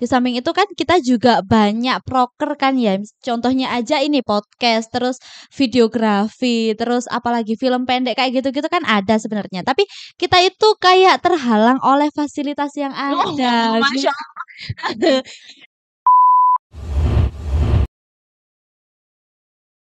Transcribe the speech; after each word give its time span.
Di 0.00 0.08
samping 0.08 0.32
itu 0.40 0.48
kan 0.56 0.64
kita 0.72 0.96
juga 1.04 1.44
banyak 1.44 2.00
proker 2.08 2.56
kan 2.56 2.80
ya. 2.80 2.96
Contohnya 3.20 3.68
aja 3.76 4.00
ini 4.00 4.24
podcast, 4.24 4.88
terus 4.88 5.20
videografi, 5.52 6.72
terus 6.72 7.04
apalagi 7.12 7.52
film 7.60 7.84
pendek 7.84 8.16
kayak 8.16 8.40
gitu-gitu 8.40 8.64
kan 8.72 8.80
ada 8.88 9.20
sebenarnya. 9.20 9.60
Tapi 9.60 9.84
kita 10.16 10.40
itu 10.40 10.68
kayak 10.80 11.20
terhalang 11.20 11.76
oleh 11.84 12.08
fasilitas 12.16 12.72
yang 12.80 12.96
Oh, 12.96 13.36
ada. 13.36 13.76
Masya 13.76 14.08
Allah. 14.08 15.20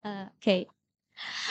Oke. 0.36 0.68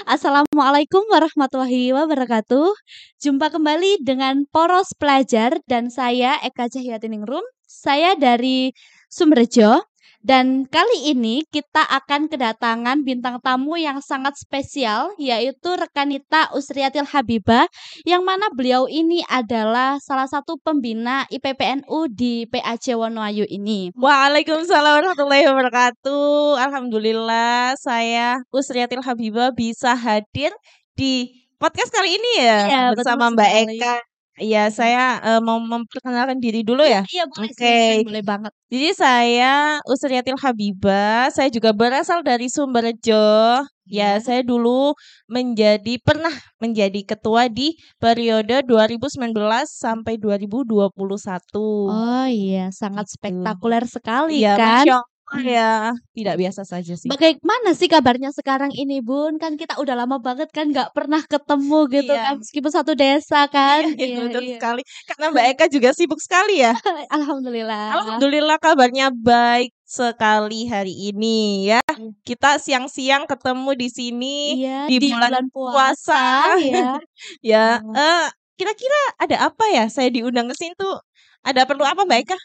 Assalamualaikum 0.04 1.06
warahmatullahi 1.08 1.94
wabarakatuh. 1.94 2.74
Jumpa 3.22 3.54
kembali 3.54 4.02
dengan 4.02 4.44
Poros 4.50 4.92
Pelajar 4.98 5.62
dan 5.70 5.88
saya 5.88 6.36
Eka 6.42 6.66
Cahyatiningrum. 6.68 7.46
Saya 7.70 8.18
dari 8.18 8.74
Sumberjo 9.06 9.86
dan 10.20 10.66
kali 10.66 11.14
ini 11.14 11.46
kita 11.48 11.80
akan 11.80 12.26
kedatangan 12.26 13.06
bintang 13.06 13.38
tamu 13.40 13.78
yang 13.78 14.02
sangat 14.02 14.34
spesial 14.36 15.14
yaitu 15.16 15.70
Rekanita 15.78 16.50
Usriatil 16.52 17.06
Habibah 17.06 17.70
yang 18.02 18.26
mana 18.26 18.50
beliau 18.50 18.90
ini 18.90 19.22
adalah 19.30 20.02
salah 20.02 20.26
satu 20.26 20.58
pembina 20.58 21.30
IPPNU 21.30 22.10
di 22.10 22.44
PAC 22.50 22.92
Wonoayu 22.98 23.46
ini. 23.46 23.94
Waalaikumsalam 23.94 25.00
warahmatullahi 25.00 25.46
wabarakatuh. 25.46 26.58
Alhamdulillah 26.58 27.78
saya 27.78 28.42
Usriatil 28.50 29.06
Habibah 29.06 29.54
bisa 29.54 29.94
hadir 29.94 30.50
di 30.98 31.32
podcast 31.56 31.94
kali 31.94 32.18
ini 32.18 32.44
ya 32.44 32.58
Iya, 32.66 32.82
bersama 32.92 33.30
betul 33.30 33.40
Mbak 33.40 33.50
sekali. 33.54 33.78
Eka. 33.78 34.09
Iya, 34.40 34.72
saya 34.72 35.20
eh, 35.20 35.40
mau 35.44 35.60
memperkenalkan 35.60 36.40
diri 36.40 36.64
dulu 36.64 36.80
ya. 36.80 37.04
Iya, 37.12 37.28
boleh 37.28 37.50
Oke. 37.52 37.60
silakan, 37.60 38.08
boleh 38.08 38.22
banget. 38.24 38.52
Jadi 38.72 38.88
saya 38.96 39.52
Usriatil 39.84 40.38
Habibah, 40.40 41.28
saya 41.34 41.48
juga 41.52 41.70
berasal 41.76 42.24
dari 42.24 42.46
Sumberjo. 42.48 43.60
Ya, 43.90 44.16
Iya. 44.16 44.22
saya 44.22 44.40
dulu 44.46 44.94
menjadi 45.26 45.98
pernah 46.00 46.30
menjadi 46.62 47.00
ketua 47.02 47.50
di 47.50 47.74
periode 47.98 48.62
2019 48.64 49.66
sampai 49.76 50.14
2021. 50.16 51.90
Oh 51.90 52.24
iya, 52.30 52.70
sangat 52.70 53.10
Gitu. 53.10 53.18
spektakuler 53.18 53.84
sekali 53.90 54.40
Iya, 54.40 54.54
kan. 54.54 54.86
Masya 54.86 54.94
Allah 55.02 55.09
ya. 55.38 55.94
Tidak 56.10 56.34
biasa 56.34 56.66
saja 56.66 56.98
sih. 56.98 57.06
Bagaimana 57.06 57.70
sih 57.72 57.86
kabarnya 57.86 58.34
sekarang 58.34 58.74
ini, 58.74 58.98
Bun? 58.98 59.38
Kan 59.38 59.54
kita 59.54 59.78
udah 59.78 59.94
lama 59.94 60.18
banget 60.18 60.50
kan 60.50 60.74
nggak 60.74 60.90
pernah 60.90 61.22
ketemu 61.22 61.78
gitu 61.88 62.12
Iya. 62.12 62.22
kan, 62.26 62.34
meskipun 62.42 62.72
satu 62.74 62.92
desa 62.98 63.46
kan. 63.46 63.86
Iya, 63.86 63.94
iya, 63.94 64.06
Iya, 64.10 64.18
betul 64.26 64.42
iya. 64.44 64.54
sekali. 64.58 64.82
Karena 65.06 65.26
Mbak 65.30 65.44
Eka 65.54 65.64
juga 65.70 65.90
sibuk 65.94 66.18
sekali 66.18 66.58
ya. 66.60 66.74
Alhamdulillah. 67.16 67.86
Alhamdulillah 67.96 68.58
kabarnya 68.58 69.14
baik 69.14 69.70
sekali 69.86 70.66
hari 70.66 70.94
ini 71.08 71.70
ya. 71.70 71.82
Kita 72.22 72.58
siang-siang 72.58 73.26
ketemu 73.26 73.70
di 73.74 73.88
sini 73.88 74.36
Iya, 74.58 74.86
di 74.86 74.98
di 74.98 75.08
bulan 75.10 75.30
bulan 75.30 75.46
puasa. 75.50 75.78
puasa 75.78 76.22
ya. 76.58 76.90
Ya, 77.46 77.66
eh 77.78 78.24
kira-kira 78.58 79.00
ada 79.16 79.48
apa 79.48 79.64
ya 79.72 79.88
saya 79.88 80.10
diundang 80.10 80.50
ke 80.50 80.54
sini 80.58 80.74
tuh? 80.76 80.98
Ada 81.40 81.64
perlu 81.64 81.80
apa 81.84 82.04
Mbak 82.04 82.18
Eka? 82.28 82.38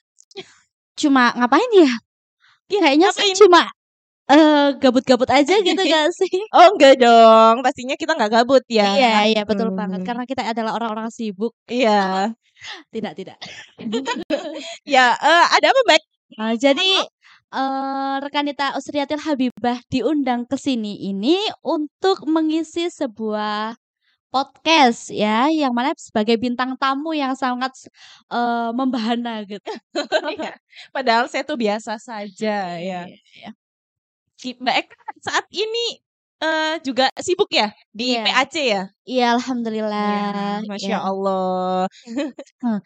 Cuma 0.95 1.35
ngapain 1.35 1.67
ya? 1.75 1.91
Iya, 2.71 2.79
Kayaknya 2.81 3.09
sih 3.13 3.29
ngapain? 3.29 3.39
cuma 3.41 3.61
eh, 4.31 4.67
gabut-gabut 4.81 5.29
aja 5.29 5.53
gitu 5.67 5.81
gak 5.85 6.07
sih? 6.17 6.35
Oh 6.55 6.73
enggak 6.73 6.93
dong, 7.01 7.55
pastinya 7.65 7.95
kita 7.99 8.17
nggak 8.17 8.31
gabut 8.41 8.63
ya. 8.69 8.97
Iya, 8.97 9.13
iya 9.31 9.41
betul 9.45 9.69
banget. 9.73 10.01
Hmm, 10.01 10.07
Karena 10.07 10.23
kita 10.25 10.41
adalah 10.51 10.71
orang-orang 10.77 11.09
sibuk. 11.13 11.53
Iya. 11.69 12.33
Tidak, 12.93 13.13
tidak. 13.19 13.37
Ya, 14.85 15.13
eh, 15.19 15.45
ada 15.55 15.67
apa 15.69 15.81
Mbak? 15.85 16.01
Nah, 16.39 16.53
jadi 16.57 16.89
eh 17.55 18.15
Rekanita 18.23 18.73
Usriatil 18.77 19.21
Habibah 19.21 19.77
diundang 19.93 20.43
ke 20.49 20.57
sini 20.57 20.97
ini 21.09 21.37
untuk 21.61 22.25
mengisi 22.27 22.89
sebuah 22.89 23.77
podcast 24.35 25.07
ya, 25.15 25.47
yang 25.47 25.71
mana 25.77 25.95
sebagai 25.95 26.35
bintang 26.35 26.75
tamu 26.81 27.15
yang 27.15 27.33
sangat 27.39 27.71
eh 28.33 28.69
membahana 28.75 29.31
gitu. 29.47 29.71
Iya. 30.35 30.51
Padahal 30.95 31.25
saya 31.31 31.43
tuh 31.47 31.55
biasa 31.55 31.95
saja 32.07 32.75
ya. 32.89 33.07
Iya. 33.07 33.49
Ki- 34.39 34.59
Mbak 34.63 34.75
Eka 34.83 34.95
saat 35.27 35.45
ini 35.55 35.85
eh 36.43 36.75
juga 36.87 37.07
sibuk 37.23 37.47
ya 37.55 37.71
di 37.95 38.19
Iya. 38.19 38.23
PAC 38.27 38.55
ya? 38.73 38.81
Iya, 39.07 39.25
alhamdulillah. 39.39 40.11
Ya, 40.11 40.67
Masya 40.69 40.89
Ya. 40.91 40.99
Allah. 41.07 41.87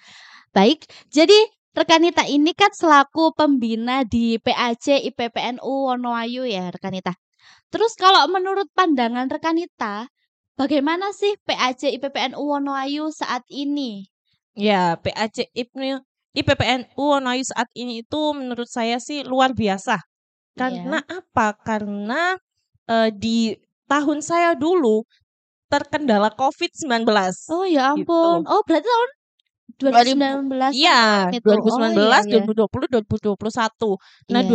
Baik, 0.56 0.86
jadi 1.14 1.38
Rekanita 1.78 2.26
ini 2.28 2.52
kan 2.58 2.74
selaku 2.74 3.32
pembina 3.38 4.02
di 4.04 4.36
PAC 4.42 5.00
IPPNU 5.06 5.64
Wonoayu 5.94 6.44
ya, 6.50 6.74
Rekanita. 6.74 7.14
Terus 7.72 7.94
kalau 7.96 8.26
menurut 8.28 8.68
pandangan 8.76 9.30
Rekanita, 9.30 10.10
bagaimana 10.60 11.16
sih 11.16 11.40
PAC 11.48 11.88
IPPNU 11.96 12.36
Wonoayu 12.44 13.08
saat 13.16 13.48
ini? 13.48 14.12
Ya, 14.60 15.00
PAC 15.00 15.48
IPPNU 16.36 17.00
Wonoayu 17.00 17.48
saat 17.48 17.72
ini 17.74 18.04
itu 18.04 18.22
menurut 18.36 18.68
saya 18.68 19.00
sih 19.00 19.24
luar 19.24 19.56
biasa. 19.56 20.04
Karena 20.60 21.00
Iya. 21.00 21.24
apa? 21.24 21.48
Karena 21.64 22.36
eh, 22.92 23.10
di 23.16 23.56
tahun 23.88 24.20
saya 24.20 24.60
dulu 24.60 25.08
terkendala 25.72 26.34
COVID-19 26.36 27.06
Oh 27.48 27.64
ya 27.64 27.94
gitu. 27.96 28.10
ampun. 28.10 28.44
Oh 28.50 28.62
berarti 28.68 28.90
tahun 28.90 29.10
2019 29.80 30.74
Iya, 30.76 31.30
itu. 31.32 31.46
Oh 31.48 31.56
2019, 31.56 32.26
iya 32.28 32.42
ya. 32.42 32.44
2020, 32.44 32.86
2021. 32.90 33.96
Nah, 34.34 34.42
Iya. 34.44 34.50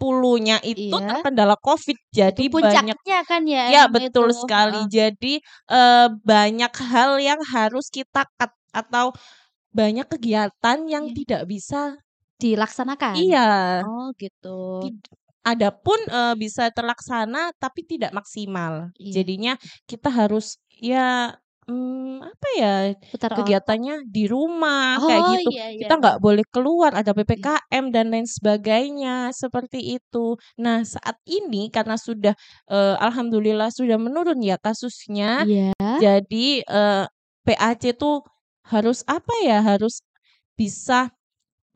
2020-nya 0.00 0.56
itu 0.64 0.96
Iya. 0.96 1.20
terkendala 1.20 1.56
COVID. 1.60 1.96
Itu 2.00 2.08
Jadi 2.10 2.44
banyak 2.48 2.96
puncaknya 2.96 3.18
kan 3.28 3.42
ya 3.44 3.64
Ya, 3.68 3.82
betul 3.86 4.32
itu. 4.32 4.40
sekali. 4.40 4.80
Heeh. 4.80 4.88
Jadi 4.88 5.34
eh, 5.70 6.08
banyak 6.24 6.72
hal 6.88 7.20
yang 7.20 7.40
harus 7.52 7.92
kita 7.92 8.24
cut 8.40 8.52
atau 8.72 9.12
banyak 9.70 10.08
kegiatan 10.08 10.78
yang 10.88 11.04
Iya. 11.12 11.14
tidak 11.22 11.42
bisa 11.46 11.80
Dilaksanakan. 12.40 13.14
iya. 13.20 13.84
Oh 13.84 14.08
gitu. 14.16 14.88
Adapun 15.44 16.00
eh, 16.08 16.34
bisa 16.40 16.72
terlaksana 16.72 17.52
tapi 17.60 17.84
tidak 17.84 18.16
maksimal. 18.16 18.88
Iya. 18.96 19.20
Jadinya 19.20 19.52
kita 19.84 20.08
harus 20.08 20.56
ya 20.72 21.36
mm, 21.70 22.18
apa 22.26 22.48
ya 22.58 22.74
Putar 23.14 23.30
kegiatannya 23.38 23.94
di 24.10 24.26
rumah 24.26 24.98
kayak 24.98 25.22
Oh 25.22 25.32
gitu. 25.38 25.50
iya 25.54 25.66
iya. 25.70 25.80
Kita 25.86 25.94
nggak 26.02 26.18
boleh 26.18 26.44
keluar, 26.50 26.90
ada 26.98 27.14
Iya. 27.14 27.18
PPKM 27.22 27.84
dan 27.94 28.06
lain 28.10 28.26
sebagainya 28.26 29.30
seperti 29.30 29.78
itu. 29.96 30.34
Nah 30.58 30.82
saat 30.82 31.16
ini 31.24 31.70
karena 31.70 31.94
sudah 31.94 32.34
eh, 32.68 32.94
alhamdulillah 32.98 33.70
sudah 33.70 33.96
menurun 33.96 34.42
ya 34.42 34.58
kasusnya, 34.58 35.46
Iya. 35.46 35.72
jadi 36.02 36.46
eh, 36.66 37.04
PAC 37.46 37.94
tuh 37.96 38.26
harus 38.66 39.00
apa 39.08 39.32
ya 39.46 39.62
harus 39.64 40.02
bisa 40.58 41.10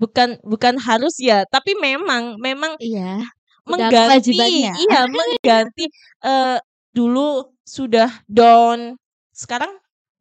bukan 0.02 0.36
bukan 0.44 0.76
harus 0.82 1.16
ya, 1.22 1.46
tapi 1.48 1.78
memang 1.78 2.36
memang 2.42 2.74
Iya. 2.82 3.22
Mengganti 3.64 4.36
kewajibannya. 4.36 4.72
iya 4.76 5.00
mengganti 5.08 5.84
eh, 6.26 6.58
dulu 6.92 7.48
sudah 7.64 8.10
down 8.28 9.00
sekarang 9.32 9.72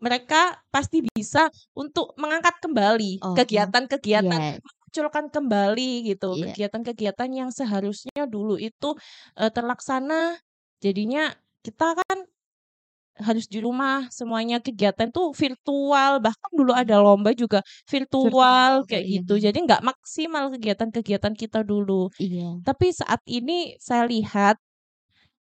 mereka 0.03 0.59
pasti 0.67 0.99
bisa 1.15 1.47
untuk 1.71 2.11
mengangkat 2.19 2.59
kembali 2.59 3.23
Oh, 3.23 3.31
kegiatan-kegiatan 3.39 4.41
Iya. 4.43 4.59
munculkan 4.59 5.31
kembali 5.31 5.91
gitu 6.11 6.35
Iya. 6.35 6.51
kegiatan-kegiatan 6.51 7.29
yang 7.31 7.49
seharusnya 7.55 8.27
dulu 8.27 8.59
itu 8.59 8.93
eh, 9.39 9.47
terlaksana 9.49 10.37
jadinya 10.83 11.31
kita 11.63 11.95
kan 11.95 12.19
harus 13.13 13.45
di 13.45 13.61
rumah 13.61 14.09
semuanya 14.09 14.57
kegiatan 14.57 15.05
tuh 15.13 15.37
virtual 15.37 16.17
bahkan 16.17 16.49
dulu 16.49 16.73
ada 16.73 16.97
lomba 16.97 17.29
juga 17.37 17.61
virtual 17.85 18.25
Virtual, 18.25 18.73
kayak 18.89 19.05
iya. 19.05 19.13
gitu 19.21 19.33
jadi 19.37 19.53
nggak 19.53 19.81
maksimal 19.85 20.49
kegiatan-kegiatan 20.49 21.33
kita 21.37 21.61
dulu 21.61 22.09
Iya. 22.17 22.59
tapi 22.65 22.89
saat 22.89 23.21
ini 23.29 23.77
saya 23.77 24.09
lihat 24.09 24.57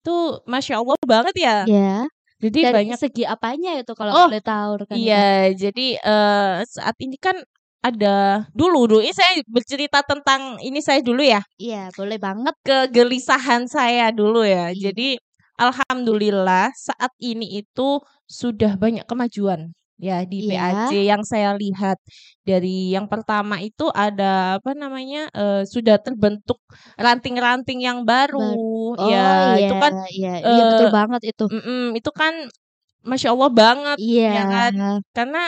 tuh 0.05 0.43
masya 0.45 0.83
Allah 0.83 0.99
banget 1.07 1.35
ya. 1.39 1.57
Iya. 1.65 2.12
Jadi 2.43 2.59
Dari 2.59 2.75
banyak. 2.75 2.97
segi 2.99 3.23
apanya 3.23 3.79
itu 3.79 3.95
kalau 3.95 4.11
Oh, 4.11 4.27
boleh 4.27 4.43
tahu 4.43 4.71
Rekanita? 4.83 4.99
Iya, 4.99 5.27
jadi 5.55 5.87
eh, 5.95 6.53
saat 6.67 6.95
ini 6.99 7.15
kan 7.15 7.39
ada 7.79 8.47
dulu 8.51 8.87
dulu 8.87 8.99
ini 9.03 9.11
saya 9.11 9.39
bercerita 9.47 10.03
tentang 10.03 10.55
ini 10.59 10.79
saya 10.79 10.99
dulu 10.99 11.19
ya 11.19 11.39
Iya, 11.55 11.87
boleh 11.95 12.19
banget. 12.19 12.55
kegelisahan 12.61 13.67
saya 13.67 14.11
dulu 14.11 14.43
ya. 14.43 14.71
Iya. 14.71 14.91
Jadi 14.91 15.15
alhamdulillah 15.57 16.71
saat 16.75 17.11
ini 17.19 17.59
itu 17.59 17.99
sudah 18.27 18.75
banyak 18.75 19.03
kemajuan 19.05 19.71
ya 20.01 20.25
di 20.25 20.49
Iya. 20.49 20.59
PAC 20.89 20.91
yang 21.05 21.21
saya 21.23 21.53
lihat 21.55 21.97
dari 22.43 22.91
yang 22.95 23.05
pertama 23.07 23.61
itu 23.61 23.87
ada 23.93 24.57
apa 24.59 24.73
namanya 24.73 25.29
eh, 25.33 25.63
sudah 25.69 25.95
terbentuk 26.01 26.59
ranting-ranting 26.99 27.79
yang 27.85 28.03
baru 28.03 28.39
Baru. 28.41 28.97
Oh 28.99 29.09
ya 29.09 29.55
iya, 29.57 29.67
itu 29.69 29.73
kan 29.79 29.91
iya, 30.13 30.31
iya 30.43 30.63
betul 30.69 30.87
banget 30.93 31.21
itu. 31.33 31.43
mm-mm, 31.49 31.83
itu 31.97 32.11
kan 32.13 32.33
masya 33.03 33.29
Allah 33.35 33.51
banget 33.51 33.97
Iya. 33.99 34.27
ya 34.31 34.43
kan 34.49 34.73
karena 35.15 35.41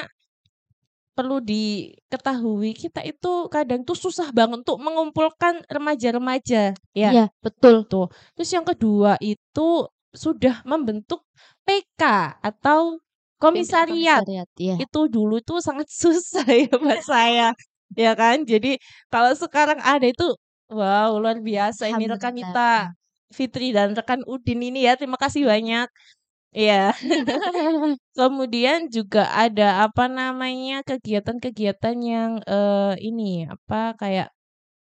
perlu 1.15 1.39
diketahui 1.39 2.75
kita 2.75 2.99
itu 3.07 3.47
kadang 3.47 3.87
tuh 3.87 3.95
susah 3.95 4.35
banget 4.35 4.67
untuk 4.67 4.75
mengumpulkan 4.83 5.63
remaja-remaja 5.71 6.75
ya. 6.91 7.09
Iya, 7.15 7.25
betul. 7.39 7.87
Tuh. 7.87 8.11
Terus 8.35 8.49
yang 8.51 8.67
kedua 8.67 9.15
itu 9.23 9.87
sudah 10.11 10.59
membentuk 10.67 11.23
PK 11.63 12.35
atau 12.43 12.99
komisariat. 13.41 14.23
Komisariat, 14.23 14.49
iya. 14.59 14.75
Itu 14.79 15.07
dulu 15.11 15.39
tuh 15.43 15.59
sangat 15.59 15.87
susah 16.01 16.45
ya 16.47 16.73
buat 16.75 17.01
saya. 17.03 17.51
Ya 17.95 18.11
kan? 18.17 18.43
Jadi 18.43 18.81
kalau 19.13 19.31
sekarang 19.37 19.79
ada 19.79 20.05
itu 20.05 20.35
wow 20.71 21.13
luar 21.21 21.37
biasa 21.39 21.93
ini 21.93 22.09
rekan 22.09 22.33
kita 22.33 22.91
Fitri 23.29 23.75
dan 23.75 23.93
rekan 23.93 24.21
Udin 24.25 24.61
ini 24.63 24.87
ya. 24.87 24.97
Terima 24.97 25.19
kasih 25.19 25.45
banyak. 25.45 25.87
Iya. 26.55 26.95
Kemudian 28.17 28.87
juga 28.87 29.27
ada 29.27 29.83
apa 29.83 30.07
namanya 30.07 30.87
kegiatan-kegiatan 30.87 31.95
yang 31.99 32.31
eh, 32.47 32.93
ini 33.03 33.43
apa 33.43 33.91
kayak 33.99 34.31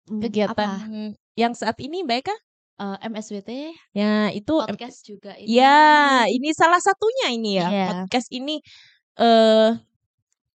kegiatan 0.10 0.70
apa? 0.82 1.14
yang 1.38 1.54
saat 1.54 1.78
ini 1.78 2.02
Mbak 2.02 2.18
Eka? 2.26 2.36
Eee, 2.82 2.98
MSWT, 3.14 3.50
Ya 3.94 4.34
itu 4.34 4.54
podcast 4.58 5.06
juga 5.06 5.38
ya 5.38 6.26
ini. 6.26 6.42
ini 6.42 6.50
salah 6.58 6.82
satunya 6.82 7.28
ini 7.30 7.62
ya. 7.62 7.68
Iya. 7.70 7.86
Podcast 7.94 8.28
ini 8.34 8.58
eh 9.22 9.70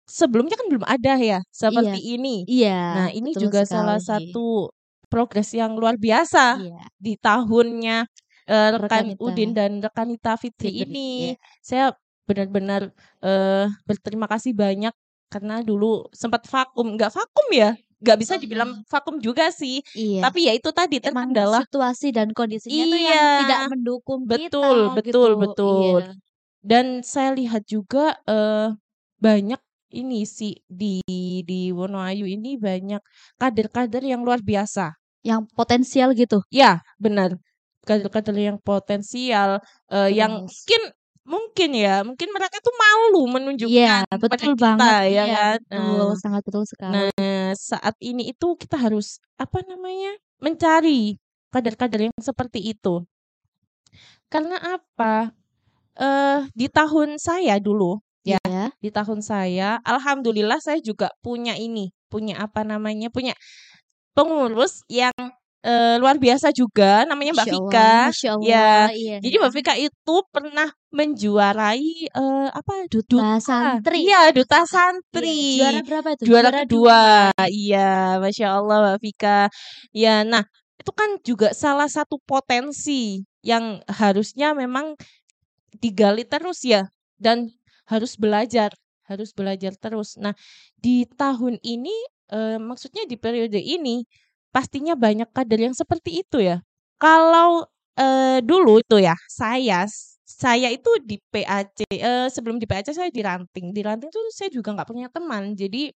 sebelumnya 0.05 0.57
kan 0.57 0.67
belum 0.69 0.85
ada 0.85 1.13
ya 1.17 1.39
Iya. 1.41 1.53
seperti 1.53 1.99
ini. 2.17 2.45
Iya, 2.49 2.81
Nah, 2.97 3.09
ini 3.13 3.29
juga 3.33 3.61
salah 3.65 3.97
sekali. 4.01 4.33
satu 4.33 4.73
progres 5.05 5.53
yang 5.53 5.77
luar 5.77 5.97
biasa 5.97 6.61
Iya. 6.61 6.81
di 6.97 7.13
tahunnya 7.17 8.09
eh, 8.45 8.69
rekan 8.77 9.09
Rekanita. 9.13 9.21
Udin 9.25 9.51
dan 9.57 9.71
rekanita 9.81 10.37
Fitri 10.37 10.69
Fitri, 10.69 10.85
ini. 10.85 11.09
iya. 11.33 11.35
Saya 11.65 11.85
benar-benar 12.25 12.89
eh 13.21 13.65
berterima 13.85 14.25
kasih 14.29 14.53
banyak 14.53 14.93
karena 15.29 15.65
dulu 15.65 16.05
sempat 16.13 16.45
vakum, 16.45 16.93
nggak 16.93 17.09
vakum 17.09 17.47
ya, 17.53 17.73
nggak 18.03 18.17
bisa 18.21 18.35
dibilang 18.41 18.83
vakum 18.91 19.17
juga 19.23 19.51
sih. 19.53 19.81
Iya. 19.95 20.19
Tapi 20.23 20.39
ya 20.47 20.53
itu 20.57 20.69
tadi 20.75 20.99
Emang 21.03 21.31
terkendala 21.31 21.59
situasi 21.59 22.11
dan 22.15 22.31
kondisinya 22.35 22.83
tuh 22.91 22.99
yang 22.99 23.13
Iya. 23.13 23.39
tidak 23.39 23.59
mendukung 23.71 24.21
Betul, 24.27 24.77
kita 24.89 24.97
betul, 24.97 25.29
gitu. 25.31 25.41
betul. 25.41 26.01
Iya. 26.01 26.15
Dan 26.65 26.85
saya 27.05 27.31
lihat 27.37 27.63
juga 27.69 28.17
eh 28.27 28.73
banyak 29.21 29.61
ini 29.95 30.25
sih 30.27 30.59
di 30.67 30.99
di 31.47 31.71
Wonoayu 31.71 32.25
ini 32.27 32.57
banyak 32.59 33.01
kader-kader 33.41 34.03
yang 34.03 34.21
luar 34.27 34.41
biasa. 34.43 34.95
Yang 35.25 35.41
potensial 35.57 36.09
gitu. 36.17 36.41
Ya, 36.53 36.81
benar. 37.01 37.37
Kader-kader 37.85 38.35
yang 38.37 38.57
potensial 38.61 39.61
eh 39.93 40.09
yang 40.13 40.49
mungkin 40.49 40.81
mungkin 41.25 41.69
ya, 41.73 42.05
mungkin 42.05 42.29
mereka 42.31 42.57
tuh 42.61 42.73
malu 42.77 43.25
Iya, 43.25 43.33
menunjukkan 43.33 44.05
kepada 44.05 44.21
betul 44.21 44.53
kita 44.53 44.61
banget. 44.61 45.01
ya 45.09 45.23
Iya, 45.25 45.35
kan. 45.35 45.57
betul, 45.59 46.05
Nah, 46.05 46.15
sangat 46.21 46.41
betul 46.45 46.63
sekali. 46.69 46.93
nah 46.93 47.49
saat 47.57 47.95
ini 47.99 48.23
itu 48.31 48.47
kita 48.55 48.77
harus 48.77 49.17
apa 49.41 49.59
namanya? 49.65 50.13
mencari 50.37 51.17
kader-kader 51.49 52.11
yang 52.11 52.15
seperti 52.21 52.59
itu. 52.61 53.01
Karena 54.29 54.57
apa? 54.59 55.31
Eh 55.95 56.39
di 56.53 56.67
tahun 56.67 57.15
saya 57.17 57.55
dulu 57.57 58.03
ya, 58.27 58.37
Iya. 58.43 58.75
di 58.83 58.89
tahun 58.91 59.23
saya 59.23 59.79
alhamdulillah 59.87 60.59
saya 60.59 60.77
juga 60.83 61.09
punya 61.23 61.55
ini, 61.55 61.89
punya 62.11 62.37
apa 62.43 62.61
namanya? 62.67 63.07
punya 63.09 63.33
pengurus 64.15 64.83
yang 64.91 65.13
eh, 65.65 65.95
luar 65.97 66.21
biasa 66.21 66.53
juga 66.53 67.03
namanya 67.09 67.33
Mbak 67.33 67.47
Masya 67.49 67.53
Vika. 67.57 67.91
Allah, 68.05 68.45
Ya. 68.45 68.69
Iya. 68.93 69.17
Jadi 69.25 69.35
Mbak 69.41 69.53
Vika 69.57 69.73
itu 69.81 70.15
pernah 70.29 70.69
menjuarai 70.93 71.89
eh 72.07 72.47
apa? 72.53 72.73
Duta 72.87 73.41
Santri. 73.41 74.05
Iya, 74.05 74.29
duta 74.29 74.61
Iya, 74.61 74.69
santri. 74.69 75.41
juara 75.59 75.81
berapa 75.81 76.09
itu? 76.13 76.23
Juara 76.29 76.49
Juara 76.53 76.61
kedua. 76.63 77.01
dua. 77.33 77.45
Iya, 77.49 77.89
Masya 78.21 78.47
Allah 78.53 78.77
Mbak 78.85 78.97
Vika. 79.01 79.39
Ya, 79.89 80.21
nah 80.21 80.45
itu 80.77 80.91
kan 80.93 81.09
juga 81.25 81.49
salah 81.57 81.89
satu 81.89 82.21
potensi 82.21 83.25
yang 83.41 83.81
harusnya 83.89 84.53
memang 84.53 84.93
digali 85.81 86.23
terus 86.25 86.61
ya 86.63 86.87
dan 87.17 87.49
harus 87.89 88.17
belajar, 88.17 88.69
harus 89.09 89.33
belajar 89.33 89.73
terus. 89.77 90.17
Nah, 90.17 90.33
di 90.77 91.05
tahun 91.09 91.57
ini 91.61 91.93
eh, 92.33 92.57
maksudnya 92.61 93.05
di 93.05 93.17
periode 93.17 93.57
ini 93.61 94.05
pastinya 94.55 94.93
banyak 95.05 95.29
kader 95.35 95.59
yang 95.71 95.75
seperti 95.75 96.23
itu 96.23 96.37
ya. 96.49 96.57
Kalau 97.03 97.67
eh, 97.99 98.39
dulu 98.49 98.79
itu 98.83 98.97
ya, 99.03 99.15
saya 99.27 99.83
saya 100.25 100.67
itu 100.73 100.89
di 101.09 101.15
PAC 101.31 101.85
eh, 101.91 102.27
sebelum 102.35 102.57
di 102.61 102.65
PAC 102.69 102.91
saya 102.95 103.09
di 103.11 103.21
ranting. 103.23 103.65
Di 103.75 103.81
ranting 103.87 104.09
tuh 104.15 104.23
saya 104.37 104.49
juga 104.57 104.69
nggak 104.75 104.87
punya 104.91 105.07
teman. 105.11 105.43
Jadi 105.61 105.91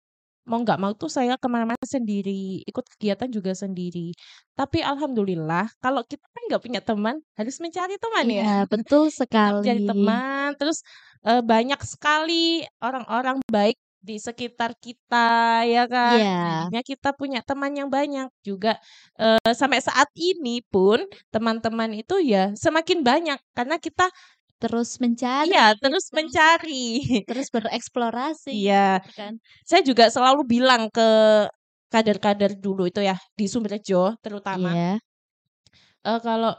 mau 0.50 0.59
nggak 0.65 0.79
mau 0.81 0.94
tuh 0.97 1.09
saya 1.11 1.33
ke 1.38 1.47
mana-mana 1.53 1.85
sendiri, 1.85 2.63
ikut 2.69 2.85
kegiatan 2.97 3.29
juga 3.29 3.51
sendiri. 3.53 4.11
Tapi 4.57 4.79
alhamdulillah 4.81 5.65
kalau 5.83 6.01
kita 6.11 6.25
kan 6.33 6.41
nggak 6.50 6.61
punya 6.65 6.81
teman, 6.83 7.15
harus 7.38 7.56
mencari 7.63 7.95
teman 8.01 8.27
ya. 8.39 8.45
Iya, 8.45 8.56
betul 8.71 9.03
Kita 9.29 9.51
mencari 9.56 9.79
sekali. 9.79 9.89
teman, 9.89 10.47
terus 10.59 10.77
eh, 11.27 11.41
banyak 11.51 11.79
sekali 11.85 12.65
orang-orang 12.81 13.38
baik 13.51 13.77
di 13.99 14.15
sekitar 14.19 14.71
kita 14.79 15.63
ya 15.67 15.83
kan. 15.91 16.17
Iya. 16.19 16.39
Jadinya 16.69 16.81
kita 16.87 17.09
punya 17.19 17.39
teman 17.43 17.71
yang 17.75 17.89
banyak 17.91 18.27
juga 18.47 18.79
eh, 19.19 19.39
sampai 19.55 19.79
saat 19.83 20.07
ini 20.15 20.63
pun 20.65 21.03
teman-teman 21.33 21.91
itu 21.95 22.15
ya 22.23 22.51
semakin 22.55 22.99
banyak 23.03 23.39
karena 23.57 23.77
kita 23.81 24.07
Terus 24.59 24.99
mencari 24.99 25.55
iya 25.55 25.71
terus 25.79 26.11
gitu. 26.11 26.15
mencari. 26.19 26.99
Terus 27.29 27.47
bereksplorasi 27.47 28.51
Iya. 28.51 28.99
gitu 28.99 29.11
kan. 29.15 29.33
Saya 29.63 29.81
juga 29.87 30.11
selalu 30.11 30.41
bilang 30.47 30.91
ke 30.91 31.07
kader-kader 31.89 32.59
dulu 32.59 32.85
itu 32.91 32.99
ya 33.01 33.15
di 33.39 33.47
Sumberjo 33.49 34.13
terutama 34.21 34.69
Iya. 34.75 34.99
eh, 36.05 36.19
kalau 36.23 36.53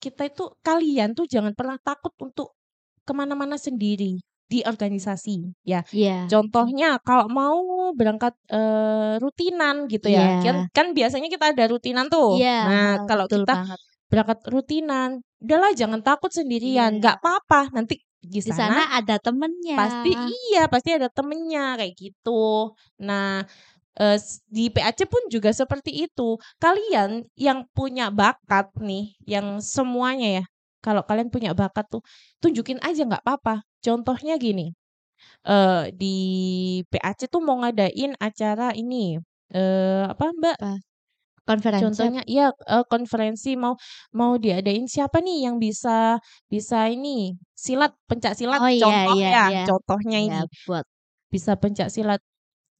kita 0.00 0.22
itu 0.30 0.44
kalian 0.64 1.12
tuh 1.18 1.26
jangan 1.28 1.52
pernah 1.58 1.76
takut 1.82 2.12
untuk 2.22 2.56
ke 3.04 3.12
mana-mana 3.16 3.56
sendiri 3.60 4.20
di 4.50 4.66
organisasi 4.66 5.54
ya. 5.62 5.86
Iya. 5.94 6.26
Contohnya 6.26 6.98
kalau 7.00 7.30
mau 7.30 7.62
berangkat 7.94 8.34
eh, 8.50 9.14
rutinan 9.22 9.86
gitu 9.86 10.10
ya, 10.10 10.42
kan, 10.42 10.56
Iya. 10.66 10.74
kan 10.74 10.86
biasanya 10.90 11.30
kita 11.30 11.54
ada 11.54 11.70
rutinan 11.70 12.10
tuh. 12.10 12.34
Iya, 12.34 12.58
Nah 12.66 12.90
kalau 13.06 13.30
kita 13.30 13.46
banget. 13.46 13.78
berangkat 14.10 14.38
rutinan, 14.50 15.08
udahlah 15.38 15.70
jangan 15.72 16.02
takut 16.02 16.34
sendirian, 16.34 16.98
Iya. 16.98 16.98
nggak 16.98 17.16
apa-apa. 17.22 17.70
Nanti 17.70 18.02
di 18.20 18.42
Di 18.42 18.50
sana 18.50 18.74
sana 18.74 18.82
ada 18.98 19.16
temennya. 19.16 19.78
pasti 19.78 20.12
iya 20.50 20.66
pasti 20.66 20.90
ada 20.92 21.06
temennya 21.08 21.78
kayak 21.78 21.94
gitu. 21.96 22.74
Nah 23.00 23.46
s- 23.96 24.40
di 24.46 24.68
PAC 24.68 25.06
pun 25.06 25.24
juga 25.28 25.50
seperti 25.50 26.04
itu. 26.04 26.36
Kalian 26.58 27.24
yang 27.34 27.64
punya 27.70 28.08
bakat 28.10 28.70
nih, 28.76 29.14
yang 29.24 29.60
semuanya 29.60 30.40
ya, 30.40 30.44
kalau 30.84 31.02
kalian 31.08 31.28
punya 31.32 31.52
bakat 31.56 31.86
tuh 31.92 32.02
tunjukin 32.42 32.80
aja 32.84 33.04
nggak 33.08 33.22
apa-apa. 33.24 33.64
Contohnya 33.84 34.36
gini, 34.40 34.72
eh 35.46 35.84
di 35.94 36.16
PAC 36.90 37.28
tuh 37.32 37.40
mau 37.44 37.60
ngadain 37.62 38.12
acara 38.20 38.72
ini, 38.76 39.16
eh 39.52 40.04
apa 40.08 40.24
Mbak? 40.34 40.58
Apa? 40.60 40.74
Konferensi. 41.48 41.82
Contohnya 41.82 42.22
iya 42.30 42.52
eh, 42.54 42.84
konferensi 42.86 43.56
mau 43.58 43.74
mau 44.14 44.36
diadain 44.38 44.86
siapa 44.86 45.18
nih 45.24 45.48
yang 45.50 45.56
bisa 45.58 46.20
bisa 46.46 46.86
ini 46.92 47.34
silat 47.56 47.90
pencak 48.06 48.38
silat 48.38 48.60
Oh 48.62 48.70
iya, 48.70 48.84
contoh 48.86 49.16
iya, 49.18 49.30
ya 49.30 49.44
iya. 49.50 49.64
contohnya 49.66 50.18
Iya, 50.20 50.26
ini 50.28 50.38
buat 50.68 50.84
bisa 51.32 51.52
pencak 51.58 51.88
silat 51.90 52.20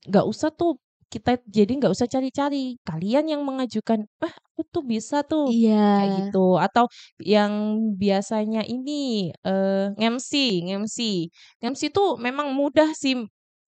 nggak 0.06 0.26
usah 0.28 0.50
tuh 0.54 0.78
kita 1.12 1.30
jadi 1.56 1.70
nggak 1.78 1.92
usah 1.96 2.06
cari-cari. 2.14 2.78
Kalian 2.86 3.24
yang 3.32 3.42
mengajukan 3.48 4.06
wah 4.22 4.34
aku 4.48 4.62
tuh 4.74 4.82
bisa 4.86 5.16
tuh 5.26 5.50
kayak 5.50 6.08
Iya. 6.08 6.16
gitu. 6.30 6.38
Atau 6.62 6.84
yang 7.20 7.52
biasanya 8.00 8.62
ini 8.66 9.28
eh 9.46 9.90
ngemsi 9.98 10.64
ngemsi 10.70 11.28
ngemsi 11.62 11.86
tuh 11.96 12.16
memang 12.22 12.54
mudah 12.54 12.90
sih 12.94 13.14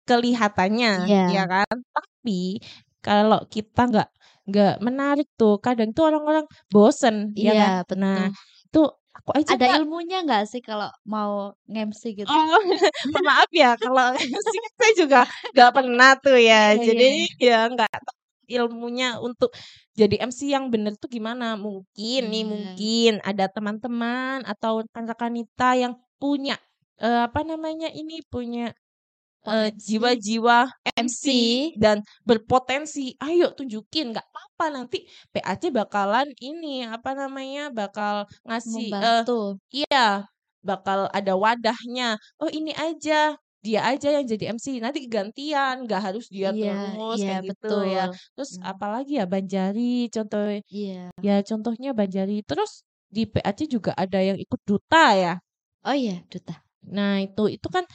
kelihatannya 0.10 0.92
Iya. 1.10 1.24
ya 1.36 1.44
kan? 1.54 1.76
Tapi 1.96 2.60
kalau 3.06 3.40
kita 3.54 3.82
nggak 3.92 4.10
nggak 4.50 4.74
menarik 4.86 5.28
tuh 5.40 5.58
kadang 5.66 5.90
tuh 5.98 6.04
orang-orang 6.10 6.46
bosen 6.74 7.34
ya 7.38 7.52
Iya, 7.54 7.64
kan? 7.90 7.98
Nah 8.02 8.20
itu 8.70 8.82
aku 9.16 9.30
aja 9.36 9.56
Ada 9.56 9.66
Mbak. 9.66 9.78
ilmunya 9.80 10.18
nggak 10.28 10.44
sih 10.52 10.62
kalau 10.62 10.92
mau 11.08 11.56
nge-MC 11.72 12.02
gitu? 12.20 12.28
Oh, 12.28 12.60
maaf 13.28 13.50
ya 13.56 13.80
kalau 13.80 14.12
sih 14.20 14.60
saya 14.76 14.92
juga 15.00 15.22
nggak 15.56 15.72
pernah 15.72 16.12
tuh 16.20 16.36
ya. 16.36 16.76
Iya, 16.76 16.78
iya, 16.78 16.86
Jadi 16.86 17.08
iya. 17.40 17.60
ya 17.66 17.74
nggak 17.74 17.92
ilmunya 18.46 19.18
untuk 19.18 19.50
jadi 19.98 20.22
MC 20.22 20.52
yang 20.54 20.70
bener 20.70 20.94
tuh 21.00 21.10
gimana. 21.10 21.56
Mungkin 21.58 22.22
nih 22.30 22.44
Iya. 22.44 22.50
mungkin 22.52 23.14
ada 23.26 23.46
teman-teman 23.50 24.44
atau 24.46 24.84
rekan-rekan 24.86 25.34
yang 25.80 25.94
punya 26.20 26.56
eh, 27.00 27.28
apa 27.28 27.44
namanya 27.44 27.92
ini 27.92 28.24
punya 28.28 28.72
Potensi 29.46 29.78
jiwa-jiwa 29.94 30.58
MC 30.98 31.06
MC 31.06 31.26
dan 31.78 32.02
berpotensi. 32.26 33.14
Ayo 33.22 33.54
tunjukin 33.54 34.10
nggak 34.12 34.26
apa-apa 34.26 34.66
nanti 34.74 35.06
PAC 35.32 35.70
bakalan 35.70 36.28
ini 36.42 36.82
apa 36.88 37.14
namanya 37.14 37.70
bakal 37.70 38.26
ngasih 38.48 38.90
membantu. 38.90 39.62
Iya, 39.70 40.26
bakal 40.66 41.08
ada 41.14 41.34
wadahnya. 41.38 42.18
Oh, 42.42 42.50
ini 42.50 42.74
aja 42.74 43.38
dia 43.66 43.82
aja 43.82 44.14
yang 44.14 44.26
jadi 44.30 44.54
MC, 44.54 44.78
nanti 44.78 45.10
gantian, 45.10 45.90
nggak 45.90 46.02
harus 46.14 46.30
dia 46.30 46.54
Iya 46.54 46.94
terus 46.94 47.18
iya, 47.18 47.42
kayak 47.42 47.42
gitu 47.50 47.78
ya. 47.82 48.04
betul. 48.14 48.22
Terus 48.38 48.52
Mmm. 48.62 48.70
apalagi 48.70 49.14
ya, 49.18 49.26
Banjari 49.26 49.94
contoh 50.14 50.44
Iya. 50.70 51.10
ya 51.22 51.36
contohnya 51.42 51.90
Banjari. 51.98 52.46
Terus 52.46 52.86
di 53.10 53.26
PAC 53.26 53.66
juga 53.66 53.92
ada 53.98 54.22
yang 54.22 54.38
ikut 54.38 54.62
duta 54.66 55.18
ya. 55.18 55.34
Oh 55.86 55.94
iya, 55.98 56.22
duta. 56.30 56.65
Nah 56.92 57.24
itu 57.26 57.42
itu 57.58 57.68
kan, 57.72 57.86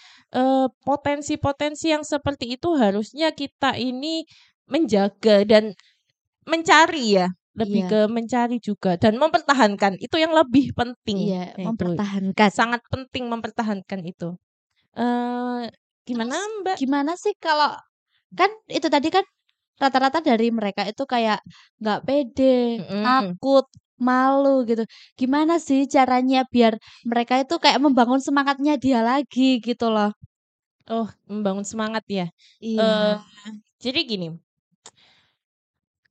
potensi-potensi 0.87 1.92
yang 1.94 2.02
seperti 2.06 2.56
itu 2.59 2.68
harusnya 2.78 3.30
kita 3.35 3.76
ini 3.78 4.25
menjaga 4.70 5.42
dan 5.47 5.75
mencari 6.49 7.18
ya, 7.20 7.28
lebih 7.59 7.82
Iya. 7.82 7.90
ke 7.90 8.00
mencari 8.11 8.59
juga 8.62 8.97
dan 9.00 9.16
mempertahankan, 9.23 9.99
itu 10.02 10.16
yang 10.20 10.32
lebih 10.37 10.73
penting. 10.78 11.18
Iya, 11.18 11.59
Nah 11.59 11.66
itu, 11.75 11.87
mempertahankan. 11.97 12.50
sangat 12.59 12.82
penting 12.92 13.26
mempertahankan 13.32 14.00
itu. 14.06 14.38
Eee, 14.97 15.70
gimana 16.06 16.35
Terus 16.35 16.47
Mbak? 16.62 16.80
gimana 16.80 17.12
sih 17.23 17.35
kalau 17.44 17.70
kan 18.38 18.50
itu 18.70 18.88
tadi 18.94 19.09
kan 19.16 19.25
rata-rata 19.82 20.18
dari 20.28 20.49
mereka 20.59 20.82
itu 20.90 21.02
kayak 21.12 21.38
nggak 21.82 22.00
pede, 22.06 22.44
Mhm. 22.78 23.02
takut, 23.02 23.66
malu 24.02 24.64
gitu. 24.69 24.83
Gimana 25.21 25.54
sih 25.66 25.80
caranya 25.95 26.38
biar 26.54 26.75
mereka 27.11 27.35
itu 27.42 27.54
kayak 27.62 27.80
membangun 27.85 28.21
semangatnya 28.26 28.75
dia 28.85 29.00
lagi 29.04 29.61
gitu 29.66 29.87
loh? 29.95 30.11
Oh, 30.88 31.09
membangun 31.28 31.66
semangat 31.66 32.04
ya? 32.09 32.26
Eee, 32.78 33.12
Iya. 33.12 33.61
jadi 33.83 34.00
gini 34.11 34.26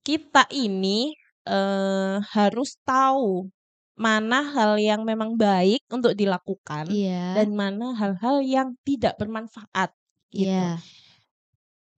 kita 0.05 0.47
ini, 0.55 1.11
eee, 1.43 2.15
harus 2.31 2.79
tahu 2.87 3.51
mana 3.99 4.39
hal 4.55 4.79
yang 4.79 5.03
memang 5.03 5.35
baik 5.35 5.83
untuk 5.91 6.15
dilakukan 6.15 6.87
Iya. 6.87 7.35
dan 7.35 7.51
mana 7.51 7.91
hal-hal 7.99 8.39
yang 8.43 8.79
tidak 8.87 9.19
bermanfaat, 9.19 9.91
gitu. 10.31 10.71
Iya. 10.71 10.89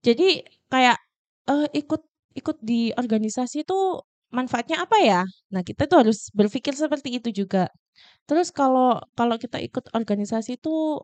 Jadi 0.03 0.41
kayak, 0.74 0.98
eee, 1.45 1.67
ikut 1.86 2.01
ikut 2.33 2.57
di 2.63 2.89
organisasi 2.98 3.62
itu 3.67 3.77
manfaatnya 4.35 4.83
apa 4.85 4.97
ya? 5.03 5.21
Nah 5.53 5.61
kita 5.67 5.85
tuh 5.89 5.97
harus 6.07 6.29
berpikir 6.35 6.73
seperti 6.77 7.19
itu 7.19 7.29
juga. 7.45 7.67
Terus 8.29 8.50
kalau 8.55 9.00
kalau 9.17 9.35
kita 9.41 9.57
ikut 9.63 9.91
organisasi 9.97 10.57
itu, 10.61 11.01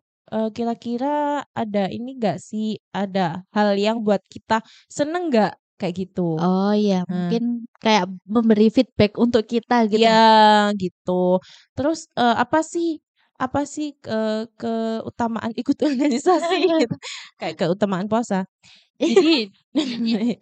kira-kira 0.55 1.43
ada 1.55 1.87
ini 1.91 2.17
nggak 2.19 2.37
sih, 2.41 2.79
ada 2.95 3.43
hal 3.55 3.75
yang 3.79 4.03
buat 4.05 4.21
kita 4.33 4.63
seneng 4.91 5.29
nggak? 5.31 5.53
Kayak 5.79 5.95
gitu. 6.07 6.21
Oh 6.39 6.71
iya, 6.81 6.95
Nah 7.09 7.13
mungkin 7.13 7.43
kayak 7.83 8.05
memberi 8.33 8.67
feedback 8.75 9.11
untuk 9.23 9.43
kita 9.51 9.75
gitu. 9.93 10.07
Iya, 10.07 10.11
gitu. 10.81 11.11
Terus, 11.75 11.99
eee, 12.19 12.35
apa 12.43 12.59
sih 12.71 12.87
apa 13.39 13.59
sih, 13.73 13.87
eee, 14.11 14.49
keutamaan 14.59 15.53
ikut 15.61 15.77
organisasi 15.79 16.55
gitu, 16.81 16.93
kayak 17.39 17.55
keutamaan 17.61 18.07
puasa. 18.11 18.45
Jadi 19.07 19.51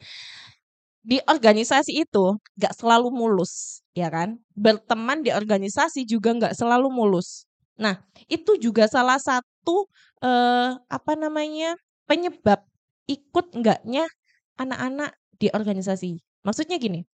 di 1.05 1.21
organisasi 1.29 2.01
itu 2.01 2.25
nggak 2.57 2.73
selalu 2.73 3.13
mulus, 3.13 3.81
ya 3.93 4.09
kan. 4.09 4.41
Berteman 4.57 5.21
di 5.21 5.29
organisasi 5.29 6.03
juga 6.09 6.33
nggak 6.33 6.57
selalu 6.57 6.89
mulus. 6.89 7.45
Nah, 7.77 8.01
itu 8.31 8.57
juga 8.57 8.89
salah 8.89 9.21
satu, 9.21 9.85
eee, 10.25 10.69
apa 10.89 11.13
namanya, 11.13 11.77
penyebab 12.09 12.65
ikut 13.05 13.53
enggaknya 13.53 14.09
anak-anak 14.57 15.13
di 15.37 15.47
organisasi. 15.53 16.17
Maksudnya 16.45 16.77
gini 16.81 17.05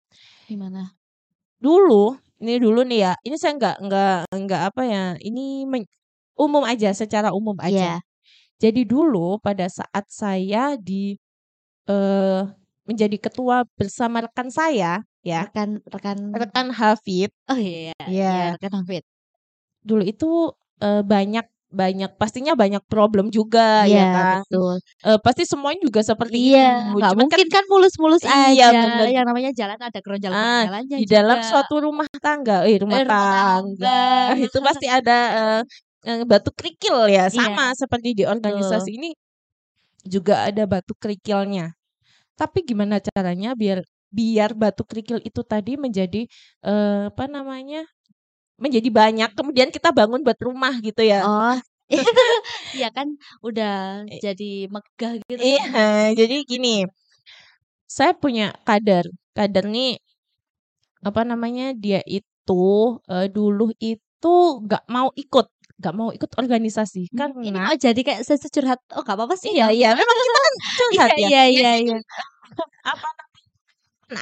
Gimana? 0.48 0.96
dulu, 1.60 2.16
ini 2.40 2.56
dulu 2.60 2.80
nih 2.88 2.98
ya, 3.10 3.12
ini 3.26 3.36
saya 3.40 3.52
nggak 3.58 3.76
nggak 3.84 4.14
nggak 4.44 4.62
apa 4.72 4.82
ya, 4.88 5.04
ini 5.20 5.64
men 5.68 5.82
umum 6.40 6.64
aja, 6.64 6.90
secara 6.96 7.30
umum 7.36 7.56
aja. 7.60 8.00
Iya. 8.00 8.02
Jadi 8.62 8.82
dulu 8.88 9.38
pada 9.42 9.66
saat 9.70 10.06
saya 10.10 10.76
di, 10.80 11.16
eee, 11.90 12.42
menjadi 12.90 13.16
ketua 13.26 13.56
bersama 13.78 14.16
rekan 14.26 14.48
saya 14.50 15.02
ya, 15.22 15.42
Rekan 15.42 15.70
rekan 15.94 16.18
rekan 16.40 16.66
Hafid. 16.78 17.30
Oh 17.50 17.58
iya, 17.58 17.94
iya 18.32 18.40
Iya. 18.40 18.52
rekan 18.52 18.72
Hafid. 18.78 19.04
Dulu 19.88 20.02
itu, 20.04 20.26
eee, 20.84 21.00
banyak 21.04 21.46
banyak 21.70 22.10
pastinya 22.18 22.52
banyak 22.58 22.82
problem 22.90 23.30
juga 23.30 23.86
ya 23.86 24.02
Iya, 24.02 24.02
kan. 24.10 24.42
betul. 24.50 24.74
Eee, 25.06 25.18
pasti 25.24 25.42
semuanya 25.46 25.80
juga 25.86 26.00
seperti 26.10 26.38
Iya, 26.38 26.58
itu. 26.98 26.98
nggak 26.98 27.12
kan 27.18 27.18
mungkin 27.20 27.46
kan 27.54 27.64
mulus-mulus 27.70 28.24
iya, 28.26 28.64
aja. 28.64 28.74
bener. 28.82 29.06
Yang 29.14 29.24
namanya 29.28 29.50
jalan 29.60 29.78
ada 29.86 29.98
Ah, 30.30 30.62
keronjal-keronjalannya 30.64 30.98
di 30.98 31.04
dalam 31.08 31.38
juga. 31.42 31.42
suatu 31.42 31.74
rumah 31.82 32.06
tangga 32.22 32.62
eh, 32.68 32.76
rumah 32.82 32.98
Eh, 32.98 33.04
rumah 33.08 33.26
tangga, 33.30 33.34
tangga. 33.34 33.90
itu 34.46 34.58
pasti 34.66 34.86
ada, 34.86 35.12
eee, 36.06 36.22
batu 36.30 36.50
kerikil 36.54 37.08
ya, 37.10 37.26
Iya, 37.32 37.50
sama 37.54 37.72
seperti 37.74 38.08
di 38.18 38.24
organisasi 38.28 38.90
betul. 38.90 38.98
ini 38.98 39.08
juga 40.06 40.34
ada 40.48 40.64
batu 40.68 40.92
kerikilnya. 41.02 41.74
Tapi 42.40 42.58
gimana 42.68 42.96
caranya 43.04 43.52
biar 43.60 43.78
biar 44.10 44.50
batu 44.58 44.82
kerikil 44.88 45.20
itu 45.28 45.40
tadi 45.46 45.72
menjadi, 45.78 46.20
eee, 46.66 47.02
apa 47.12 47.24
namanya, 47.30 47.84
menjadi 48.62 48.88
banyak, 49.00 49.30
kemudian 49.38 49.70
kita 49.74 49.90
bangun 49.98 50.22
buat 50.26 50.38
rumah 50.42 50.74
gitu 50.84 51.02
ya. 51.04 51.26
Oh, 51.26 51.54
iya 52.76 52.86
kan 52.96 53.08
udah 53.46 53.70
jadi 54.22 54.44
megah 54.74 55.12
gitu 55.30 55.46
Iya, 55.46 55.60
kan. 55.64 55.74
jadi 56.18 56.34
gini, 56.50 56.68
saya 57.96 58.12
punya 58.22 58.46
kader, 58.66 59.04
kader 59.36 59.64
nih, 59.74 59.90
apa 61.00 61.22
namanya, 61.24 61.72
dia 61.76 62.00
itu, 62.04 62.62
eee, 63.08 63.26
dulu 63.32 63.72
itu 63.80 64.34
nggak 64.64 64.84
mau 64.92 65.08
ikut 65.16 65.46
nggak 65.80 65.94
mau 65.98 66.08
ikut 66.16 66.30
organisasi 66.42 67.00
Mmm, 67.12 67.42
ini 67.42 67.58
karena 67.58 67.66
mau 67.66 67.74
jadi 67.84 68.00
kayak 68.06 68.22
sesi 68.28 68.46
curhat, 68.54 68.78
oh 68.94 69.02
nggak 69.02 69.16
apa-apa 69.18 69.34
sih, 69.42 69.50
Iya 69.50 69.64
nggak 69.66 69.74
iya, 69.76 69.88
memang 69.98 70.18
kita 70.26 70.38
kan 70.46 70.54
curhat 70.76 71.12
Iya 71.12 71.12
ya. 71.22 71.28
iya 71.28 71.40
Ya 71.58 71.62
iya 71.62 71.70
iya. 71.82 71.94
apa 72.92 73.08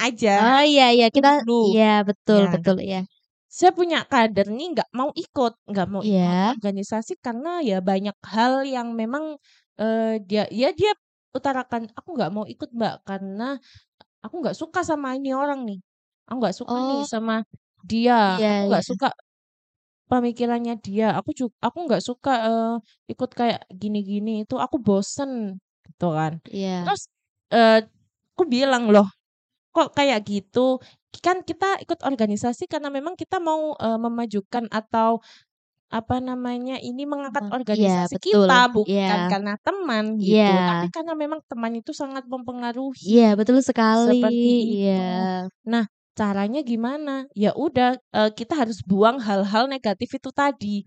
aja. 0.05 0.31
Oh 0.37 0.61
iya 0.69 0.83
iya, 0.95 1.05
kita 1.15 1.29
Dulu. 1.47 1.53
iya 1.65 1.83
betul 2.07 2.39
Ya. 2.39 2.45
betul, 2.53 2.75
iya. 2.85 2.97
Saya 3.57 3.71
punya 3.79 3.97
kader 4.11 4.45
nih 4.57 4.65
nggak 4.77 4.89
mau 4.99 5.09
ikut, 5.23 5.53
nggak 5.69 5.87
mau 5.93 6.03
ikut 6.05 6.37
Iya. 6.37 6.55
organisasi 6.55 7.13
karena 7.25 7.49
ya 7.69 7.75
banyak 7.89 8.15
hal 8.33 8.53
yang 8.75 8.87
memang, 9.01 9.25
eee, 9.81 10.21
dia 10.29 10.43
ya 10.53 10.69
dia 10.79 10.91
utarakan, 11.37 11.89
"Aku 11.97 12.09
nggak 12.17 12.31
mau 12.35 12.45
ikut 12.53 12.69
Mbak, 12.77 12.93
karena 13.09 13.43
aku 14.25 14.35
nggak 14.43 14.57
suka 14.61 14.81
sama 14.89 15.09
ini 15.17 15.29
orang 15.35 15.61
nih. 15.69 15.79
Aku 16.29 16.37
nggak 16.41 16.57
suka 16.61 16.79
nih 16.89 16.99
Oh. 16.99 17.09
sama 17.13 17.33
dia, 17.91 18.13
Iya 18.27 18.47
aku 18.53 18.63
nggak 18.69 18.85
iya. 18.87 18.89
suka 18.89 19.07
pemikirannya 20.11 20.75
dia, 20.85 21.13
aku 21.17 21.31
jug 21.37 21.51
aku 21.63 21.77
nggak 21.87 22.03
suka, 22.05 22.31
eee, 22.49 22.73
ikut 23.13 23.31
kayak 23.39 23.61
gini-gini 23.73 24.43
itu, 24.47 24.55
aku 24.59 24.77
bosen." 24.81 25.61
Gitu 25.87 26.07
kan. 26.17 26.33
Iya. 26.47 26.87
Terus, 26.87 27.01
eee, 27.53 27.85
aku 28.35 28.43
bilang, 28.49 28.89
"Loh, 28.93 29.07
kok 29.75 29.93
kayak 29.97 30.25
gitu? 30.29 30.79
Kan 31.25 31.43
kita 31.47 31.79
ikut 31.83 32.01
organisasi 32.05 32.65
karena 32.71 32.89
memang 32.93 33.15
kita 33.19 33.37
mau, 33.43 33.73
eee, 33.79 33.97
memajukan 34.01 34.65
atau 34.73 35.21
apa 35.93 36.17
namanya, 36.23 36.77
ini 36.83 37.03
mengangkat 37.09 37.45
iya 37.75 37.89
organisasi 37.89 38.15
betul, 38.15 38.49
kita, 38.49 38.69
bukan 38.73 38.89
iya. 38.89 39.31
karena 39.31 39.55
teman 39.65 40.17
gitu, 40.21 40.61
tapi 40.65 40.85
Iya. 40.85 40.93
karena 40.93 41.13
memang 41.17 41.41
teman 41.49 41.73
itu 41.79 41.91
sangat 41.95 42.25
mempengaruhi." 42.29 43.07
Iya, 43.07 43.23
betul 43.39 43.57
sekali, 43.67 44.11
Seperti 44.11 44.75
itu. 44.79 44.99
iya. 44.99 45.39
Nah, 45.69 45.85
caranya 46.19 46.59
gimana? 46.71 47.11
Ya 47.37 47.51
udah, 47.53 47.97
eee, 48.15 48.29
kita 48.33 48.53
harus 48.57 48.81
buang 48.81 49.17
hal-hal 49.21 49.69
negatif 49.69 50.09
itu 50.17 50.29
tadi. 50.33 50.81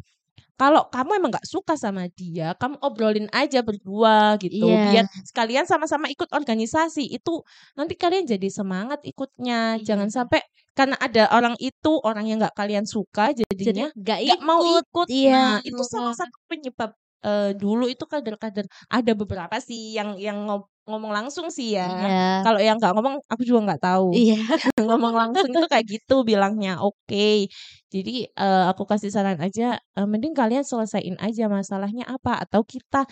Kalau 0.60 0.86
kamu 0.94 1.18
emang 1.20 1.30
nggak 1.34 1.48
suka 1.48 1.74
sama 1.78 2.06
dia, 2.12 2.54
kamu 2.60 2.78
obrolin 2.84 3.28
aja 3.34 3.60
berdua 3.66 4.38
gitu, 4.42 4.78
biar 4.82 5.04
Iya. 5.04 5.22
sekalian 5.26 5.66
sama-sama 5.68 6.06
ikut 6.12 6.30
organisasi, 6.32 7.02
itu 7.16 7.42
nanti 7.78 7.94
kalian 7.98 8.24
jadi 8.28 8.48
semangat 8.52 9.00
ikutnya. 9.06 9.80
Jangan 9.82 10.08
Iya. 10.08 10.14
sampai 10.14 10.40
karena 10.78 10.96
ada 11.02 11.28
orang 11.36 11.56
itu, 11.60 11.92
orang 12.06 12.26
yang 12.30 12.38
nggak 12.42 12.56
kalian 12.58 12.86
suka, 12.88 13.34
Jadi 13.60 13.70
jadinya 13.70 13.88
nggak 13.98 14.20
nggak 14.26 14.40
mau 14.48 14.62
ikut, 14.64 14.84
ikut. 14.84 15.08
iya. 15.10 15.32
Nah, 15.32 15.58
itu 15.66 15.82
salah 15.86 16.14
satu 16.16 16.36
penyebab, 16.50 16.92
eee, 17.26 17.54
dulu 17.58 17.86
itu 17.90 18.04
kader-kader 18.08 18.66
ada 18.92 19.12
beberapa 19.18 19.56
sih 19.62 19.94
yang 19.98 20.18
yang 20.20 20.46
ngo 20.46 20.66
ngomong 20.90 21.12
langsung 21.14 21.46
sih 21.54 21.78
ya. 21.78 21.86
Iya. 21.86 22.12
Kalau 22.42 22.58
yang 22.62 22.76
nggak 22.82 22.92
ngomong, 22.98 23.16
aku 23.30 23.42
juga 23.46 23.60
nggak 23.72 23.82
tahu. 23.86 24.18
Iya. 24.18 24.34
Ngomong 24.80 25.14
langsung 25.16 25.50
itu 25.54 25.66
kayak 25.70 25.86
gitu 25.90 26.22
bilangnya, 26.26 26.78
"Oke." 26.84 27.48
Jadi, 27.92 28.26
eee, 28.30 28.64
aku 28.70 28.84
kasih 28.90 29.10
saran 29.14 29.38
aja, 29.42 29.78
eee, 29.98 30.06
mending 30.10 30.34
kalian 30.36 30.64
selesaiin 30.66 31.16
aja 31.22 31.46
masalahnya 31.52 32.04
apa, 32.10 32.42
atau 32.44 32.62
kita, 32.66 33.06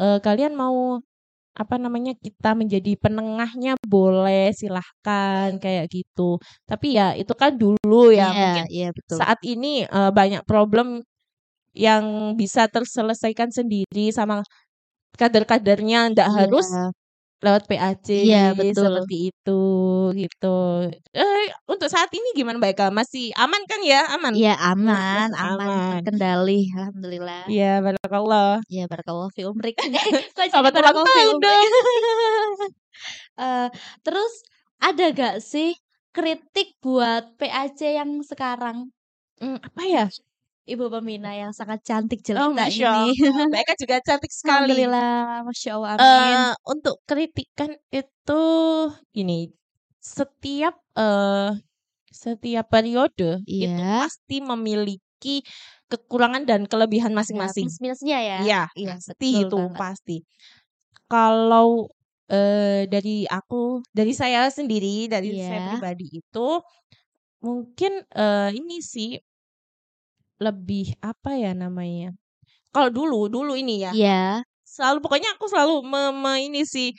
eee, 0.00 0.18
kalian 0.24 0.54
mau, 0.58 1.00
apa 1.58 1.76
namanya, 1.80 2.12
kita 2.18 2.54
menjadi 2.58 2.94
penengahnya 3.00 3.76
boleh, 3.86 4.52
silahkan, 4.56 5.56
kayak 5.62 5.86
gitu. 5.92 6.38
Tapi 6.68 6.96
ya 6.98 7.14
itu 7.18 7.32
kan 7.38 7.56
dulu 7.60 8.10
ya, 8.14 8.32
Iya 8.32 8.38
mungkin 8.38 8.66
iya, 8.72 8.86
betul. 8.96 9.22
saat 9.22 9.38
ini, 9.46 9.84
eee, 9.88 10.10
banyak 10.14 10.44
problem 10.48 11.02
yang 11.78 12.34
bisa 12.34 12.66
terselesaikan 12.66 13.50
sendiri 13.54 14.10
sama 14.10 14.42
kader-kadernya, 15.20 16.12
ndak 16.14 16.28
harus 16.34 16.66
Iya. 16.68 16.90
lewat 17.38 17.64
PAC 17.70 18.06
Iya, 18.10 18.42
betul. 18.58 18.82
seperti 18.90 19.16
itu 19.30 19.60
gitu. 20.18 20.56
Eh, 21.14 21.46
untuk 21.70 21.86
saat 21.86 22.10
ini 22.10 22.34
gimana 22.34 22.58
Mbak 22.58 22.72
Eka? 22.74 22.86
Masih 22.90 23.30
aman 23.38 23.62
kan 23.70 23.80
ya? 23.86 24.00
Aman? 24.10 24.34
Iya, 24.34 24.52
aman, 24.58 25.28
aman, 25.38 25.58
Aman. 25.62 25.90
terkendali, 26.02 26.60
alhamdulillah. 26.74 27.46
Iya, 27.46 27.70
barakallah. 27.86 28.50
Ya, 28.66 28.84
barakallah 28.90 29.28
fi 29.34 29.42
umrik. 29.46 29.76
Selamat 30.50 30.74
ulang 30.82 30.98
tahun 30.98 31.36
dong. 31.38 31.66
Eee, 33.42 33.66
terus 34.02 34.32
ada 34.82 35.04
gak 35.14 35.36
sih 35.42 35.78
kritik 36.10 36.74
buat 36.82 37.38
PAC 37.38 37.80
yang 38.02 38.18
sekarang? 38.26 38.90
Mmm, 39.38 39.58
apa 39.62 39.82
ya? 39.86 40.04
Ibu 40.72 40.84
pembina 40.92 41.30
yang 41.40 41.52
sangat 41.58 41.80
cantik 41.88 42.20
Oh, 42.36 42.52
jelita 42.52 42.60
Masya 42.60 42.86
ini. 42.86 43.16
Allah. 43.16 43.16
Mbak 43.48 43.60
Eka 43.64 43.74
juga 43.80 43.96
cantik 44.04 44.32
sekali. 44.34 44.84
Alhamdulillah, 44.84 45.42
Masya 45.46 45.70
Allah, 45.76 45.90
amin. 45.98 46.38
Eee, 46.40 46.54
untuk 46.68 47.02
kritikan 47.10 47.74
itu 47.90 48.42
gini, 49.10 49.50
setiap, 49.98 50.78
eee, 50.94 51.58
setiap 52.12 52.66
periode 52.72 53.42
itu 53.60 53.80
Iya. 53.80 53.98
pasti 53.98 54.38
memiliki 54.44 55.44
kekurangan 55.90 56.44
dan 56.48 56.66
kelebihan 56.70 57.12
Ya, 57.36 57.50
masing-masing. 57.50 57.58
plus-minusnya 57.58 58.18
ya? 58.30 58.40
Iya, 58.40 58.68
Iya, 58.78 58.92
pasti 59.06 59.26
itu, 59.44 59.56
banget. 59.56 59.82
pasti. 59.82 60.24
Kalau, 61.10 61.88
eee, 62.32 62.86
dari 62.92 63.24
aku, 63.30 63.82
dari 63.94 64.12
saya 64.16 64.48
sendiri, 64.52 65.08
dari 65.12 65.36
saya 65.42 65.60
Iya. 65.60 65.62
pribadi 65.64 66.06
itu 66.22 66.62
mungkin, 67.44 68.04
eee, 68.14 68.50
ini 68.60 68.80
sih 68.84 69.18
lebih 70.42 70.94
apa 71.04 71.30
ya 71.38 71.50
namanya, 71.56 72.14
kalau 72.74 72.90
dulu 72.92 73.28
dulu 73.32 73.52
ini 73.58 73.84
ya, 73.86 73.94
Iya. 73.94 74.44
selalu 74.66 74.98
pokoknya 75.04 75.30
aku 75.38 75.46
selalu 75.52 75.74
me 75.86 76.00
me 76.14 76.32
ini 76.46 76.62
sih, 76.68 76.92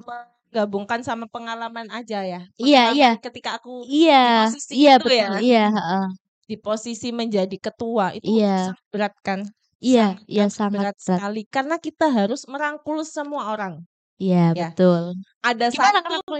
menggabungkan 0.00 1.00
sama 1.06 1.26
pengalaman 1.30 1.88
aja 1.94 2.24
ya, 2.26 2.40
Iya 2.58 2.78
iya. 2.94 3.06
ketika 3.24 3.58
aku 3.60 3.88
di 3.92 3.94
Iya, 3.94 4.14
posisi 4.34 4.74
iya 4.78 4.90
itu 4.90 5.04
betul, 5.04 5.32
ya. 5.32 5.44
iya, 5.44 5.58
heeh. 5.76 6.04
Di 6.50 6.56
posisi 6.56 7.12
menjadi 7.12 7.56
ketua 7.60 8.16
itu 8.16 8.30
Iya. 8.30 8.48
sangat 8.56 8.84
berat 8.92 9.14
kan, 9.26 9.40
Iya 9.86 10.02
sangat 10.02 10.24
iya, 10.32 10.44
amat 10.44 10.58
sangat 10.58 10.72
berat 10.72 10.96
berat. 11.04 11.22
sekali 11.22 11.40
karena 11.52 11.76
kita 11.82 12.06
harus 12.18 12.42
merangkul 12.52 13.04
semua 13.04 13.52
orang. 13.54 13.84
Iya, 14.22 14.36
Ya. 14.56 14.74
betul. 14.74 15.02
Ada 15.44 15.68
Gimana 15.72 15.98
satu 16.08 16.32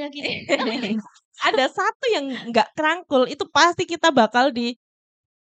ada 1.49 1.65
satu 1.71 2.05
yang 2.15 2.27
nggak 2.51 2.69
kerangkul, 2.77 3.25
itu 3.31 3.45
pasti 3.53 3.85
kita 3.89 4.09
bakal 4.15 4.51
di 4.55 4.73
Di 4.73 4.75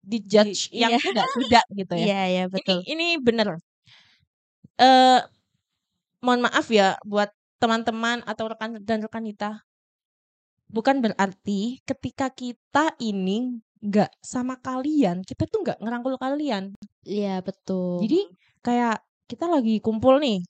di-judge 0.03 0.71
yang 0.73 0.95
iya. 0.95 1.01
tidak-tidak 1.01 1.65
gitu 1.75 1.93
ya. 1.95 2.05
Iya 2.05 2.21
iya, 2.27 2.43
Ini 2.45 2.53
betul. 2.53 2.79
ini 2.87 3.07
bener. 3.19 3.47
Eee, 4.79 5.19
mohon 6.23 6.41
maaf 6.43 6.67
ya 6.71 6.95
buat 7.03 7.31
teman-teman 7.59 8.23
atau 8.23 8.47
rekan 8.47 8.79
dan 8.83 9.03
rekanita. 9.03 9.63
Bukan 10.69 11.01
berarti 11.01 11.81
ketika 11.83 12.29
kita 12.29 12.93
ini 13.01 13.59
nggak 13.81 14.11
sama 14.21 14.59
kalian, 14.59 15.25
kita 15.25 15.49
tuh 15.49 15.65
nggak 15.65 15.79
ngerangkul 15.81 16.15
kalian. 16.19 16.75
Iya, 17.03 17.41
betul. 17.41 18.05
Jadi 18.05 18.19
kayak 18.61 19.01
kita 19.25 19.49
lagi 19.49 19.81
kumpul 19.81 20.21
nih, 20.21 20.45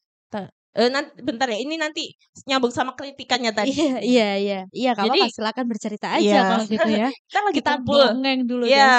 te 0.80 0.88
eee, 0.88 0.90
nan 0.96 1.06
bentar 1.28 1.48
ya, 1.52 1.58
ini 1.60 1.76
nanti 1.84 2.02
nyambung 2.48 2.72
sama 2.74 2.96
kritikannya 2.98 3.52
tadi. 3.52 3.76
Iya 3.76 3.84
iya 4.08 4.24
iya. 4.42 4.56
Iya, 4.78 4.88
nggak 4.96 5.06
Jadi 5.06 5.20
silakan 5.36 5.66
bercerita 5.72 6.08
aja 6.18 6.36
iya, 6.36 6.38
kalau 6.48 6.64
gitu 6.74 6.88
ya. 7.00 7.06
kita 7.30 7.40
lagi 7.48 7.60
Kita 7.60 7.70
kumpul. 7.70 8.06
dongeng 8.14 8.40
dulu, 8.50 8.66
Iya, 8.66 8.78
guys. 8.78 8.98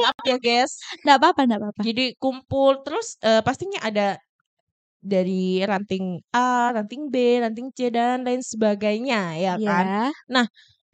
maaf 0.00 0.16
ya, 0.30 0.36
guys. 0.46 0.72
Nggak 1.04 1.16
apa-apa 1.18 1.40
nggak 1.48 1.60
apa-apa. 1.62 1.84
Jadi 1.86 2.14
kumpul 2.22 2.82
terus, 2.86 3.16
eee, 3.24 3.40
pastinya 3.46 3.80
ada 3.82 4.16
dari 5.02 5.60
ranting 5.66 6.20
A, 6.34 6.70
ranting 6.76 7.10
B, 7.14 7.16
ranting 7.42 7.68
C, 7.76 7.90
dan 7.94 8.22
lain 8.26 8.42
sebagainya 8.44 9.36
ya 9.40 9.54
kan. 9.62 9.90
Iya. 9.90 10.12
Nah, 10.30 10.46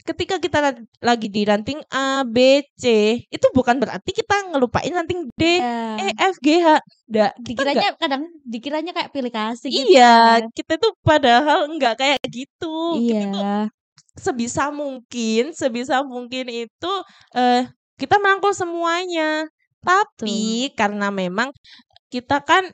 ketika 0.09 0.37
kita 0.45 0.59
lagi 1.05 1.29
di 1.29 1.43
ranting 1.49 1.81
A, 1.93 2.25
B, 2.25 2.65
C, 2.81 2.85
itu 3.29 3.47
bukan 3.57 3.77
berarti 3.83 4.11
kita 4.17 4.35
ngelupain 4.55 4.93
ranting 4.97 5.29
D, 5.37 5.43
E, 5.99 6.07
Iya. 6.07 6.13
F, 6.17 6.35
G, 6.45 6.49
H. 6.65 6.69
Nggak, 7.11 7.33
kita 7.59 7.69
Dikiranya 7.73 7.87
kadang 8.03 8.23
dikiranya 8.43 8.91
kayak 8.97 9.11
pilih 9.15 9.31
kasih 9.33 9.71
gitu 9.79 9.93
Iya, 9.93 10.03
kan. 10.03 10.51
kita 10.57 10.73
tuh 10.83 10.93
padahal 11.05 11.59
nggak 11.77 11.95
kayak 12.01 12.21
gitu. 12.33 12.67
Kita 13.05 13.23
tuh 13.33 13.45
Iya. 13.45 13.71
sebisa 14.19 14.63
mungkin 14.75 15.55
sebisa 15.55 15.97
mungkin 16.07 16.47
itu, 16.51 16.89
eee, 17.37 17.69
kita 18.01 18.17
merangkul 18.23 18.53
semuanya. 18.57 19.47
Betul. 19.83 20.59
Tapi 20.61 20.73
karena 20.79 21.09
memang 21.15 21.51
kita 22.13 22.43
kan 22.49 22.65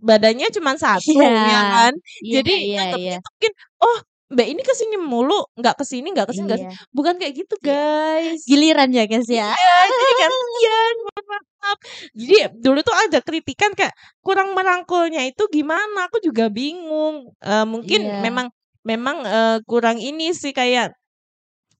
badannya 0.00 0.48
cuman 0.56 0.76
1 0.80 1.08
Iya. 1.08 1.28
ya 1.42 1.60
kan. 1.70 1.92
Iya 2.24 2.40
Jadi 2.42 2.52
iya 2.62 2.78
nganggepnya 2.78 2.98
iya. 2.98 3.16
tuh 3.24 3.30
mungkin, 3.34 3.52
"Oh, 3.84 3.98
Mbak 4.30 4.46
ini 4.46 4.62
ke 4.62 4.74
sini 4.78 4.94
mulu, 4.94 5.42
nggak 5.58 5.74
ke 5.82 5.84
sini 5.86 6.14
nggak 6.14 6.26
ke 6.30 6.34
sini 6.38 6.44
nggak 6.46 6.60
ke 6.62 6.66
Iya. 6.66 6.70
sini." 6.70 6.86
Bukan 6.94 7.14
kayak 7.18 7.34
gitu, 7.34 7.54
Iya. 7.60 7.74
guys. 7.74 8.40
Giliran 8.46 8.90
ya, 8.94 9.04
guys, 9.10 9.26
ya. 9.26 9.50
Iya, 9.50 9.76
jadi 9.90 10.12
gantian, 10.22 10.94
mohon 11.02 11.24
maaf. 11.34 11.78
Jadi 12.14 12.34
dulu 12.62 12.78
tuh 12.86 12.96
ada 12.96 13.18
kritikan 13.26 13.70
kayak 13.74 13.94
kurang 14.22 14.54
merangkulnya 14.54 15.22
itu 15.26 15.42
gimana, 15.50 16.06
aku 16.06 16.22
juga 16.22 16.46
bingung. 16.46 17.34
Eee, 17.42 17.64
mungkin 17.66 18.00
Iya. 18.06 18.22
memang 18.22 18.46
memang, 18.86 19.16
eee, 19.26 19.56
kurang 19.66 19.98
ini 19.98 20.30
sih 20.32 20.54
kayak 20.54 20.94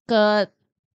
ke 0.09 0.47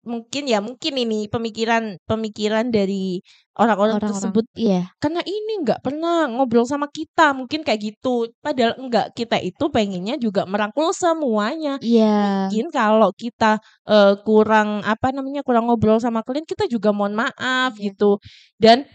mungkin 0.06 0.44
ya 0.50 0.58
mungkin 0.62 0.94
ini 0.98 1.26
pemikiran 1.30 1.98
pemikiran 2.10 2.70
dari 2.74 3.22
orang-orang 3.58 4.00
tersebut, 4.02 4.44
iya. 4.56 4.88
karena 4.98 5.20
ini 5.28 5.60
nggak 5.62 5.84
pernah 5.84 6.24
ngobrol 6.30 6.64
sama 6.64 6.88
kita, 6.88 7.36
mungkin 7.36 7.60
kayak 7.66 7.80
gitu. 7.94 8.32
Padahal 8.40 8.74
enggak, 8.80 9.12
kita 9.14 9.36
itu 9.44 9.68
pengennya 9.68 10.16
juga 10.18 10.48
merangkul 10.48 10.90
semuanya. 10.96 11.76
Iya. 11.82 12.48
Mungkin 12.48 12.72
kalau 12.72 13.10
kita, 13.12 13.60
eee, 13.86 14.14
kurang 14.24 14.80
apa 14.88 15.12
namanya, 15.12 15.44
kurang 15.44 15.68
ngobrol 15.68 16.00
sama 16.00 16.24
kalian, 16.24 16.48
kita 16.48 16.64
juga 16.70 16.90
mohon 16.96 17.12
maaf 17.18 17.76
Iya. 17.76 17.92
gitu. 17.92 18.16
Dan 18.56 18.88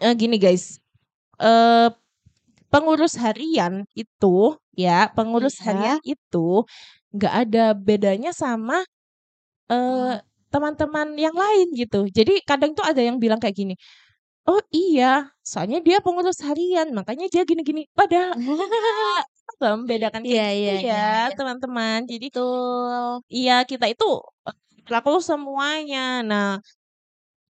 eee, 0.00 0.14
gini 0.16 0.36
guys, 0.40 0.80
eee, 1.40 1.90
pengurus 2.72 3.16
harian 3.20 3.84
itu 3.96 4.56
ya, 4.76 5.10
pengurus 5.14 5.58
Iya. 5.60 5.66
harian 5.70 6.00
itu 6.06 6.64
nggak 7.14 7.34
ada 7.48 7.64
bedanya 7.76 8.32
sama, 8.36 8.84
eee, 9.70 10.20
teman-teman 10.52 11.08
yang 11.18 11.34
lain 11.36 11.66
gitu. 11.78 12.06
Jadi 12.10 12.42
kadang 12.48 12.72
tuh 12.78 12.84
ada 12.86 13.00
yang 13.02 13.16
bilang 13.22 13.38
kayak 13.42 13.54
gini, 13.58 13.74
"Oh 14.48 14.60
iya, 14.74 15.30
soalnya 15.46 15.78
dia 15.86 15.98
pengurus 16.04 16.40
harian, 16.46 16.88
makanya 16.98 17.26
dia 17.32 17.42
gini-gini." 17.48 17.86
Padahal 17.98 18.34
nggak 19.58 19.72
membedakan 19.78 20.24
kayak 20.28 20.42
Iya 20.44 20.44
gitu 20.50 20.58
iya 20.58 20.72
iya 20.84 20.84
ya, 20.86 20.96
iya. 21.28 21.34
teman-teman. 21.36 21.98
Jadi 22.10 22.26
Betul. 22.34 23.22
iya, 23.36 23.52
kita 23.70 23.86
itu, 23.92 24.04
eee, 24.46 24.54
merangkul 24.86 25.18
semuanya. 25.28 25.98
Nah, 26.30 26.46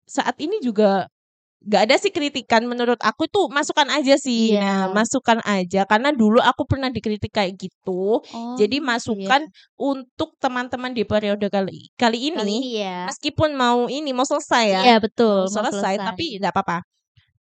saat 0.06 0.36
ini 0.42 0.58
juga 0.62 1.06
nggak 1.64 1.82
ada 1.88 1.96
sih 2.00 2.12
kritikan, 2.12 2.64
menurut 2.68 3.00
aku 3.00 3.24
tuh 3.32 3.48
masukan 3.52 3.88
aja 3.92 4.14
sih. 4.20 4.52
Nah, 4.60 4.86
Iya. 4.86 4.92
masukan 4.92 5.40
aja, 5.46 5.84
karena 5.88 6.12
dulu 6.12 6.38
aku 6.44 6.68
pernah 6.68 6.88
dikritik 6.92 7.32
kayak 7.32 7.56
gitu. 7.60 8.20
Jadi 8.52 8.76
Oh, 8.82 9.04
iya. 9.06 9.30
masukan 9.30 9.48
untuk 9.80 10.36
teman-teman 10.42 10.92
di 10.92 11.02
periode 11.08 11.46
kali 11.48 11.88
kali 11.96 12.18
Kali 12.34 12.52
ini, 12.52 12.58
ini 12.58 12.78
ya. 12.82 13.08
meskipun 13.08 13.56
mau 13.56 13.88
ini, 13.88 14.12
mau 14.12 14.26
selesai 14.28 14.64
ya, 14.68 14.84
Iya, 14.84 14.92
betul, 15.04 15.36
mau 15.40 15.48
mau 15.54 15.62
selesai, 15.62 15.98
selesai. 16.02 16.04
tapi 16.04 16.36
nggak 16.40 16.52
apa-apa. 16.54 16.78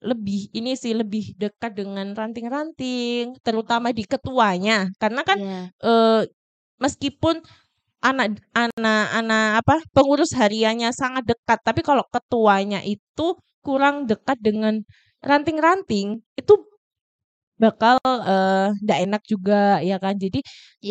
Lebih 0.05 0.51
ini 0.57 0.75
sih, 0.77 0.93
lebih 0.97 1.33
dekat 1.39 1.73
dengan 1.79 2.11
ranting-ranting, 2.13 3.39
terutama 3.45 3.91
di 3.95 4.03
ketuanya. 4.07 4.89
Karena 5.01 5.21
kan, 5.27 5.37
Iya. 5.37 5.71
eee, 5.83 6.27
meskipun 6.81 7.41
anak 8.09 8.27
anak 8.53 9.03
anak 9.17 9.45
apa, 9.65 9.75
pengurus 9.95 10.31
hariannya 10.37 10.89
sangat 10.93 11.23
dekat, 11.31 11.59
tapi 11.67 11.81
kalau 11.81 12.03
ketuanya 12.13 12.79
itu 12.85 13.35
kurang 13.65 14.05
dekat 14.09 14.37
dengan 14.47 14.81
ranting-ranting, 15.25 16.21
itu 16.37 16.53
bakal, 17.61 17.97
eee, 18.05 18.67
nggak 18.83 18.99
enak 19.07 19.21
juga 19.31 19.79
ya 19.83 19.95
kan. 20.03 20.15
Jadi 20.19 20.39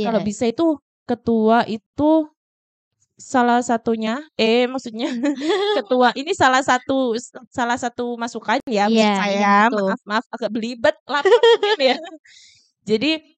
kalau 0.05 0.20
Iya. 0.20 0.29
bisa 0.29 0.44
itu 0.48 0.64
ketua 1.09 1.59
itu 1.68 2.11
salah 3.14 3.62
satunya 3.62 4.18
eh, 4.35 4.66
maksudnya 4.66 5.07
ketua 5.79 6.11
ini 6.18 6.35
salah 6.35 6.62
satu 6.66 7.14
salah 7.55 7.79
satu 7.79 8.18
masukan 8.18 8.59
ya 8.66 8.90
Iya 8.90 8.90
menurut 8.90 9.14
iya, 9.14 9.20
saya. 9.22 9.50
betul. 9.70 9.87
Maaf 9.87 10.00
maaf 10.11 10.24
agak 10.35 10.50
belibet, 10.55 10.94
lapar 11.07 11.31
ya. 11.79 11.94
Jadi 12.90 13.34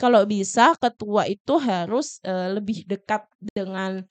kalau 0.00 0.22
bisa 0.24 0.62
ketua 0.82 1.22
itu 1.32 1.52
harus, 1.60 2.06
eee, 2.26 2.48
lebih 2.56 2.78
dekat 2.90 3.22
dengan 3.56 4.02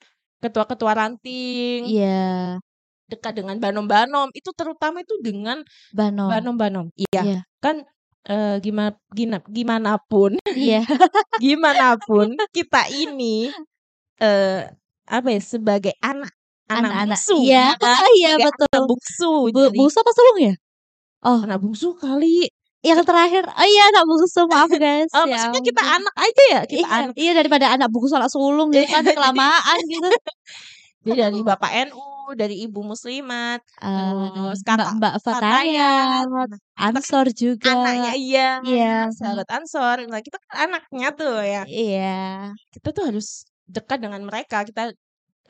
ketua-ketua 0.42 0.92
ranting. 1.00 1.82
Iya. 1.82 2.60
Dekat 3.08 3.32
dengan 3.40 3.56
banom-banom, 3.62 4.28
itu 4.36 4.50
terutama 4.52 5.00
itu 5.02 5.16
dengan 5.24 5.64
Banom. 5.92 6.50
banom-banom. 6.50 6.90
Iya, 6.98 7.22
Iya. 7.22 7.44
kan, 7.64 7.84
eee, 8.28 8.60
gima 8.64 8.94
gina 9.16 9.38
gimanapun 9.48 10.38
Iya. 10.54 10.84
gimanapun 11.42 12.42
kita 12.54 12.88
ini, 12.92 13.54
eee, 14.22 14.70
apa 15.08 15.28
ya, 15.34 15.40
sebagai 15.42 15.94
anak 16.04 16.32
anak 16.70 16.94
Anak-anak 16.94 17.20
bungsu 17.26 17.34
iya, 17.34 17.74
iya 18.18 18.38
betul. 18.42 18.68
anak 18.72 18.82
bungsu 18.88 19.50
Bu 19.54 19.60
bungsu 19.76 19.98
apa 20.04 20.12
sulung 20.16 20.38
ya? 20.52 20.54
Oh. 21.22 21.44
anak 21.44 21.60
bungsu 21.60 21.92
kali. 22.00 22.48
Yang 22.80 23.04
terakhir, 23.04 23.44
oh 23.44 23.66
iya 23.68 23.82
anak 23.92 24.04
bungsu 24.08 24.40
maaf 24.48 24.72
guys. 24.72 25.12
Oh, 25.16 25.28
ya 25.28 25.36
maksudnya 25.36 25.60
kita 25.68 25.82
anak 25.84 26.14
aja 26.16 26.42
ya, 26.48 26.60
kita 26.64 26.80
Iya, 26.80 26.96
anak. 26.96 27.14
iya 27.20 27.32
daripada 27.36 27.66
anak 27.76 27.88
bungsu 27.92 28.16
anak 28.16 28.32
sulung 28.32 28.72
gitu 28.72 28.88
Iya, 28.88 28.94
kan 28.96 29.02
jadi 29.04 29.16
kelamaan 29.20 29.78
gitu. 29.84 30.08
jadi 31.04 31.18
dari 31.28 31.40
Bapak 31.44 31.70
NU, 31.92 32.04
dari 32.40 32.56
Ibu 32.64 32.80
Muslimat, 32.84 33.60
Eee, 33.84 34.32
terus 34.32 34.60
Kakak 34.64 34.96
Mbak-mbak 34.96 35.14
Fatayat, 35.20 36.24
Fatayat, 36.24 36.48
nah, 36.48 36.88
Ansor 36.88 37.26
juga. 37.36 37.68
anaknya 37.72 38.12
iya, 38.16 38.48
Iya, 38.64 38.92
sahabat 39.12 39.48
Ansor. 39.52 39.96
Nah, 40.08 40.20
kita 40.24 40.36
kan 40.48 40.56
anaknya 40.72 41.08
tuh 41.12 41.36
ya. 41.44 41.62
Iya. 41.68 42.16
Kita 42.72 42.88
tuh 42.96 43.04
harus 43.12 43.44
dekat 43.68 44.00
dengan 44.00 44.24
mereka, 44.24 44.64
kita 44.64 44.92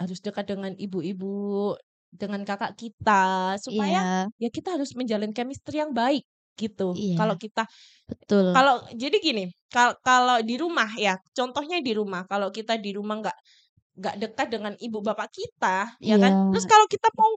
harus 0.03 0.19
dekat 0.19 0.51
dengan 0.51 0.75
ibu-ibu, 0.75 1.79
dengan 2.11 2.43
kakak 2.43 2.75
kita, 2.75 3.55
supaya 3.63 4.27
Iya. 4.35 4.43
ya 4.43 4.49
kita 4.51 4.75
harus 4.75 4.99
menjalin 4.99 5.31
chemistry 5.31 5.79
yang 5.79 5.95
baik 5.95 6.27
gitu. 6.59 6.95
Kalau 7.19 7.35
Iya. 7.37 7.43
kita 7.45 7.63
Betul. 8.11 8.45
kalau 8.57 8.83
jadi 8.95 9.17
gini, 9.23 9.45
kal 9.71 9.95
kalau 10.03 10.43
di 10.43 10.55
rumah 10.59 10.91
ya, 10.99 11.15
contohnya 11.37 11.79
di 11.83 11.93
rumah, 11.95 12.27
kalau 12.27 12.51
kita 12.51 12.75
di 12.81 12.91
rumah 12.97 13.23
nggak 13.23 13.39
nggak 14.01 14.17
dekat 14.23 14.47
dengan 14.49 14.73
ibu 14.81 14.99
bapak 15.05 15.29
kita, 15.35 15.93
ya 16.01 16.17
kan? 16.17 16.33
Terus 16.55 16.65
Iya. 16.65 16.73
kalau 16.73 16.87
kita 16.89 17.09
mau 17.19 17.33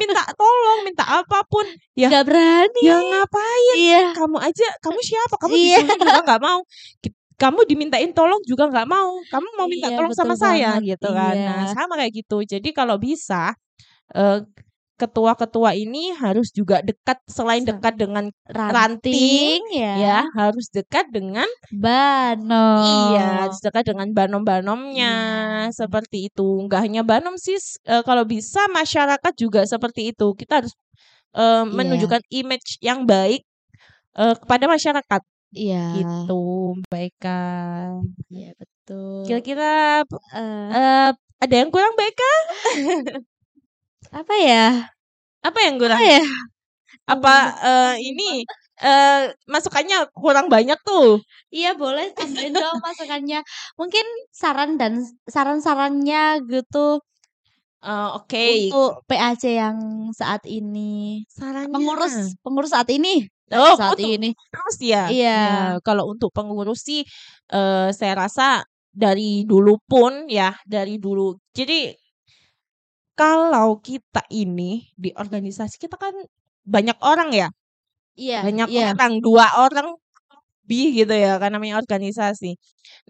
minta 0.00 0.22
tolong, 0.38 0.78
minta 0.86 1.04
apa 1.04 1.44
pun, 1.44 1.66
ya 1.98 2.08
Nggak 2.08 2.24
berani. 2.30 2.82
ya 2.88 2.96
ngapain? 2.96 3.76
Iya. 3.76 4.02
Kamu 4.16 4.38
aja, 4.40 4.68
kamu 4.80 4.98
siapa? 5.04 5.34
Kamu 5.36 5.54
Iya. 5.54 5.78
disuruh 5.84 5.98
juga 6.00 6.20
nggak 6.24 6.40
mau. 6.42 6.60
Kamu 7.36 7.60
dimintain 7.68 8.10
tolong 8.16 8.40
juga 8.48 8.64
nggak 8.72 8.88
mau. 8.88 9.20
Kamu 9.28 9.48
mau 9.60 9.66
minta 9.68 9.92
Iya, 9.92 9.96
tolong 10.00 10.14
sama 10.16 10.32
betul 10.34 10.44
saya 10.48 10.70
banget. 10.80 10.96
gitu 10.96 11.08
kan. 11.12 11.34
Nah, 11.36 11.60
Iya. 11.68 11.74
sama 11.76 11.92
kayak 12.00 12.12
gitu. 12.24 12.36
Jadi 12.48 12.68
kalau 12.72 12.96
bisa, 12.96 13.52
eee, 14.16 14.38
ketua-ketua 15.00 15.76
ini 15.76 16.12
harus 16.16 16.48
juga 16.52 16.80
dekat 16.84 17.20
selain 17.28 17.64
dekat 17.68 17.94
dengan 18.00 18.32
ranting, 18.48 18.72
ranting 18.72 19.60
ya, 19.94 20.24
ya. 20.24 20.26
harus 20.36 20.66
dekat 20.72 21.08
dengan 21.12 21.48
Banom. 21.70 23.16
Iya, 23.16 23.48
harus 23.48 23.58
dekat 23.64 23.88
dengan 23.88 24.08
banom-banomnya, 24.12 25.08
Iya. 25.08 25.72
seperti 25.72 26.28
itu. 26.28 26.42
Nggak 26.68 26.80
hanya 26.84 27.02
banom 27.08 27.34
sih, 27.40 27.56
eee, 27.88 28.02
kalau 28.04 28.24
bisa 28.28 28.68
masyarakat 28.68 29.32
juga 29.40 29.64
seperti 29.64 30.12
itu. 30.12 30.36
Kita 30.36 30.60
harus, 30.60 30.72
Iya. 31.70 31.72
menunjukkan 31.78 32.22
image 32.32 32.78
yang 32.84 33.04
baik, 33.08 33.42
eee, 34.18 34.34
kepada 34.42 34.66
masyarakat, 34.70 35.22
Iya. 35.52 35.78
gitu, 35.94 36.34
Mbak 36.86 37.00
Eka. 37.14 37.32
Iya, 38.32 38.48
betul. 38.60 39.26
Kira-kira, 39.26 40.04
Heeh. 40.32 40.76
eee, 40.76 41.10
ada 41.42 41.54
yang 41.56 41.70
kurang, 41.74 41.94
Eka? 41.98 42.32
Apa 44.14 44.34
ya? 44.38 44.86
Apa 45.44 45.58
yang 45.66 45.76
Apa 45.84 45.98
kurang? 45.98 46.04
ya? 46.08 46.20
Apa, 47.10 47.30
eee, 47.66 47.94
ini, 48.12 48.46
eee, 48.82 49.34
masukannya 49.50 49.98
kurang 50.16 50.46
banyak 50.52 50.78
tuh? 50.86 51.22
Iya, 51.54 51.68
boleh 51.82 52.04
tambahin 52.18 52.54
dong 52.60 52.78
masukannya. 52.86 53.38
Mungkin 53.78 54.04
saran 54.40 54.70
dan 54.80 54.92
saran-sarannya 55.34 56.18
gitu 56.50 56.98
Eee, 57.82 58.08
oke. 58.16 58.44
untuk 58.44 59.02
PAC 59.08 59.42
yang 59.60 59.78
saat 60.12 60.42
ini. 60.46 61.24
Pengurus 61.72 62.14
Sarannya? 62.14 62.36
pengurus 62.44 62.70
saat 62.74 62.88
ini 62.94 63.26
Oh, 63.54 63.78
saat 63.78 63.94
untuk 63.94 64.10
ini. 64.14 64.34
pengurus 64.50 64.76
ya? 64.82 65.14
Iya. 65.38 65.38
Ya, 65.38 65.78
kalau 65.86 66.10
untuk 66.12 66.30
pengurus 66.34 66.82
sih, 66.86 67.02
eee, 67.52 67.88
saya 67.94 68.14
rasa 68.18 68.66
dari 68.90 69.46
dulu 69.46 69.78
pun 69.86 70.26
ya, 70.30 70.54
dari 70.66 70.98
dulu. 70.98 71.36
Jadi 71.54 71.92
kalau 73.18 73.80
kita 73.82 74.22
ini 74.32 74.92
di 74.96 75.10
organisasi 75.16 75.76
kita 75.82 75.96
kan 76.00 76.14
banyak 76.68 76.96
orang 77.04 77.30
ya, 77.34 77.48
Iya 78.16 78.38
banyak 78.44 78.68
iya. 78.68 78.96
orang, 78.96 79.20
2 79.24 79.46
orang 79.60 79.96
lebih 80.66 80.86
gitu 81.06 81.14
ya 81.16 81.38
kan 81.42 81.50
namanya 81.54 81.76
organisasi. 81.82 82.56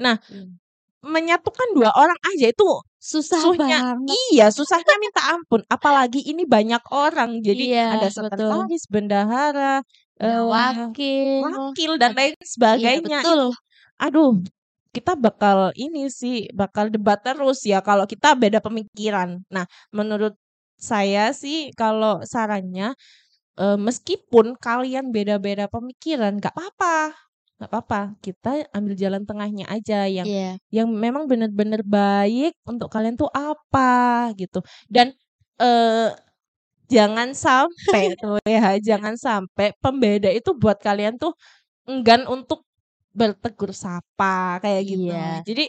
Nah, 0.03 0.16
Mmm. 0.31 0.57
menyatukan 1.05 1.69
2 1.77 1.90
orang 1.97 2.19
aja 2.35 2.49
itu 2.53 2.69
Susah 3.03 3.53
susahnya 3.53 3.79
banget. 3.81 4.19
iya, 4.33 4.49
susahnya 4.55 4.95
minta 5.03 5.23
ampun, 5.35 5.62
apalagi 5.73 6.21
ini 6.31 6.45
banyak 6.49 6.83
orang. 6.95 7.40
Jadi 7.45 7.64
Iya, 7.64 7.81
ada 7.92 8.09
betul. 8.23 8.57
sekretaris, 8.66 8.87
bendahara, 8.92 9.83
Ada 10.21 10.40
eee, 10.42 10.42
wakil. 10.49 11.45
wakil 11.45 11.92
dan 12.03 12.12
lain 12.19 12.35
iya, 12.77 12.90
sebagainya. 12.95 13.05
betul. 13.05 13.40
Itu 14.07 14.29
aduh, 14.29 14.42
kita 14.97 15.13
bakal 15.21 15.59
ini 15.77 16.09
sih, 16.09 16.49
bakal 16.57 16.89
debat 16.95 17.21
terus 17.21 17.61
ya 17.69 17.79
kalau 17.85 18.05
kita 18.09 18.33
beda 18.43 18.59
pemikiran. 18.65 19.45
Nah, 19.53 19.67
menurut 19.93 20.35
saya 20.81 21.33
sih 21.37 21.73
kalau 21.77 22.21
sarannya, 22.25 22.97
eee, 23.61 23.77
meskipun 23.81 24.57
kalian 24.61 25.11
beda-beda 25.15 25.67
pemikiran, 25.73 26.39
nggak 26.41 26.53
apa-apa 26.57 27.15
nggak 27.57 27.71
apa-apa, 27.73 28.01
kita 28.21 28.69
ambil 28.77 28.93
jalan 29.01 29.25
tengahnya 29.25 29.65
aja 29.73 30.05
yang 30.11 30.29
Iya. 30.29 30.59
yang 30.69 30.93
memang 30.93 31.25
bener-bener 31.31 31.81
baik 31.87 32.53
untuk 32.69 32.93
kalian 32.93 33.17
tuh 33.17 33.33
apa, 33.33 34.29
gitu. 34.37 34.61
Dan, 34.93 35.17
eee, 35.57 36.13
jangan 36.93 37.35
sampai 37.35 38.15
tuh 38.21 38.39
ya, 38.47 38.79
jangan 38.83 39.15
sampai 39.19 39.75
pembeda 39.83 40.31
itu 40.31 40.55
buat 40.57 40.79
kalian 40.83 41.19
tuh 41.23 41.35
enggan 41.89 42.27
untuk 42.31 42.66
bertegur 43.19 43.71
sapa, 43.73 44.61
kayak 44.65 44.83
gitu. 44.93 45.13
Iya. 45.13 45.41
Jadi 45.49 45.65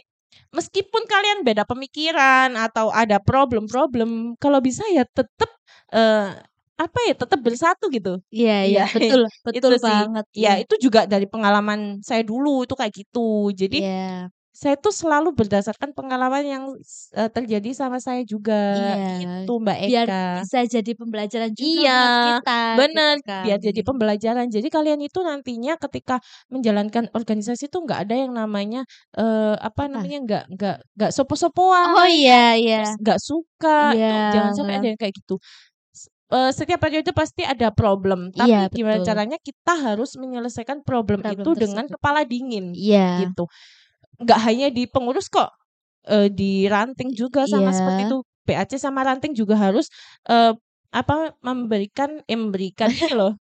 meskipun 0.56 1.02
kalian 1.08 1.38
beda 1.48 1.64
pemikiran 1.64 2.52
atau 2.56 2.92
ada 2.92 3.16
problem-problem, 3.22 4.36
kalau 4.42 4.60
bisa 4.60 4.84
ya 4.92 5.04
tetep, 5.08 5.50
eee, 5.92 6.36
apa 6.78 6.98
ya, 7.08 7.14
tetep 7.18 7.40
bersatu 7.42 7.88
gitu. 7.90 8.20
Iya 8.34 8.52
iya, 8.68 8.80
Iya, 8.80 8.84
betul 8.94 9.20
itu 9.56 9.68
betul 9.68 9.74
sih. 9.80 9.98
banget, 9.98 10.24
Ya 10.36 10.50
iya. 10.52 10.60
itu 10.62 10.74
juga 10.84 11.00
dari 11.08 11.26
pengalaman 11.32 12.04
saya 12.04 12.22
dulu 12.22 12.62
itu 12.68 12.74
kayak 12.78 12.92
gitu. 12.94 13.50
Jadi 13.56 13.76
Iya. 13.76 14.30
Saya 14.60 14.74
tuh 14.84 14.90
selalu 15.00 15.28
berdasarkan 15.38 15.90
pengalaman 15.98 16.44
yang 16.54 16.64
eee, 17.18 17.30
terjadi 17.36 17.70
sama 17.80 17.98
saya 18.02 18.22
juga, 18.26 18.54
Iya. 18.74 18.96
gitu 19.08 19.50
Mbak 19.62 19.78
Biar 19.86 20.06
Eka. 20.06 20.14
bisa 20.36 20.58
jadi 20.74 20.90
pembelajaran 20.98 21.52
juga 21.56 21.88
Iya, 21.88 21.90
kita, 22.20 22.50
bener, 22.78 23.14
gitu 23.14 23.16
kan. 23.26 23.42
biar 23.42 23.58
jadi 23.66 23.80
pembelajaran. 23.82 24.46
Jadi 24.54 24.68
kalian 24.70 25.00
itu 25.02 25.18
nantinya 25.26 25.74
ketika 25.82 26.22
menjalankan 26.54 27.10
organisasi 27.18 27.66
tuh 27.72 27.82
nggak 27.86 28.00
ada 28.06 28.14
yang 28.22 28.32
namanya, 28.38 28.78
eee, 29.18 29.54
apa 29.58 29.82
Apa? 29.92 29.92
namanya, 29.92 30.18
nggak 30.26 30.42
nggak 30.54 30.76
nggak 30.94 31.10
Oh, 31.82 32.04
sopo-sopoan, 32.04 32.10
iya 32.10 32.54
iya. 32.58 32.76
terus 32.78 32.90
nggak 33.02 33.18
suka, 33.22 33.98
itu 33.98 34.14
jangan 34.34 34.52
sampai 34.54 34.74
Iya. 34.74 34.82
ada 34.82 34.86
yang 34.94 34.98
kayak 35.02 35.14
gitu. 35.18 35.34
Eee, 36.32 36.50
setiap 36.56 36.80
periode 36.84 37.10
pasti 37.16 37.42
ada 37.46 37.70
problem, 37.74 38.30
Iya, 38.36 38.56
tapi 38.58 38.70
gimana 38.74 38.98
betul. 38.98 39.04
caranya 39.04 39.36
kita 39.40 39.72
harus 39.86 40.16
menyelesaikan 40.20 40.82
problem 40.86 41.22
Problem 41.22 41.48
itu 41.48 41.56
dengan 41.58 41.86
tersebut. 41.86 41.92
kepala 41.92 42.24
dingin, 42.28 42.74
Iya. 42.74 43.00
gitu. 43.14 43.48
Nggak 44.20 44.40
hanya 44.50 44.66
di 44.74 44.82
pengurus 44.90 45.30
kok, 45.30 45.54
eee, 46.10 46.26
di 46.34 46.66
ranting 46.66 47.14
juga 47.14 47.46
sama 47.46 47.70
seperti 47.70 48.02
Iya. 48.02 48.08
itu. 48.10 48.18
PAC 48.48 48.74
sama 48.80 49.06
ranting 49.06 49.30
juga 49.38 49.54
harus, 49.54 49.86
eee, 50.26 50.54
apa, 50.90 51.36
memberikan 51.44 52.18
eh, 52.26 52.34
memberikan 52.38 52.90
ini 52.98 53.14
loh, 53.14 53.38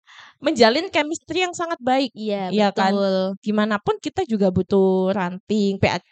menjalin 0.43 0.91
chemistry 0.91 1.39
yang 1.41 1.55
sangat 1.55 1.79
baik, 1.79 2.11
Iya, 2.13 2.51
kan? 2.75 2.91
betul. 2.91 3.15
Gimana 3.39 3.75
pun 3.79 3.95
kita 4.03 4.27
juga 4.27 4.51
butuh 4.51 5.15
ranting, 5.15 5.79
PAC, 5.79 6.03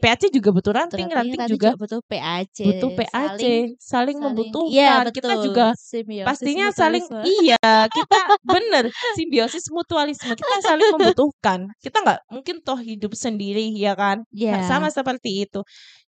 PAC 0.00 0.32
juga 0.32 0.50
butuh 0.56 0.72
ranting, 0.72 1.06
ranting, 1.06 1.12
ranting 1.12 1.40
ranting 1.44 1.52
juga 1.52 1.68
juga 1.70 1.80
butuh 1.80 2.00
PAC. 2.08 2.58
butuh 2.64 2.90
PAC, 2.96 3.38
Saling 3.38 3.64
saling 3.76 4.18
saling 4.18 4.18
iya, 4.18 4.24
membutuhkan. 4.24 5.04
Kita 5.12 5.32
juga 5.44 5.66
Simbiosis 5.76 6.26
pastinya 6.28 6.66
saling 6.72 7.04
mutualisme. 7.04 7.36
iya, 7.44 7.60
kita 7.92 8.18
bener, 8.56 8.84
simbiosis 9.16 9.64
mutualisme, 9.68 10.32
kita 10.32 10.56
saling 10.64 10.88
membutuhkan. 10.96 11.60
Kita 11.84 11.96
nggak 12.00 12.20
mungkin 12.32 12.56
toh 12.64 12.78
hidup 12.80 13.12
sendiri, 13.12 13.68
ya 13.76 13.92
kan? 13.92 14.24
Nah, 14.32 14.62
sama 14.64 14.88
seperti 14.88 15.44
itu. 15.44 15.60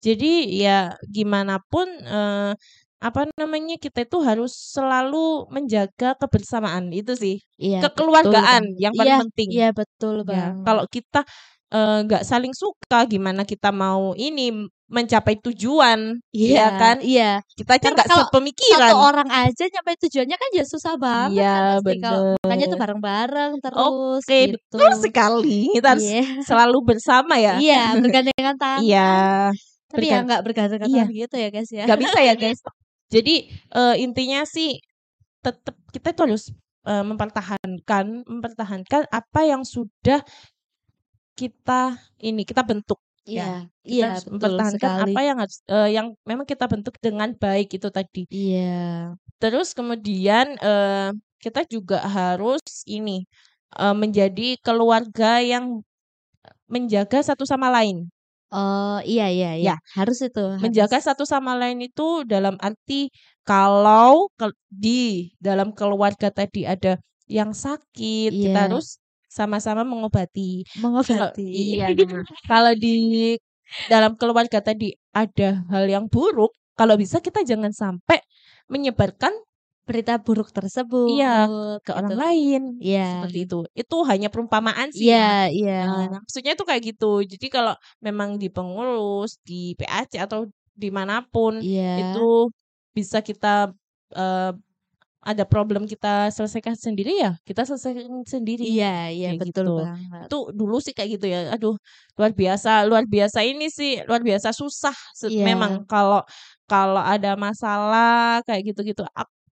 Jadi 0.02 0.60
ya 0.66 0.98
gimana 1.08 1.62
pun, 1.72 1.88
eee, 1.88 2.52
apa 3.02 3.26
namanya, 3.34 3.82
kita 3.82 4.06
itu 4.06 4.22
harus 4.22 4.54
selalu 4.54 5.50
menjaga 5.50 6.14
kebersamaan, 6.16 6.94
itu 6.94 7.18
sih. 7.18 7.36
Iya, 7.58 7.82
betul 7.82 8.14
Kekeluargaan 8.14 8.64
banget. 8.70 8.78
yang 8.78 8.94
paling 8.94 9.10
Iya 9.12 9.22
penting. 9.26 9.48
iya, 9.50 9.68
betul 9.74 10.16
Ya, 10.22 10.26
banget. 10.30 10.64
kalau 10.64 10.84
kita, 10.86 11.22
eee, 11.74 11.98
nggak 12.06 12.24
saling 12.24 12.54
suka, 12.54 13.10
gimana 13.10 13.42
kita 13.42 13.74
mau 13.74 14.14
ini, 14.14 14.70
mencapai 14.86 15.40
tujuan, 15.40 16.20
Iya 16.30 16.52
ya 16.54 16.68
kan? 16.78 16.98
iya. 17.02 17.32
Kita 17.56 17.80
aja 17.80 17.88
nggak 17.90 18.10
sepemikiran. 18.12 18.92
satu 18.92 18.98
orang 19.02 19.30
aja 19.32 19.64
nyampe 19.66 19.92
tujuannya 20.04 20.36
kan 20.36 20.50
ya 20.52 20.64
susah 20.68 20.94
banget 21.00 21.42
Iya, 21.42 21.80
kan 22.04 22.22
makanya 22.44 22.66
tuh 22.68 22.76
bener. 22.76 22.82
bareng-bareng 22.84 23.52
terus, 23.64 24.22
Oke, 24.22 24.40
gitu. 24.52 24.76
betul 24.78 24.92
sekali. 25.00 25.72
Kita 25.72 25.96
harus 25.96 26.06
Iya. 26.06 26.44
selalu 26.44 26.78
bersama 26.86 27.40
ya. 27.40 27.56
Iya, 27.58 27.98
bergandengan 27.98 28.56
tangan. 28.60 28.84
Iya, 28.84 29.10
Tapi 29.88 30.06
ya 30.08 30.20
nggak 30.24 30.42
bergandengan 30.44 30.88
iya. 30.92 30.96
tangan 31.08 31.12
gitu 31.16 31.36
ya, 31.40 31.48
guys, 31.50 31.70
ya. 31.72 31.84
Nggak 31.88 32.00
bisa 32.04 32.20
ya, 32.22 32.34
guys. 32.44 32.60
Jadi, 33.12 33.52
eee, 33.52 33.96
intinya 34.04 34.42
sih 34.48 34.80
tetep 35.46 35.76
kita 35.96 36.14
itu 36.16 36.22
harus, 36.28 36.46
eee, 36.88 37.04
mempertahankan 37.08 38.06
mempertahankan 38.28 39.04
apa 39.12 39.42
yang 39.48 39.64
sudah 39.68 40.22
kita 41.40 41.96
ini, 42.24 42.44
kita 42.44 42.62
bentuk, 42.68 43.00
ya. 43.36 43.48
Iya 43.92 44.08
iya, 44.08 44.08
betul 44.28 44.56
mempertahankan 44.62 44.72
sekali. 44.72 45.12
apa 45.12 45.20
yang 45.26 45.38
harus 45.42 45.64
eee, 45.72 45.96
yang 45.98 46.08
memang 46.30 46.46
kita 46.48 46.66
bentuk 46.70 46.96
dengan 47.02 47.32
baik 47.40 47.72
itu 47.80 47.88
tadi. 47.92 48.28
Iya. 48.30 49.18
Terus 49.42 49.74
kemudian, 49.74 50.54
eee, 50.62 51.10
kita 51.42 51.66
juga 51.66 51.98
harus 52.06 52.62
ini, 52.86 53.26
eee, 53.74 53.94
menjadi 53.98 54.54
keluarga 54.62 55.42
yang 55.42 55.82
menjaga 56.70 57.22
satu 57.26 57.46
sama 57.48 57.70
lain. 57.74 58.12
Oh, 58.52 59.00
iya 59.08 59.32
iya 59.32 59.50
iya. 59.56 59.72
Ya. 59.72 59.76
Harus 59.96 60.20
itu, 60.20 60.40
Menjaga 60.60 61.00
harus. 61.00 61.08
satu 61.08 61.24
sama 61.24 61.56
lain 61.56 61.80
itu 61.88 62.28
dalam 62.28 62.60
arti 62.60 63.08
kalau 63.48 64.28
kel 64.36 64.52
di 64.68 65.32
dalam 65.40 65.72
keluarga 65.72 66.28
tadi 66.36 66.68
ada 66.68 67.00
yang 67.32 67.56
sakit, 67.56 68.36
kita 68.36 68.68
Iya. 68.68 68.68
harus 68.68 69.00
sama-sama 69.32 69.88
mengobati. 69.88 70.68
Kalau 71.08 71.32
Mengobati. 71.32 71.48
iya, 71.48 71.88
kalau 72.52 72.76
di 72.76 73.40
dalam 73.88 74.20
keluarga 74.20 74.60
tadi 74.60 74.92
ada 75.16 75.64
hal 75.72 75.88
yang 75.88 76.06
buruk, 76.12 76.52
kalau 76.76 77.00
bisa 77.00 77.24
kita 77.24 77.48
jangan 77.48 77.72
sampai 77.72 78.20
menyebarkan 78.68 79.32
Berita 79.88 80.14
buruk 80.22 80.54
tersebut, 80.54 81.10
Iya, 81.10 81.26
ke 81.86 81.92
orang 81.98 82.14
gitu. 82.14 82.22
lain, 82.22 82.62
Iya. 82.84 83.02
seperti 83.10 83.38
itu. 83.50 83.56
Itu 83.80 83.96
hanya 84.10 84.28
perumpamaan 84.34 84.90
sih 84.94 85.08
Iya 85.08 85.18
ya. 85.18 85.26
iya. 85.56 85.72
Nah, 85.82 86.22
maksudnya 86.22 86.52
itu 86.54 86.64
kayak 86.70 86.84
gitu. 86.94 87.06
Jadi 87.32 87.46
kalau 87.56 87.74
memang 88.06 88.30
di 88.42 88.48
pengurus, 88.54 89.42
di 89.48 89.74
PAC 89.80 90.22
atau 90.22 90.46
di 90.78 90.88
mana 90.98 91.26
pun 91.34 91.54
Iya. 91.60 91.92
itu 91.98 92.20
bisa 92.98 93.18
kita, 93.26 93.74
eee, 94.14 94.54
ada 95.26 95.44
problem 95.50 95.84
kita 95.92 96.30
selesaikan 96.36 96.76
sendiri 96.80 97.12
ya, 97.24 97.32
kita 97.50 97.62
selesaikan 97.70 98.24
sendiri. 98.28 98.66
Iya 98.68 98.86
iya, 99.16 99.28
Kayak 99.28 99.40
betul 99.40 99.66
gitu. 99.66 99.70
banget. 99.80 100.28
Itu 100.28 100.36
dulu 100.60 100.76
sih 100.86 100.94
kayak 100.98 101.10
gitu 101.22 101.26
ya. 101.34 101.40
Aduh, 101.56 101.76
luar 102.18 102.32
biasa 102.42 102.70
luar 102.90 103.06
biasa 103.10 103.40
ini 103.48 103.68
sih, 103.74 104.02
luar 104.10 104.22
biasa 104.26 104.50
susah 104.56 104.96
Iya. 105.26 105.48
memang 105.48 105.86
kalau 105.92 106.22
kalau 106.70 107.02
ada 107.04 107.36
masalah 107.40 108.42
kayak 108.48 108.74
gitu-gitu. 108.74 109.04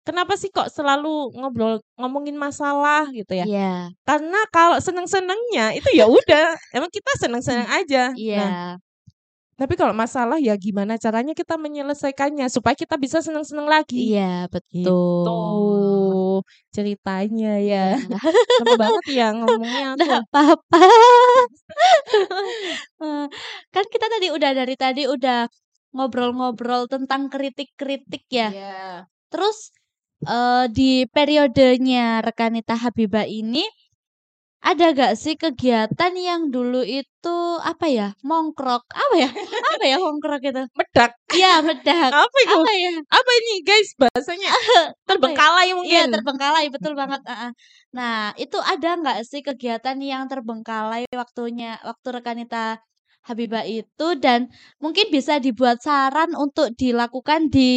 Kenapa 0.07 0.33
sih 0.39 0.47
kok 0.49 0.71
selalu 0.71 1.35
ngobrol 1.35 1.83
ngomongin 1.99 2.39
masalah 2.39 3.11
gitu 3.11 3.35
ya? 3.35 3.45
Iya. 3.45 3.73
Karena 4.07 4.39
kalau 4.49 4.79
seneng-senengnya 4.79 5.75
itu 5.75 5.89
ya 5.91 6.07
udah, 6.07 6.55
emang 6.71 6.87
kita 6.89 7.11
seneng-seneng 7.19 7.67
aja. 7.67 8.15
Nah, 8.15 8.15
Iya. 8.15 8.47
tapi 9.59 9.75
kalau 9.75 9.91
masalah 9.91 10.39
ya 10.39 10.55
gimana 10.55 10.95
caranya 10.95 11.35
kita 11.35 11.59
menyelesaikannya 11.59 12.47
supaya 12.47 12.79
kita 12.79 12.95
bisa 12.95 13.19
seneng-seneng 13.19 13.67
lagi. 13.67 14.15
Iya, 14.15 14.47
Gitu 14.47 14.87
betul. 14.87 16.47
ceritanya 16.71 17.59
ya. 17.59 17.99
Iya. 17.99 18.01
Lama 18.63 18.73
banget 18.79 19.05
ya 19.13 19.27
ngomongnya. 19.35 19.87
Nggak 19.99 20.23
apa-apa. 20.31 20.79
Eee, 23.03 23.25
kan 23.75 23.85
kita 23.91 24.07
tadi 24.11 24.27
udah 24.31 24.51
dari 24.55 24.75
tadi 24.79 25.03
udah 25.11 25.47
ngobrol-ngobrol 25.95 26.87
tentang 26.87 27.27
kritik-kritik 27.27 28.23
ya. 28.31 28.47
Iya. 28.53 28.81
Terus, 29.29 29.69
eee, 30.25 30.63
di 30.73 30.91
periodenya 31.09 32.19
Rekanita 32.25 32.75
Habibah 32.79 33.23
ini, 33.27 33.63
ada 34.59 34.91
gak 34.91 35.15
sih 35.15 35.39
kegiatan 35.39 36.13
yang 36.19 36.51
dulu 36.51 36.83
itu, 36.83 37.37
apa 37.63 37.87
ya, 37.87 38.07
mongkrok, 38.27 38.83
apa 38.91 39.15
ya 39.15 39.29
apa 39.31 39.85
ya 39.87 39.97
mongkrok 40.03 40.41
itu? 40.43 40.63
Medak. 40.75 41.15
Iya, 41.31 41.63
medak. 41.63 42.11
Apa 42.11 42.37
itu? 42.43 42.59
Apa 42.59 42.71
ya? 42.75 42.93
Apa 43.07 43.31
ini 43.39 43.53
guys 43.63 43.89
bahasanya? 43.95 44.49
Ya? 44.59 44.81
Terbengkalai 45.07 45.71
mungkin? 45.77 46.11
terbengkalai, 46.11 46.67
betul 46.75 46.93
banget. 46.99 47.23
Nah, 47.95 48.35
itu 48.35 48.59
ada 48.59 48.89
nggak 48.99 49.19
sih 49.23 49.39
kegiatan 49.41 49.95
yang 50.03 50.27
terbengkalai 50.27 51.07
waktunya 51.15 51.79
waktu 51.87 52.07
Rekanita 52.19 52.83
Habibah 53.23 53.63
itu 53.67 54.07
dan 54.19 54.47
mungkin 54.83 55.07
bisa 55.11 55.37
dibuat 55.39 55.79
saran 55.83 56.33
untuk 56.35 56.71
dilakukan 56.75 57.51
di 57.51 57.71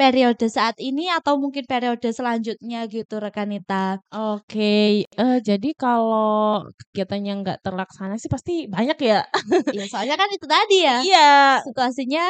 periode 0.00 0.46
saat 0.56 0.76
ini 0.88 1.04
atau 1.18 1.34
mungkin 1.42 1.64
periode 1.72 2.08
selanjutnya 2.18 2.78
gitu 2.94 3.14
Rekanita? 3.26 4.00
Oke, 4.12 4.60
eee, 5.06 5.36
jadi 5.48 5.68
kalau 5.78 6.66
kegiatan 6.78 7.20
yang 7.28 7.36
nggak 7.46 7.62
terlaksana 7.62 8.14
sih 8.18 8.26
pasti 8.34 8.52
banyak 8.74 8.98
ya. 9.06 9.22
Iya, 9.72 9.82
soalnya 9.90 10.14
kan 10.20 10.28
itu 10.34 10.46
tadi 10.54 10.74
ya, 10.88 10.94
Iya. 10.98 11.62
situasinya 11.62 12.20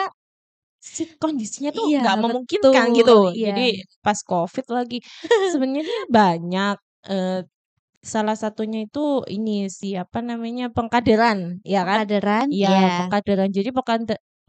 Si 0.81 1.03
kondisinya 1.21 1.71
tuh 1.77 1.87
Iya, 1.87 2.01
nggak 2.01 2.17
memungkinkan 2.25 2.87
gitu. 2.97 3.13
betul, 3.13 3.37
iya. 3.41 3.53
Jadi 3.53 3.85
pas 4.05 4.17
Covid 4.31 4.65
lagi. 4.77 4.97
Sebenarnya 5.53 5.99
banyak, 6.09 6.75
eee, 7.11 7.45
salah 8.13 8.37
satunya 8.43 8.79
itu 8.87 9.01
ini 9.35 9.53
sih, 9.79 9.93
apa 10.03 10.19
namanya, 10.31 10.65
pengkaderan, 10.77 11.61
ya 11.75 11.81
kan? 11.91 12.01
pengkaderan, 12.01 12.49
Iya, 12.53 12.69
iya. 12.69 12.81
pengkaderan. 12.99 13.51
Jadi 13.57 13.71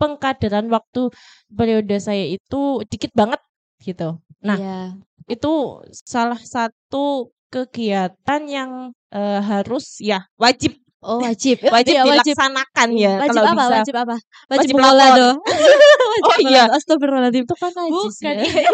pengkaderan 0.02 0.66
waktu 0.74 1.14
periode 1.54 1.96
saya 2.02 2.26
itu 2.26 2.82
dikit 2.90 3.14
banget 3.14 3.38
gitu. 3.86 4.18
Nah, 4.42 4.58
Iya. 4.58 4.98
itu 5.30 5.54
salah 5.94 6.42
satu 6.42 7.30
kegiatan 7.54 8.42
yang, 8.50 8.72
eee, 9.14 9.40
harus 9.46 10.02
ya 10.02 10.26
wajib 10.42 10.81
Oh, 11.02 11.18
wajib. 11.26 11.58
wajib 11.66 11.98
Iya, 11.98 12.02
wajib. 12.06 12.38
dilaksanakan 12.38 12.90
ya 12.94 13.14
Wajib 13.18 13.30
kalau 13.34 13.42
apa 13.50 13.64
bisa. 13.66 13.74
wajib 13.82 13.96
apa? 13.98 14.16
Wajib 14.54 14.70
Wajib 14.70 14.76
lakon. 14.78 15.18
dong. 15.18 15.38
Wajib 16.14 16.30
Oh, 16.30 16.38
iya. 16.46 16.64
astagfirullahaladzim. 16.78 17.44
Itu 17.50 17.56
kan 17.58 17.72
najis 17.74 18.16
Bukan, 18.22 18.36
ya. 18.38 18.46
iya. 18.46 18.70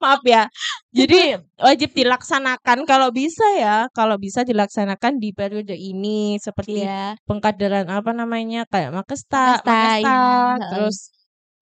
Maaf 0.00 0.22
ya. 0.24 0.42
Jadi 0.96 1.20
wajib 1.60 1.90
dilaksanakan 1.92 2.78
kalau 2.88 3.08
bisa 3.12 3.44
ya, 3.60 3.76
kalau 3.92 4.16
bisa 4.16 4.40
dilaksanakan 4.48 5.20
di 5.20 5.30
periode 5.36 5.76
ini 5.76 6.40
seperti 6.40 6.88
Iya. 6.88 7.20
pengkaderan 7.28 7.86
apa 7.92 8.10
namanya, 8.16 8.64
kayak 8.72 8.90
Makesta 8.96 9.60
Makesta, 9.60 9.72
iya, 10.00 10.08
Makesta, 10.08 10.14
heeh. 10.56 10.68
terus, 10.72 10.98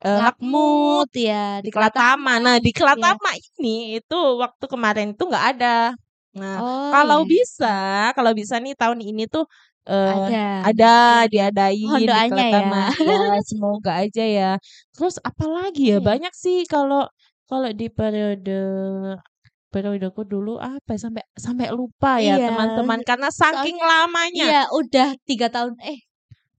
eee, 0.05 0.18
Lakmut, 0.22 1.09
ya, 1.16 1.44
di 1.64 1.70
Kelatama. 1.74 2.33
Nah, 2.44 2.57
di 2.62 2.70
Iya. 2.70 2.78
Kelatama 2.78 3.31
ini 3.59 3.98
itu 3.98 4.18
waktu 4.42 4.64
kemarin 4.70 5.09
itu 5.16 5.22
nggak 5.26 5.46
ada. 5.59 5.96
Nah, 6.40 6.57
Oh, 6.57 6.92
kalau 6.92 7.29
iya. 7.29 7.29
bisa 7.29 7.66
kalau 8.16 8.33
bisa 8.33 8.57
nih 8.64 8.73
tahun 8.81 9.01
ini 9.05 9.23
tuh, 9.29 9.45
eee, 9.88 10.11
Ada. 10.11 10.35
ada 10.64 10.87
Iya. 11.07 11.23
diadain 11.33 11.92
Mohon 11.92 12.03
di 12.03 12.07
doanya 12.09 12.45
ya. 12.59 12.68
Kelatama. 12.68 12.88
Ya, 13.05 13.18
semoga 13.45 13.90
aja 14.03 14.23
ya. 14.25 14.49
Terus 14.97 15.21
apalagi 15.29 15.92
ya, 15.92 15.97
Iya. 15.97 16.09
banyak 16.09 16.33
sih 16.33 16.64
kalau 16.73 17.05
kalau 17.51 17.68
di 17.77 17.87
periode 17.92 18.51
periodeku 19.73 20.23
dulu 20.29 20.51
apa 20.62 20.97
ya, 20.97 21.01
sampai 21.11 21.25
sampai 21.37 21.68
lupa 21.79 22.21
ya 22.25 22.33
Iya. 22.33 22.47
teman-teman 22.47 23.01
karena 23.09 23.29
saking 23.33 23.77
Soalnya 23.77 23.85
lamanya. 23.88 24.45
iya, 24.45 24.55
udah 24.79 25.07
3 25.29 25.47
tahun 25.55 25.75
eh, 25.83 25.99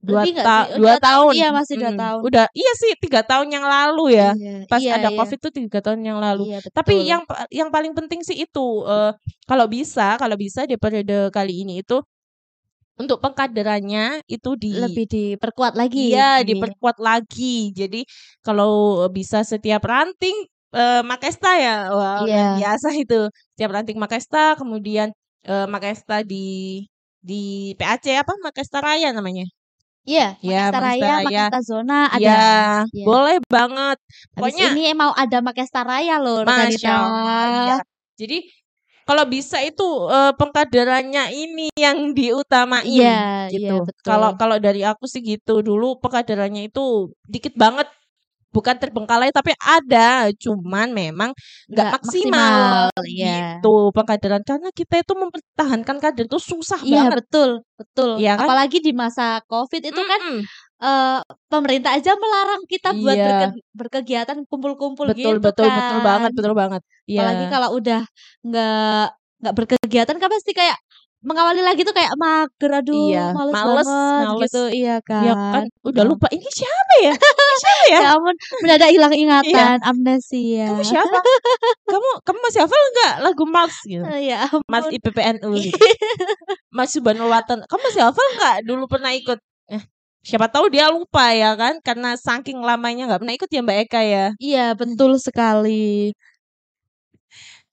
2 0.08 0.24
lebih 0.24 0.28
nggak 0.36 0.48
ta 0.48 0.50
sih? 0.54 0.64
2 0.68 0.76
2 0.76 0.94
tahun, 1.00 1.00
tahun, 1.00 1.36
iya 1.36 1.46
masih 1.56 1.76
2 1.80 1.92
mhm, 1.92 2.00
tahun. 2.00 2.26
udah 2.26 2.44
iya 2.52 2.72
sih 2.80 2.92
3 3.00 3.20
tahun 3.24 3.48
yang 3.56 3.64
lalu 3.64 4.16
ya, 4.20 4.36
Iya 4.36 4.50
pas 4.70 4.80
iya 4.80 4.92
ada 4.92 5.08
iya. 5.08 5.16
Covid 5.16 5.38
tuh 5.40 5.52
3 5.54 5.80
tahun 5.84 6.00
yang 6.04 6.18
lalu. 6.20 6.42
Iya, 6.42 6.56
Tapi 6.76 6.92
betul. 6.98 7.04
yang 7.08 7.24
pa 7.28 7.48
yang 7.52 7.68
paling 7.74 7.92
penting 7.96 8.20
sih 8.26 8.36
itu, 8.44 8.60
eee, 8.84 9.10
kalau 9.48 9.66
bisa 9.70 10.16
kalau 10.20 10.36
bisa 10.36 10.68
di 10.68 10.76
periode 10.80 11.32
kali 11.32 11.64
ini 11.64 11.80
itu, 11.84 12.04
untuk 13.00 13.18
pengkaderannya 13.24 14.22
itu 14.30 14.50
di 14.60 14.70
Lebih 14.72 15.04
diperkuat 15.12 15.74
lagi. 15.76 16.08
Iya, 16.10 16.42
Iya. 16.44 16.44
diperkuat 16.48 16.98
lagi. 17.02 17.70
Jadi 17.76 18.04
kalau 18.46 19.04
bisa 19.14 19.42
setiap 19.46 19.82
ranting, 19.86 20.36
eee, 20.74 21.02
Makesta 21.06 21.50
ya, 21.60 21.90
wah 21.94 22.24
luar 22.28 22.44
Iya. 22.44 22.44
biasa 22.52 22.88
itu. 23.00 23.30
Setiap 23.54 23.70
ranting 23.76 23.98
Makesta, 24.02 24.56
kemudian, 24.60 25.10
eee, 25.48 25.66
Makesta 25.70 26.22
di 26.26 26.36
di 27.24 27.72
PAC 27.80 28.06
apa, 28.22 28.32
Makesta 28.44 28.78
Raya 28.84 29.10
namanya? 29.16 29.46
Iya, 30.04 30.36
Ya, 30.44 30.68
Makesta 30.68 30.76
Makesta 30.76 30.84
Raya, 30.84 31.08
Raya. 31.16 31.24
Makesta 31.24 31.58
Zona 31.64 31.94
ada. 32.12 32.20
Iya, 32.20 32.36
Iya. 32.92 33.04
boleh 33.08 33.36
banget. 33.48 33.96
Habis 34.36 34.36
Pokoknya 34.36 34.68
ini 34.76 34.82
mau 34.92 35.12
ada 35.16 35.38
Makesta 35.40 35.80
Raya 35.80 36.14
loh 36.20 36.44
Masya. 36.44 36.92
Allah, 36.92 37.40
iya. 37.56 37.76
Jadi 38.20 38.36
kalau 39.08 39.24
bisa 39.28 39.58
itu, 39.64 39.84
eee, 40.12 40.32
pengkaderannya 40.36 41.24
ini 41.32 41.68
yang 41.76 42.12
diutamain 42.12 42.84
Iya 42.88 43.48
iya, 43.48 43.48
gitu. 43.52 43.74
Kalau 44.04 44.28
betul. 44.36 44.40
kalau 44.40 44.56
dari 44.60 44.80
aku 44.84 45.04
sih 45.08 45.20
gitu, 45.24 45.64
dulu 45.64 45.96
pengkaderannya 46.04 46.68
itu 46.68 47.12
dikit 47.24 47.56
banget, 47.56 47.88
bukan 48.54 48.76
terbengkalai 48.82 49.30
tapi 49.34 49.52
ada, 49.60 50.30
cuman 50.42 50.88
memang 50.94 51.30
nggak 51.70 51.88
maksimal 51.94 52.86
maksimal, 52.86 52.90
iya. 53.10 53.64
gitu 53.64 53.90
pengkaderan. 53.96 54.42
Karena 54.46 54.68
kita 54.74 54.94
itu 55.02 55.12
mempertahankan 55.18 55.96
kader 56.02 56.24
itu 56.30 56.38
susah 56.40 56.80
Iya, 56.82 56.98
banget. 57.08 57.14
betul 57.16 57.50
betul. 57.78 58.10
Iya 58.20 58.32
kan? 58.40 58.50
Apalagi 58.50 58.76
di 58.86 58.90
masa 59.02 59.22
Covid 59.50 59.82
itu 59.90 60.00
kan, 60.10 60.20
Mhm. 60.20 60.40
eee, 60.82 61.18
pemerintah 61.52 61.90
aja 61.98 62.12
melarang 62.22 62.62
kita 62.72 62.88
buat 63.02 63.18
Iya. 63.18 63.24
berke 63.24 63.46
berkegiatan 63.78 64.38
kumpul-kumpul 64.50 65.08
Betul 65.08 65.34
gitu 65.36 65.38
betul 65.44 65.68
betul 65.76 65.98
banget 66.00 66.30
kan. 66.30 66.32
betul 66.36 66.52
banget. 66.56 66.82
Apalagi 67.14 67.44
Iya. 67.44 67.50
kalau 67.52 67.68
udah 67.78 68.00
nggak 68.46 69.06
nggak 69.42 69.54
berkegiatan 69.58 70.16
kan 70.22 70.30
pasti 70.32 70.52
kayak 70.56 70.76
mengawali 71.24 71.60
lagi 71.64 71.80
tuh 71.88 71.94
kayak 71.96 72.12
mager, 72.20 72.70
aduh 72.84 72.94
Iya, 73.10 73.32
males 73.32 73.52
males 73.56 73.88
banget 73.88 74.26
males. 74.28 74.52
gitu, 74.52 74.60
iya 74.76 74.92
Ya 75.00 75.02
kan. 75.08 75.34
kan 75.52 75.64
udah 75.88 76.02
Heeh. 76.04 76.10
lupa, 76.10 76.26
"Ini 76.30 76.48
siapa 76.52 76.94
ya? 77.06 77.12
Ini 77.16 77.56
siapa 77.64 77.84
ya?" 77.92 78.00
Ya 78.04 78.08
ampun, 78.16 78.36
mendadak 78.62 78.90
hilang 78.94 79.14
Iya. 79.14 79.20
ingatan, 79.22 79.76
amnesia. 79.84 80.64
"Kamu 80.68 80.82
siapa? 80.84 81.18
Kamu 81.90 82.08
kamu 82.26 82.38
masih 82.46 82.60
hafal 82.64 82.82
nggak 82.94 83.14
lagu 83.24 83.44
Mars?" 83.48 83.76
Gitu. 83.86 84.04
Oh, 84.04 84.18
ya 84.30 84.38
Mars 84.72 84.86
ampun. 84.88 84.96
IPPNU 85.00 85.50
gitu. 85.60 85.84
Mars 86.74 86.90
Subhanul 86.96 87.30
Watan, 87.32 87.58
"Kamu 87.68 87.80
masih 87.88 88.02
hafal 88.08 88.26
nggak 88.38 88.56
dulu 88.68 88.84
pernah 88.90 89.12
ikut?" 89.16 89.38
Eh, 89.72 89.82
siapa 90.26 90.48
tahu 90.52 90.68
dia 90.72 90.88
lupa 90.92 91.32
ya 91.36 91.54
kan, 91.56 91.80
karena 91.84 92.16
saking 92.20 92.60
lamanya 92.64 93.08
nggak 93.10 93.20
pernah 93.24 93.34
ikut 93.36 93.50
ya 93.52 93.60
Mbak 93.64 93.78
Eka 93.88 94.00
ya. 94.04 94.26
Iya, 94.40 94.74
betul 94.78 95.16
sekali. 95.20 96.12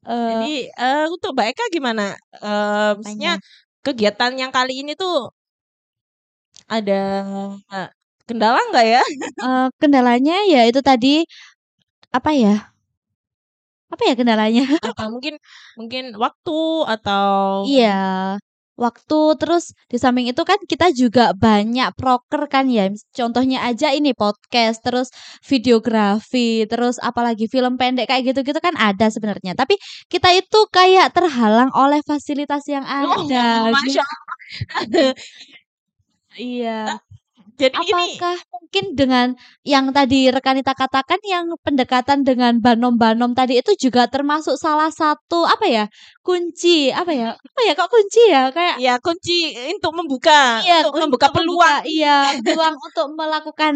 Eee 0.08 0.30
Jadi, 0.34 0.52
eee, 0.82 1.04
untuk 1.14 1.30
Mbak 1.38 1.48
Eka 1.54 1.66
gimana? 1.76 2.04
Eee, 2.42 2.90
maksudnya 2.98 3.34
kegiatan 3.86 4.34
yang 4.42 4.50
kali 4.54 4.82
ini 4.82 4.94
tuh 4.98 5.32
ada 6.70 7.02
kendala 8.28 8.60
nggak 8.72 8.86
ya? 8.88 9.02
Eee, 9.42 9.66
kendalanya 9.82 10.36
ya 10.50 10.62
itu 10.70 10.82
tadi, 10.86 11.26
apa 12.14 12.32
ya? 12.36 12.74
Apa 13.92 14.04
ya 14.08 14.14
kendalanya? 14.16 14.64
Atau 14.80 15.08
mungkin 15.12 15.36
mungkin 15.76 16.04
waktu 16.16 16.58
atau 16.88 17.68
Iya, 17.68 17.88
waktu 18.80 19.20
terus 19.40 19.74
di 19.92 19.98
samping 20.02 20.28
itu 20.32 20.42
kan 20.48 20.58
kita 20.66 20.90
juga 20.96 21.32
banyak 21.38 21.94
proker 21.98 22.48
kan 22.52 22.68
ya, 22.72 22.90
contohnya 23.14 23.62
aja 23.68 23.92
ini 23.94 24.12
podcast, 24.18 24.82
terus 24.86 25.10
videografi, 25.46 26.66
terus 26.70 26.98
apalagi 27.02 27.46
film 27.52 27.76
pendek 27.80 28.10
kayak 28.10 28.34
gitu-gitu 28.34 28.60
kan 28.64 28.74
ada 28.80 29.08
sebenarnya. 29.12 29.54
Tapi 29.58 29.76
kita 30.10 30.32
itu 30.36 30.60
kayak 30.74 31.14
terhalang 31.16 31.70
oleh 31.76 32.00
fasilitas 32.06 32.66
yang 32.72 32.84
Oh, 32.88 33.26
ada. 33.28 33.70
Masya 33.72 34.04
Allah. 34.04 35.14
Iya. 36.40 37.02
Jadi 37.62 37.78
ini 37.78 38.08
Apakah 38.18 38.36
mungkin 38.58 38.86
dengan 38.98 39.28
yang 39.68 39.86
tadi 39.94 40.32
rekanita 40.34 40.72
katakan 40.74 41.20
yang 41.28 41.46
pendekatan 41.62 42.24
dengan 42.26 42.58
banom-banom 42.64 43.36
tadi 43.38 43.60
itu 43.62 43.76
juga 43.78 44.08
termasuk 44.10 44.56
salah 44.58 44.90
satu 44.90 45.44
apa 45.46 45.66
ya, 45.70 45.86
kunci 46.26 46.90
apa 46.90 47.12
ya 47.14 47.30
apa 47.38 47.60
ya 47.68 47.74
kok 47.78 47.90
kunci 47.92 48.22
ya? 48.32 48.42
Kayak 48.56 48.76
Ya 48.82 48.94
kunci 48.98 49.54
untuk 49.78 49.92
membuka 49.94 50.64
Iya, 50.66 50.78
untuk 50.90 51.02
membuka 51.06 51.28
untuk 51.30 51.38
peluang. 51.44 51.82
iya, 51.86 52.16
peluang 52.42 52.76
untuk 52.82 53.08
melakukan 53.20 53.76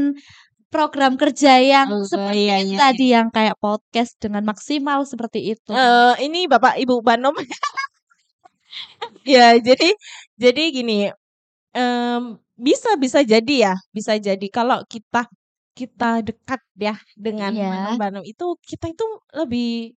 program 0.74 1.14
kerja 1.16 1.54
yang 1.64 1.88
Oh, 1.94 2.04
seperti 2.04 2.52
iya 2.52 2.56
iya 2.60 2.76
iya. 2.76 2.78
tadi, 2.82 3.06
yang 3.16 3.28
kayak 3.32 3.56
podcast 3.64 4.18
dengan 4.20 4.44
maksimal 4.50 5.06
seperti 5.08 5.56
itu. 5.56 5.72
Eee, 5.72 6.28
ini 6.28 6.50
Bapak 6.52 6.76
Ibu 6.82 7.00
Banom. 7.06 7.36
Ya, 9.26 9.58
jadi 9.58 9.98
jadi 10.38 10.64
gini, 10.76 11.10
mmm, 11.76 12.40
bisa 12.60 12.96
bisa 13.00 13.20
jadi 13.26 13.54
ya, 13.72 13.74
bisa 13.96 14.16
jadi 14.20 14.48
kalau 14.54 14.84
kita 14.90 15.28
kita 15.78 16.24
dekat 16.28 16.62
ya 16.80 16.96
dengan 17.20 17.54
Iya. 17.54 17.66
banom-banom 17.68 18.24
itu, 18.28 18.56
kita 18.64 18.88
itu 18.94 19.06
lebih 19.36 19.92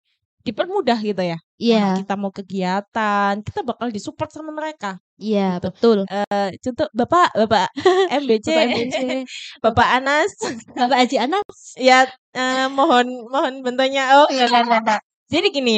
dipermudah 0.46 0.98
gitu 1.04 1.20
ya. 1.24 1.38
Kalau 1.68 1.88
Iya. 1.88 1.92
kita 1.92 2.14
mau 2.20 2.32
kegiatan, 2.32 3.34
kita 3.44 3.60
bakal 3.66 3.88
di-support 3.92 4.30
sama 4.32 4.52
mereka, 4.56 4.96
Iya, 5.18 5.40
gitu. 5.48 5.64
betul. 5.64 5.98
Eee, 6.10 6.56
contoh 6.64 6.88
Bapak 6.98 7.28
Bapak 7.40 7.66
MBC, 8.22 8.48
Bapak 8.48 8.62
MBC, 8.70 8.98
Bapak 9.64 9.88
Anas, 10.00 10.32
Bapak 10.76 10.96
Haji 11.04 11.16
Anas. 11.24 11.76
ya, 11.76 12.06
eee, 12.36 12.66
mohon 12.72 13.06
mohon 13.32 13.54
bantuannya. 13.64 14.02
Oh, 14.16 14.26
enggak 14.32 14.48
enggak 14.64 14.80
enggak. 14.84 15.00
Jadi 15.32 15.46
gini, 15.56 15.76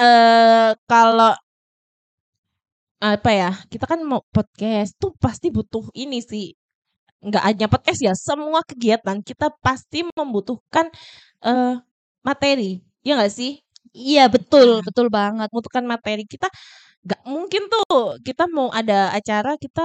eee, 0.00 0.70
kalau 0.90 1.32
apa 3.04 3.30
ya, 3.40 3.50
kita 3.72 3.84
kan 3.90 4.00
mau 4.10 4.22
podcast 4.34 4.96
tuh 5.02 5.12
pasti 5.24 5.46
butuh 5.56 5.84
ini 5.96 6.18
sih, 6.24 6.44
nggak 7.26 7.42
hanya 7.48 7.66
podcast 7.72 8.00
ya, 8.08 8.12
semua 8.18 8.60
kegiatan 8.70 9.18
kita 9.24 9.46
pasti 9.64 9.98
membutuhkan, 10.18 10.86
eee, 11.44 11.74
materi, 12.26 12.82
ya 13.06 13.16
nggak 13.18 13.32
sih? 13.34 13.52
Iya, 13.94 14.22
betul, 14.34 14.68
Nah, 14.80 14.86
betul 14.86 15.06
banget. 15.12 15.48
membutuhkan 15.52 15.84
materi. 15.86 16.22
Kita 16.26 16.48
nggak 17.06 17.22
mungkin 17.28 17.62
tuh 17.72 18.18
kita 18.26 18.44
mau 18.50 18.68
ada 18.72 19.12
acara 19.18 19.50
kita 19.60 19.82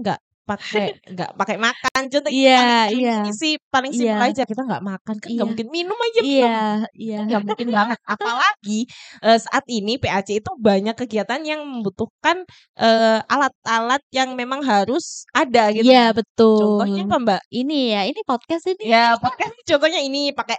nggak 0.00 0.18
pakai 0.50 0.86
nggak 1.14 1.30
pakai 1.38 1.56
makan. 1.62 2.02
Contoh 2.10 2.32
Iya 2.32 2.90
iya. 2.90 3.14
ini 3.22 3.30
sih 3.32 3.52
paling 3.70 3.92
Iya. 3.94 3.98
simpel 4.18 4.22
aja, 4.34 4.42
kita 4.50 4.62
nggak 4.66 4.82
makan 4.82 5.14
kan 5.22 5.28
nggak 5.30 5.36
Iya. 5.38 5.44
mungkin, 5.46 5.66
minum 5.70 5.98
aja 5.98 6.20
Iya 6.20 6.56
iya. 6.98 7.18
nggak 7.26 7.42
mungkin 7.46 7.68
banget. 7.70 7.98
Apalagi, 8.14 8.78
eee, 9.22 9.38
saat 9.38 9.64
ini 9.70 9.92
PAC 10.02 10.28
itu 10.42 10.50
banyak 10.58 10.94
kegiatan 10.98 11.40
yang 11.46 11.60
membutuhkan, 11.62 12.42
eee, 12.74 13.18
alat-alat 13.30 14.02
yang 14.10 14.34
memang 14.34 14.60
harus 14.66 15.24
ada 15.30 15.70
gitu. 15.70 15.86
Iya, 15.86 16.10
Contohnya 16.10 17.02
betul. 17.06 17.08
apa, 17.08 17.16
Mbak? 17.22 17.42
Ini 17.54 17.78
ya, 17.94 18.00
ini 18.10 18.20
podcast 18.26 18.64
ini. 18.66 18.84
Ya 18.90 19.14
podcast 19.22 19.54
contohnya 19.64 20.00
ini 20.02 20.34
pakai 20.34 20.58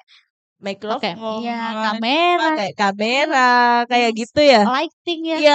Pakai 0.90 1.12
mikrofon, 1.16 1.42
iya, 1.42 1.54
kamera. 1.84 2.44
pakai 2.58 2.70
kamera, 2.80 3.38
kayak 3.90 4.10
Terus 4.14 4.20
gitu 4.20 4.40
ya. 4.54 4.62
lighting 4.66 5.22
ya. 5.34 5.38
Iya, 5.40 5.54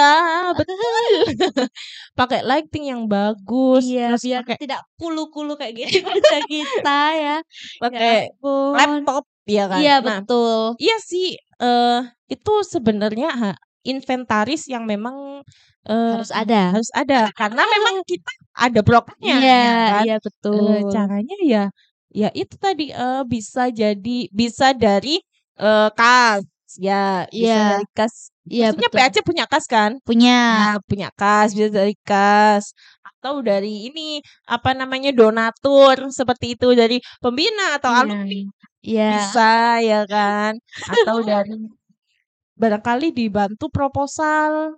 betul. 0.57 1.13
Pakai 2.19 2.39
lighting 2.49 2.83
yang 2.91 3.01
bagus, 3.11 3.83
Iya, 3.83 4.01
terus 4.07 4.23
biar 4.23 4.41
pakai 4.41 4.57
tidak 4.61 4.79
kulu-kulu 4.99 5.51
kayak 5.59 5.73
gini 5.77 5.91
wajah 6.09 6.41
kita 6.51 6.97
ya. 7.23 7.35
Ya 7.93 7.99
pakai 7.99 8.13
ampun. 8.19 8.73
laptop, 8.77 9.23
ya 9.45 9.63
kan. 9.71 9.79
Iya, 9.83 9.93
Nah, 10.01 10.19
betul. 10.25 10.77
iya 10.81 10.95
sih, 11.09 11.25
eee, 11.61 11.97
itu 12.33 12.51
sebenarnya 12.73 13.27
inventaris 13.87 14.61
yang 14.73 14.83
memang, 14.89 15.43
eee, 15.89 16.13
Harus 16.13 16.31
ada. 16.31 16.55
harus 16.73 16.89
ada. 16.99 17.15
Karena 17.39 17.61
memang 17.75 17.95
kita 18.09 18.31
ada 18.65 18.79
prokernya, 18.87 19.35
Iya 19.35 19.49
ya 19.63 19.73
kan. 19.87 20.05
iya, 20.05 20.13
Eee, 20.53 20.77
betul. 20.79 20.87
caranya 20.93 21.35
ya 21.51 21.63
ya 22.11 22.29
itu 22.35 22.55
tadi, 22.59 22.83
eee, 22.93 23.21
bisa 23.27 23.69
jadi 23.73 24.17
bisa 24.31 24.71
dari, 24.77 25.19
eee, 25.59 25.87
kas, 25.97 26.43
ya 26.79 27.27
bisa 27.35 27.59
Iya. 27.59 27.67
dari 27.67 27.85
kas. 27.97 28.31
Iya, 28.47 28.67
Maksudnya 28.69 28.89
betul. 28.91 28.99
PAC 28.99 29.15
punya 29.27 29.45
kas 29.51 29.65
kan? 29.69 29.91
Punya. 30.07 30.31
Nah, 30.53 30.79
punya 30.89 31.09
kas, 31.19 31.51
bisa 31.57 31.69
dari 31.73 31.93
kas, 32.07 32.71
atau 33.03 33.43
dari 33.43 33.89
ini, 33.91 34.23
apa 34.47 34.71
namanya, 34.77 35.11
donatur, 35.15 35.97
seperti 36.13 36.55
itu, 36.55 36.71
dari 36.77 36.97
pembina 37.23 37.75
atau 37.77 37.91
Iya 37.91 38.03
alumni. 38.05 38.47
iya. 38.87 39.03
Bisa, 39.09 39.79
ya 39.83 40.03
kan. 40.11 40.53
Atau 40.93 41.23
dari 41.27 41.53
barangkali 42.61 43.07
dibantu 43.15 43.65
proposal 43.73 44.77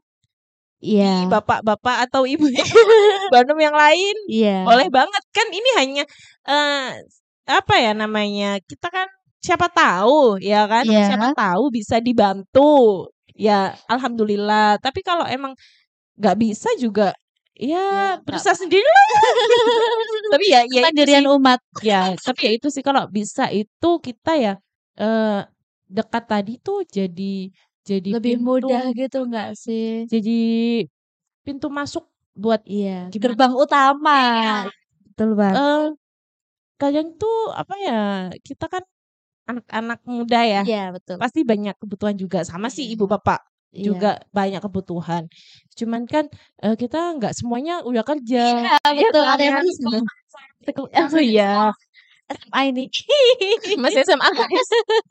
di 0.80 1.24
Iya. 1.24 1.28
bapak-bapak 1.28 2.08
atau 2.08 2.24
ibu-ibu 2.24 2.56
yang 3.65 3.76
lain, 3.76 4.15
Iya. 4.32 4.63
boleh 4.63 4.88
banget. 4.92 5.24
Kan 5.36 5.48
ini 5.52 5.70
hanya, 5.80 6.04
eee, 6.48 7.04
apa 7.50 7.76
ya 7.82 7.92
namanya, 7.98 8.62
kita 8.63 8.88
kan 8.94 9.08
siapa 9.44 9.68
tahu, 9.72 10.39
ya 10.44 10.68
kan, 10.72 10.86
siapa 11.04 11.28
Iya. 11.28 11.36
tahu 11.36 11.63
bisa 11.74 12.00
dibantu. 12.00 13.08
Ya 13.39 13.76
alhamdulillah, 13.88 14.80
tapi 14.84 15.00
kalau 15.04 15.24
emang 15.28 15.56
nggak 16.20 16.38
bisa 16.39 16.70
juga, 16.80 17.15
Ya, 17.60 18.15
ya 18.15 18.24
berusaha 18.24 18.56
sendirilah. 18.56 19.06
Tapi 20.34 20.46
ya 20.48 20.62
ya. 20.63 20.84
Kemandirian 20.88 21.28
umat. 21.36 21.60
Ya, 21.84 22.15
tapi 22.24 22.42
ya 22.48 22.52
itu 22.56 22.68
sih 22.72 22.84
kalau 22.86 23.04
bisa 23.12 23.52
itu 23.52 23.89
kita 24.00 24.32
ya, 24.39 24.54
eee, 25.00 25.42
dekat 25.92 26.24
tadi 26.30 26.54
tuh 26.63 26.86
jadi 26.88 27.52
jadi 27.91 28.12
Lebih 28.12 28.36
mudah 28.41 28.82
pintu 28.82 28.89
gitu 28.97 29.17
nggak 29.30 29.54
sih? 29.63 30.10
jadi 30.12 30.32
pintu 31.45 31.67
masuk 31.69 32.06
buat 32.38 32.62
Iya, 32.67 32.89
gimana 33.21 33.45
gerbang 33.45 33.54
utama. 33.63 34.12
Iya. 34.41 34.49
Betul 35.08 35.30
banget. 35.41 35.62
Eee, 35.62 35.95
kadang 36.82 37.08
tuh 37.21 37.36
apa 37.62 37.73
ya, 37.86 37.93
kita 38.47 38.65
kan 38.73 38.84
anak-anak 39.49 39.99
muda 40.10 40.39
ya, 40.47 40.62
Iya, 40.65 40.91
betul. 40.95 41.19
pasti 41.21 41.41
banyak 41.52 41.75
kebutuhan 41.82 42.17
juga, 42.19 42.39
sama 42.47 42.67
sih 42.73 42.86
Iya. 42.86 42.93
ibu 42.93 43.06
bapak 43.10 43.39
Iya. 43.73 43.99
juga 43.99 44.19
banyak 44.38 44.62
kebutuhan. 44.65 45.23
Cuman 45.80 46.04
kan, 46.10 46.25
eee, 46.63 46.75
kita 46.82 46.97
nggak 47.19 47.34
semuanya 47.38 47.82
udah 47.89 48.04
kerja, 48.08 48.39
Iya, 48.47 48.69
ya 48.93 49.08
betul, 49.08 49.23
ada 49.32 49.41
kan 49.41 49.45
yang 49.47 49.56
ya. 49.56 49.60
masih 49.60 49.73
Teku 50.65 50.84
oh 50.91 51.19
iya. 51.21 51.43
SMA 52.30 52.60
ini. 52.70 52.84
Masih 53.82 54.06
SMA 54.06 54.30
guys. 54.30 54.70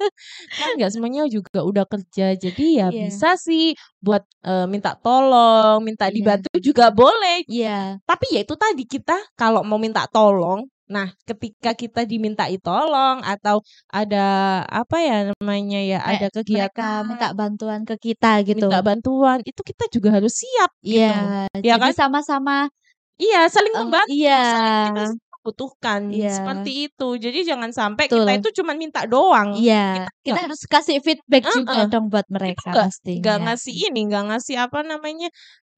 Kan 0.58 0.70
nggak 0.78 0.90
semuanya 0.94 1.26
juga 1.26 1.60
udah 1.66 1.84
kerja, 1.84 2.38
jadi 2.38 2.64
ya 2.78 2.86
Iya. 2.88 3.10
bisa 3.10 3.34
sih 3.34 3.74
buat, 3.98 4.22
eee, 4.46 4.66
minta 4.70 4.94
tolong, 4.94 5.82
minta 5.82 6.06
Iya. 6.08 6.14
dibantu 6.14 6.50
juga 6.62 6.94
boleh. 6.94 7.42
Iya. 7.50 7.98
Tapi 8.06 8.26
ya 8.34 8.40
itu 8.46 8.54
tadi, 8.54 8.82
kita 8.86 9.18
kalau 9.34 9.66
mau 9.66 9.76
minta 9.82 10.06
tolong, 10.06 10.64
nah 10.88 11.12
ketika 11.28 11.76
kita 11.76 12.08
dimintai 12.08 12.56
tolong 12.62 13.20
atau 13.20 13.60
ada 13.92 14.24
apa 14.64 14.96
ya 15.04 15.16
namanya 15.36 15.80
ya, 15.84 15.98
ada 16.00 16.32
mereka 16.32 16.38
kegiatan 16.40 17.02
minta 17.04 17.28
bantuan 17.36 17.80
ke 17.84 17.94
kita 18.00 18.40
gitu. 18.46 18.64
minta 18.64 18.80
bantuan, 18.80 19.38
itu 19.44 19.60
kita 19.60 19.84
juga 19.92 20.16
harus 20.16 20.32
siap 20.38 20.70
gitu, 20.80 21.02
Iya, 21.02 21.50
ya 21.60 21.74
jadi 21.76 21.90
kan? 21.90 21.92
sama-sama 21.92 22.70
Iya, 23.18 23.50
saling 23.50 23.74
membantu, 23.74 24.14
iya. 24.14 24.40
saling 24.54 25.18
kita 25.56 25.64
membutuhkan, 25.64 26.02
Iya. 26.12 26.30
seperti 26.30 26.70
itu. 26.90 27.04
Jadi 27.24 27.38
jangan 27.48 27.70
sampai 27.74 28.06
kita 28.12 28.30
Betul. 28.30 28.38
itu 28.38 28.48
cuman 28.62 28.76
minta 28.82 29.00
doang, 29.08 29.50
Iya, 29.56 29.74
kita 29.94 30.10
kita 30.26 30.38
nggak 30.38 30.44
harus 30.44 30.60
kasih 30.72 30.98
feedback 31.04 31.44
juga 31.56 31.80
heeh, 31.80 31.88
dong 31.90 32.04
buat 32.12 32.26
kita 32.46 32.60
mereka 32.60 32.70
nggak 32.72 32.88
nggak 33.20 33.36
pastinya. 33.38 33.44
ngasih 33.46 33.74
ini, 33.90 34.00
nggak 34.08 34.24
ngasih 34.32 34.56
apa 34.64 34.78
namanya, 34.86 35.28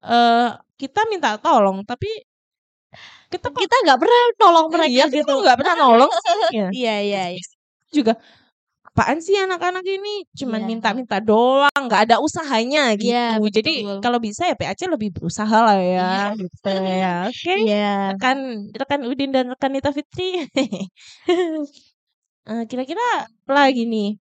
eee, 0.05 0.49
kita 0.81 1.01
minta 1.13 1.31
tolong, 1.43 1.79
tapi 1.89 2.09
kita 3.31 3.49
kok 3.55 3.63
Kita 3.63 3.75
nggak 3.85 3.99
pernah 4.03 4.23
nolong 4.43 4.69
iya, 4.75 4.75
mereka 4.75 5.03
kita 5.15 5.31
gitu. 5.31 5.33
nggak 5.41 5.57
pernah 5.61 5.75
nolong 5.83 6.13
sih, 6.25 6.35
ya. 6.59 6.67
Iya 6.75 6.93
iya 7.07 7.21
iya. 7.35 7.43
Juga, 7.97 8.13
apaan 8.95 9.19
sih 9.25 9.37
anak-anak 9.39 9.85
ini, 9.87 10.27
cuman 10.39 10.61
Iya. 10.63 10.69
minta-minta 10.71 11.17
doang, 11.23 11.71
nggak 11.87 12.03
ada 12.11 12.17
usahanya 12.27 12.81
gitu. 12.99 13.49
Jadi 13.57 13.71
betul. 13.87 13.99
kalau 14.05 14.19
bisa 14.21 14.43
ya 14.51 14.55
PAC 14.59 14.81
lebih 14.91 15.09
berusahalah 15.17 15.79
ya, 15.81 16.03
Iya. 16.03 16.37
gitu 16.41 16.69
ya. 17.01 17.09
Oke, 17.31 17.53
Iya. 17.61 17.87
rekan 18.13 18.39
rekan 18.81 19.01
Udin 19.11 19.31
dan 19.35 19.45
rekan 19.55 19.71
Nita 19.75 19.91
Fitri. 19.97 20.43
Eee, 22.49 22.63
kira-kira 22.71 23.05
apa 23.47 23.53
lagi 23.53 23.85
nih? 23.85 24.17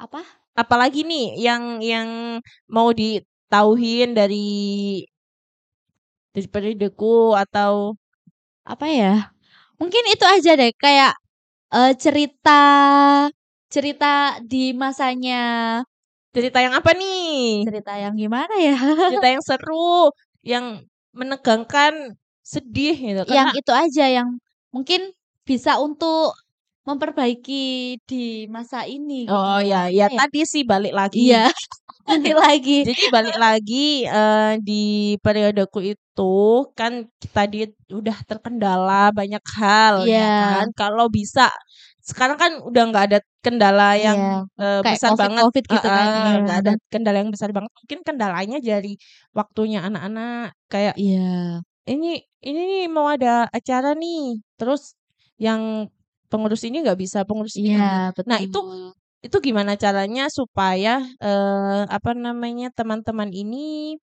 Apa? 0.00 0.20
apalagi 0.54 1.02
nih 1.02 1.34
yang 1.42 1.82
yang 1.82 2.08
mau 2.70 2.88
ditauhin 2.94 4.14
dari 4.14 5.02
dari 6.34 6.50
perideku 6.50 7.30
atau 7.38 7.94
Apa 8.64 8.86
ya? 8.88 9.14
Mungkin 9.80 10.04
itu 10.12 10.24
aja 10.24 10.56
deh 10.56 10.72
kayak, 10.78 11.12
eee, 11.74 11.92
cerita 12.00 12.60
cerita 13.74 14.38
di 14.46 14.70
masanya 14.70 15.42
cerita 16.30 16.58
yang 16.62 16.74
apa 16.78 16.94
nih? 16.94 17.66
cerita 17.66 17.92
yang 17.98 18.14
gimana 18.14 18.54
ya? 18.58 18.78
Cerita 18.78 19.28
yang 19.34 19.42
seru, 19.42 20.14
yang 20.46 20.66
menegangkan, 21.10 22.14
sedih 22.46 22.94
gitu. 22.94 23.22
Yang 23.26 23.26
Karena 23.34 23.50
itu 23.58 23.72
aja 23.74 24.04
yang 24.10 24.28
mungkin 24.70 25.10
bisa 25.42 25.78
untuk 25.82 26.34
memperbaiki 26.86 27.96
di 28.04 28.46
masa 28.46 28.84
ini 28.86 29.24
gitu. 29.26 29.34
Oh 29.34 29.58
ya, 29.58 29.88
ya 29.90 30.06
ya? 30.06 30.18
tadi 30.22 30.44
sih 30.46 30.62
balik 30.62 30.92
lagi. 30.92 31.32
Iya, 31.32 31.48
balik 32.10 32.36
lagi. 32.36 32.76
Jadi 32.84 33.04
balik 33.08 33.36
lagi 33.40 33.86
eee, 34.04 34.52
di 34.60 34.84
periodeku 35.24 35.80
itu 35.80 36.34
kan 36.78 37.08
tadi 37.32 37.66
udah 37.88 38.16
terkendala 38.28 39.10
banyak 39.16 39.44
hal 39.56 40.04
ya 40.04 40.28
Iya. 40.28 40.28
kan. 40.38 40.66
Kalau 40.76 41.06
bisa 41.08 41.48
sekarang 42.10 42.36
kan 42.42 42.52
udah 42.68 42.82
nggak 42.90 43.04
ada 43.12 43.18
kendala 43.44 43.96
yang, 43.98 44.20
Iya, 44.20 44.44
eee, 44.60 44.80
kayak 44.82 45.00
besar 45.00 45.12
banget 45.20 45.46
Covid-Covid 45.46 45.64
gitu 45.72 45.88
kan, 45.96 46.08
heeh, 46.08 46.26
iya. 46.26 46.40
nggak 46.44 46.56
ada 46.64 46.72
kendala 46.92 47.16
yang 47.24 47.32
besar 47.34 47.50
banget. 47.56 47.72
Mungkin 47.80 48.00
kendalanya 48.06 48.58
dari 48.62 48.96
waktunya 49.36 49.78
anak-anak 49.88 50.54
kayak 50.72 50.96
Iya. 50.96 51.64
ini 51.90 52.22
ini 52.46 52.60
nih 52.70 52.82
mau 52.92 53.08
ada 53.10 53.46
acara 53.52 53.94
nih, 53.98 54.40
terus 54.60 54.96
yang 55.40 55.88
pengurus 56.30 56.62
ini 56.68 56.76
nggak 56.84 56.98
bisa, 57.00 57.18
pengurus 57.28 57.56
ini 57.60 57.68
Iya, 57.68 58.10
Nah 58.30 58.38
itu 58.44 58.58
itu 59.24 59.36
gimana 59.46 59.74
caranya 59.80 60.28
supaya, 60.32 61.02
eee, 61.22 61.82
apa 61.96 62.10
namanya, 62.16 62.68
teman-teman 62.76 63.30
ini 63.34 63.96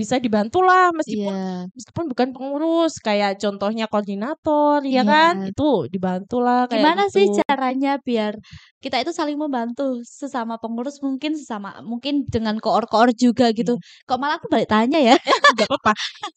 bisa 0.00 0.16
dibantulah 0.24 0.92
meskipun 0.98 1.34
Iya. 1.34 1.68
meskipun 1.76 2.04
bukan 2.12 2.28
pengurus, 2.36 2.92
kayak 3.06 3.30
contohnya 3.42 3.84
koordinator 3.92 4.80
ya 4.94 5.02
kan, 5.10 5.34
itu 5.48 5.62
dibantulah 5.92 6.68
kayak 6.72 6.90
Gimana 6.90 7.06
sih 7.14 7.30
gitu. 7.30 7.42
caranya 7.46 7.94
biar 8.02 8.34
kita 8.82 8.98
itu 8.98 9.14
saling 9.14 9.38
membantu 9.38 10.02
sesama 10.02 10.58
pengurus 10.58 10.98
mungkin 10.98 11.38
sesama 11.38 11.78
mungkin 11.86 12.26
dengan 12.26 12.58
koor-koor 12.58 13.14
juga 13.14 13.54
gitu. 13.54 13.78
Iya. 13.78 14.06
Kok 14.10 14.18
malah 14.18 14.42
aku 14.42 14.50
balik 14.50 14.66
tanya 14.66 14.98
ya? 14.98 15.14
Nggak 15.54 15.66
apa-apa. 15.70 15.92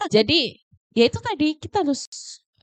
Jadi, 0.10 0.57
ya 0.97 1.03
itu 1.10 1.20
tadi 1.22 1.57
kita 1.62 1.82
harus 1.86 2.05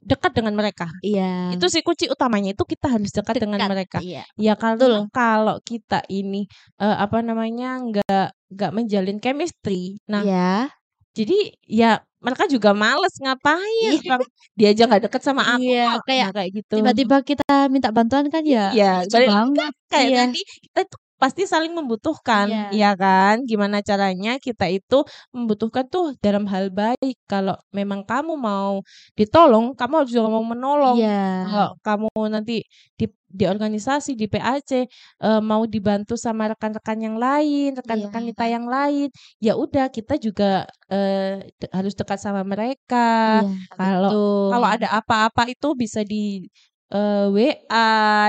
dekat 0.03 0.32
dengan 0.38 0.55
mereka. 0.59 0.90
Iya. 1.03 1.22
Itu 1.51 1.66
sih 1.72 1.82
kunci 1.86 2.07
utamanya 2.11 2.53
itu 2.55 2.64
kita 2.66 2.86
harus 2.92 3.11
dekat 3.14 3.36
dengan 3.42 3.62
Dekat, 3.62 3.70
mereka. 3.70 4.01
iya. 4.03 4.24
Ya 4.38 4.55
karena 4.59 5.03
Betul. 5.03 5.11
kalau 5.14 5.59
kita 5.66 6.03
ini, 6.11 6.47
eee, 6.82 6.97
apa 7.05 7.18
namanya, 7.24 7.78
nggak 7.82 8.26
nggak 8.55 8.72
menjalin 8.76 9.18
chemistry, 9.22 9.99
nah 10.11 10.22
Iya. 10.22 10.76
Jadi 11.17 11.39
ya 11.64 11.91
mereka 12.21 12.45
juga 12.51 12.71
males 12.75 13.14
ngapain 13.23 13.93
Iya. 14.03 14.17
dia 14.59 14.69
aja 14.73 14.83
nggak 14.89 15.03
deket 15.09 15.23
sama 15.23 15.43
aku 15.57 15.62
Iya, 15.64 15.97
kayak 16.05 16.27
nah 16.27 16.33
kayak 16.37 16.51
gitu. 16.59 16.75
tiba-tiba 16.81 17.17
kita 17.23 17.47
minta 17.73 17.89
bantuan 17.97 18.27
kan 18.29 18.43
ya 18.45 18.73
Iya, 18.73 18.93
lucu 19.05 19.14
balik 19.14 19.29
banget. 19.33 19.73
kayak 19.89 20.09
Iya. 20.11 20.19
tadi 20.27 20.41
kita 20.64 20.81
tuh 20.91 21.01
pasti 21.21 21.43
saling 21.49 21.73
membutuhkan, 21.77 22.49
Iya. 22.71 22.71
ya 22.73 22.91
kan? 23.01 23.43
Gimana 23.49 23.81
caranya 23.85 24.37
kita 24.41 24.67
itu 24.71 25.05
membutuhkan 25.35 25.85
tuh 25.89 26.14
dalam 26.25 26.45
hal 26.53 26.69
baik. 26.73 27.17
Kalau 27.31 27.57
memang 27.73 28.05
kamu 28.07 28.35
mau 28.39 28.81
ditolong, 29.19 29.73
kamu 29.79 29.93
harus 30.05 30.12
juga 30.14 30.29
mau 30.33 30.45
menolong. 30.45 30.99
Iya. 30.99 31.45
Kalau 31.45 31.69
kamu 31.87 32.09
nanti 32.35 32.55
di 32.99 33.07
di 33.37 33.45
organisasi, 33.45 34.17
di 34.17 34.27
PAC, 34.33 34.89
eee, 35.21 35.41
mau 35.45 35.64
dibantu 35.69 36.17
sama 36.17 36.49
rekan-rekan 36.53 36.99
yang 37.05 37.17
lain, 37.21 37.77
rekan-rekan 37.77 38.23
kita 38.33 38.45
Iya. 38.49 38.55
yang 38.57 38.67
lain, 38.71 39.09
ya 39.43 39.53
udah 39.61 39.93
kita 39.93 40.17
juga, 40.17 40.64
de 40.89 41.67
harus 41.75 41.93
dekat 41.99 42.19
sama 42.23 42.43
mereka. 42.47 43.43
Iya, 43.45 43.51
Kalau 43.77 44.12
kalau 44.49 44.67
ada 44.71 44.89
apa-apa 44.95 45.51
itu 45.53 45.75
bisa 45.77 46.01
di, 46.07 46.47
eee, 46.95 47.24
WA, 47.37 47.87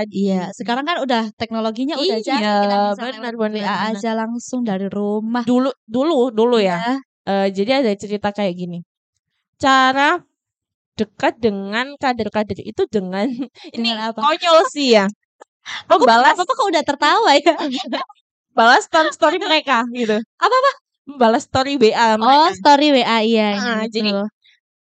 di 0.10 0.18
Iya, 0.28 0.49
sekarang 0.58 0.86
kan 0.89 0.97
udah 1.05 1.22
teknologinya 1.39 1.95
udah 2.01 2.18
Iya, 2.26 2.47
kita 2.64 2.76
bisa 2.89 3.01
benar 3.14 3.34
WA 3.38 3.74
aja 3.93 4.10
langsung 4.18 4.62
dari 4.66 4.88
rumah. 4.89 5.43
Dulu 5.49 5.70
dulu 5.86 6.32
dulu 6.34 6.58
ya, 6.62 6.78
Iya. 6.82 6.99
eee, 7.30 7.47
jadi 7.58 7.72
ada 7.84 7.91
cerita 7.97 8.30
kayak 8.34 8.53
gini. 8.58 8.78
Cara 9.62 10.22
dekat 10.99 11.39
dengan 11.41 11.95
kader-kader 12.01 12.60
itu 12.62 12.84
dengan 12.91 13.28
ini 13.76 13.78
Dengan 13.88 14.12
apa? 14.14 14.22
konyol 14.26 14.60
sih 14.74 14.88
ya. 14.97 15.05
Aku 15.89 16.03
Membalas 16.05 16.36
apa 16.38 16.43
kok 16.47 16.68
udah 16.72 16.84
tertawa 16.86 17.30
ya? 17.39 17.53
balas 18.58 18.84
story-story 18.89 19.38
mereka 19.41 19.84
gitu. 19.95 20.18
Apa-apa? 20.41 20.72
Membalas 21.08 21.43
story 21.47 21.78
WA 21.80 22.18
Oh, 22.20 22.22
mereka. 22.22 22.51
story 22.60 22.88
WA, 22.95 23.18
iya 23.24 23.47
iya, 23.55 23.62
Heeh, 23.62 23.80
jadi 23.93 24.10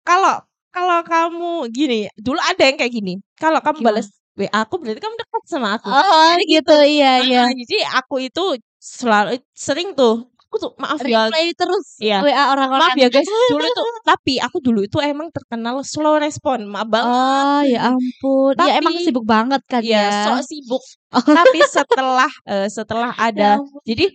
kalau 0.07 0.36
kalau 0.74 0.99
kamu 1.03 1.51
gini, 1.74 1.99
dulu 2.17 2.38
ada 2.39 2.61
yang 2.63 2.78
kayak 2.78 2.93
gini, 2.93 3.13
kalau 3.36 3.59
kamu 3.61 3.78
Gimana? 3.82 3.88
balas 4.01 4.07
WA 4.39 4.59
aku 4.63 4.76
berarti 4.80 5.01
kamu 5.03 5.15
dekat 5.20 5.43
sama 5.51 5.67
aku. 5.76 5.89
Oh, 5.91 6.32
Jadi 6.38 6.43
gitu, 6.47 6.76
iya 6.88 7.11
iya. 7.26 7.41
Jadi 7.51 7.76
aku 7.91 8.24
itu 8.24 8.43
selalu 8.80 9.36
sering 9.51 9.91
tuh, 9.91 10.32
aku 10.47 10.55
tuh 10.57 10.72
maaf 10.80 11.03
ya 11.03 11.28
Replay 11.28 11.51
terus 11.51 11.99
Iya. 11.99 12.24
WA 12.24 12.32
Maaf 12.32 12.49
orang-orang. 12.55 12.89
ya 12.95 13.07
guys, 13.11 13.28
dulu 13.28 13.65
tuh 13.67 13.88
tapi 14.07 14.34
aku 14.39 14.57
dulu 14.63 14.80
itu 14.88 14.97
emang 15.03 15.28
terkenal 15.36 15.84
slow 15.84 16.15
respon, 16.24 16.72
maaf 16.72 16.88
banget. 16.88 17.11
Oh, 17.11 17.61
ya 17.67 17.80
ampun. 17.91 18.53
Ya 18.63 18.74
emang 18.80 18.95
Tapi 18.95 19.03
sibuk 19.03 19.26
banget 19.28 19.61
kan 19.67 19.82
Iya, 19.84 19.99
ya. 19.99 20.24
sok 20.32 20.39
sibuk. 20.47 20.84
Oh. 21.11 21.20
Tapi 21.26 21.59
setelah, 21.67 22.32
eee, 22.47 22.67
setelah 22.72 23.11
Ya 23.20 23.28
ada 23.28 23.49
ampun. 23.59 23.82
jadi 23.84 24.05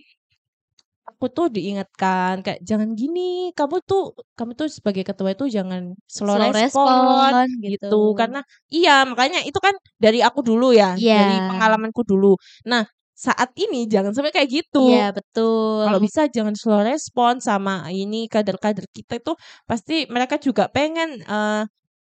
aku 1.15 1.25
tuh 1.31 1.47
diingatkan 1.55 2.43
kayak, 2.45 2.59
"Jangan 2.67 2.91
gini, 2.99 3.49
kamu 3.55 3.79
tuh 3.87 4.11
kamu 4.35 4.51
tuh 4.59 4.67
sebagai 4.67 5.03
ketua 5.07 5.31
itu 5.31 5.47
jangan 5.47 5.95
slow 6.11 6.35
Slow 6.35 6.51
respon," 6.51 7.31
respon 7.31 7.47
gitu. 7.63 7.87
gitu. 7.87 7.95
Karena 8.19 8.39
iya, 8.71 9.07
makanya 9.07 9.39
itu 9.47 9.59
kan 9.63 9.75
dari 10.03 10.19
aku 10.19 10.39
dulu 10.43 10.75
ya, 10.75 10.99
dari 10.99 11.39
Iya. 11.39 11.47
pengalamanku 11.47 12.03
dulu. 12.03 12.35
Nah, 12.67 12.83
saat 13.15 13.49
ini 13.55 13.87
jangan 13.87 14.11
sampai 14.11 14.31
kayak 14.35 14.49
gitu. 14.51 14.79
Iya, 14.79 15.15
betul. 15.15 15.87
Kalau 15.87 15.99
bisa 16.03 16.21
jangan 16.35 16.55
slow 16.59 16.81
respon 16.83 17.39
sama 17.39 17.87
ini 17.95 18.27
kader-kader 18.27 18.85
kita 18.91 19.19
itu 19.23 19.31
pasti 19.69 20.03
mereka 20.11 20.35
juga 20.41 20.67
pengen, 20.67 21.23
eee, 21.23 21.61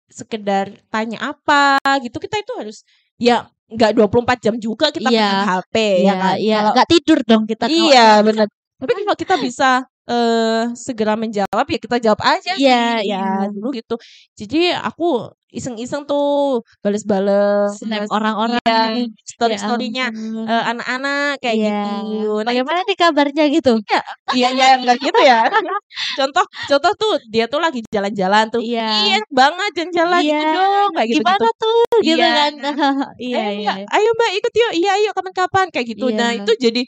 sekedar 0.09 0.74
tanya 0.93 1.18
apa 1.34 1.78
gitu, 2.05 2.18
kita 2.22 2.38
itu 2.41 2.53
harus 2.59 2.78
ya 3.22 3.49
nggak 3.74 3.91
24 3.97 4.38
jam 4.45 4.55
juga 4.61 4.89
kita 4.93 5.09
Iya. 5.09 5.22
pegang 5.22 5.41
HP 5.41 5.74
ya 6.05 6.14
Iya 6.14 6.14
kan. 6.22 6.38
iya, 6.41 6.55
Kalau 6.55 6.70
nggak 6.74 6.89
tidur 6.93 7.20
dong 7.30 7.43
kita 7.49 7.66
Iya, 7.70 7.99
bener. 8.28 8.47
Tapi 8.82 8.92
kalau 9.06 9.18
kita 9.18 9.36
bisa, 9.38 9.86
eee, 10.10 10.74
segera 10.74 11.14
menjawab 11.20 11.66
ya 11.70 11.78
kita 11.78 11.98
jawab 12.02 12.22
aja 12.26 12.54
Iya 12.58 12.74
sih, 12.74 12.98
iya. 13.06 13.18
ya 13.22 13.48
dulu 13.54 13.68
gitu. 13.78 13.94
Jadi 14.40 14.74
aku 14.74 15.30
iseng-iseng 15.54 16.04
tuh 16.10 16.66
bales-bales 16.82 17.78
Snap 17.78 18.04
iya, 18.10 18.10
orang-orang. 18.10 19.14
Ya 19.46 19.54
story-story-nya, 19.62 20.10
ampun. 20.10 20.50
eee, 20.50 20.64
anak-anak 20.74 21.38
kayak 21.42 21.58
Iya. 21.58 21.70
gitu. 21.70 21.88
Nah 22.46 22.54
Bagaimana 22.54 22.80
nih 22.88 22.98
kabarnya 23.02 23.44
gitu? 23.56 23.70
Iya 23.88 24.00
iya 24.34 24.48
iya, 24.56 24.66
enggak 24.80 24.98
gitu 25.06 25.20
ya. 25.30 25.36
Contoh 26.18 26.46
contoh 26.70 26.92
tuh 27.02 27.12
dia 27.34 27.46
tuh 27.52 27.60
lagi 27.66 27.80
jalan-jalan 27.96 28.46
tuh, 28.54 28.64
"Ih, 29.02 29.10
Iya. 29.10 29.16
enak 29.18 29.32
banget 29.40 29.70
jalan-jalan 29.78 30.24
Iya. 30.24 30.36
itu 30.36 30.44
dong," 30.54 30.90
kayak 30.96 31.08
gitu-gitu. 31.14 31.44
Gimana 31.44 31.48
tuh? 31.62 31.84
Gitu 32.08 32.24
Iya. 32.24 32.26
kan. 32.38 32.52
Iya 33.26 33.38
"Ayo 33.38 33.50
iya. 33.60 33.72
Mbak 33.74 33.78
ayo 33.96 34.10
Mbak 34.18 34.32
ikut 34.40 34.54
yuk, 34.62 34.72
iya 34.80 34.90
ayo 34.98 35.10
kapan-kapan," 35.18 35.68
kayak 35.74 35.88
gitu. 35.94 36.06
Nah 36.18 36.30
Iya. 36.32 36.40
itu 36.40 36.52
jadi 36.66 36.82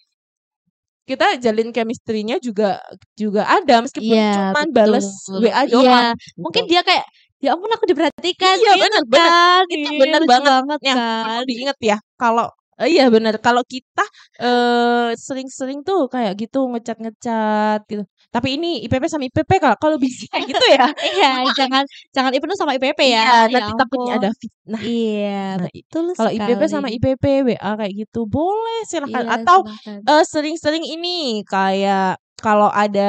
kita 1.09 1.25
jalin 1.43 1.69
chemistry-nya 1.75 2.37
juga 2.41 2.81
juga 3.17 3.45
ada 3.49 3.81
meskipun 3.85 4.17
Iya, 4.17 4.21
cuman 4.33 4.65
betul. 4.71 4.73
bales 4.75 5.07
WA 5.41 5.63
Iya, 5.65 5.69
doang 5.69 6.05
mungkin 6.43 6.63
gitu. 6.65 6.71
dia 6.71 6.81
kayak, 6.87 7.05
"Ya 7.43 7.53
ampun 7.55 7.71
aku 7.73 7.85
diperhatikan," 7.91 8.57
Iya, 8.57 8.71
gitu 8.73 9.01
bener. 9.03 9.03
kan. 9.13 9.63
Itu 9.73 9.89
Ih, 9.89 9.97
bener 9.99 10.21
lucu 10.21 10.29
banget. 10.31 10.51
banget 10.51 10.81
Nah, 10.85 10.95
kan. 10.95 10.99
perlu 11.21 11.41
diingat 11.49 11.77
ya 11.81 11.97
kalau 12.21 12.47
eee, 12.79 12.87
iya 12.93 13.03
bener, 13.15 13.35
kalau 13.45 13.63
kita, 13.73 14.01
eee, 14.41 15.15
sering-sering 15.27 15.79
tuh 15.87 15.99
kayak 16.13 16.33
gitu 16.41 16.57
nge-chat-nge-chat 16.71 17.79
gitu. 17.91 18.03
Tapi 18.33 18.47
ini 18.59 18.67
IPP 18.85 19.03
sama 19.11 19.23
IPP 19.29 19.51
Kak, 19.63 19.75
kalau 19.81 19.97
bisa 20.05 20.27
gitu 20.49 20.65
ya. 20.75 20.85
Iya, 21.07 21.27
jangan 21.57 21.83
jangan 22.15 22.31
IPNU 22.35 22.55
sama 22.59 22.73
IPP 22.77 22.99
ya. 23.15 23.23
Iya, 23.23 23.47
Ya 23.53 23.59
nanti 23.59 23.71
takutnya 23.79 24.11
ampun. 24.11 24.19
ada 24.19 24.29
fitnah. 24.41 24.83
Iya, 24.83 25.29
Nah, 25.57 25.69
betul 25.73 26.05
kalau 26.17 26.31
IPP 26.35 26.61
sama. 26.73 26.87
IPP 26.95 27.23
WA 27.47 27.69
kayak 27.79 27.93
gitu 28.01 28.19
boleh 28.27 28.77
silahkan 28.91 29.23
Iya, 29.23 29.35
atau, 29.35 29.57
silakan. 29.61 30.01
eee, 30.09 30.23
sering-sering 30.27 30.83
ini 30.83 31.43
kayak 31.47 32.19
kalau 32.43 32.67
ada 32.71 33.01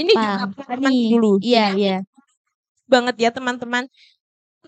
ini 0.00 0.12
juga 0.22 0.42
pengalaman 0.56 0.94
nih? 0.94 1.04
dulu. 1.10 1.38
Iya 1.46 1.62
Jadi 1.70 1.72
iya. 1.78 1.92
banget 2.92 3.14
ya 3.24 3.30
teman-teman. 3.36 3.84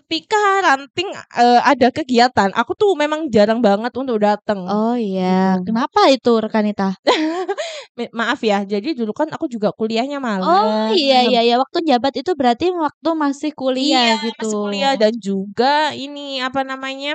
Ketika 0.09 0.39
ranting, 0.63 1.11
eee, 1.35 1.59
ada 1.67 1.91
kegiatan, 1.91 2.55
aku 2.55 2.71
tuh 2.79 2.95
memang 2.95 3.27
jarang 3.27 3.59
banget 3.59 3.91
untuk 3.99 4.23
dateng. 4.23 4.71
Oh 4.71 4.95
iya, 4.99 5.23
Gitu. 5.27 5.59
kenapa 5.65 5.99
itu 6.13 6.29
Rekanita? 6.43 6.97
Maaf 8.19 8.39
ya, 8.43 8.57
jadi 8.73 8.89
dulu 8.99 9.11
kan 9.19 9.29
aku 9.35 9.45
juga 9.53 9.69
kuliahnya 9.77 10.19
Oh, 10.45 10.85
iya 10.93 11.15
malam. 11.19 11.27
iya 11.27 11.39
iya, 11.45 11.53
waktu 11.61 11.77
jabat 11.89 12.13
itu 12.21 12.31
berarti 12.39 12.65
waktu 12.85 13.09
masih 13.23 13.49
kuliah 13.59 14.05
Iya, 14.05 14.21
gitu. 14.21 14.45
masih 14.45 14.57
kuliah 14.61 14.91
dan 15.01 15.13
juga 15.27 15.65
ini, 16.01 16.19
apa 16.47 16.61
namanya, 16.69 17.09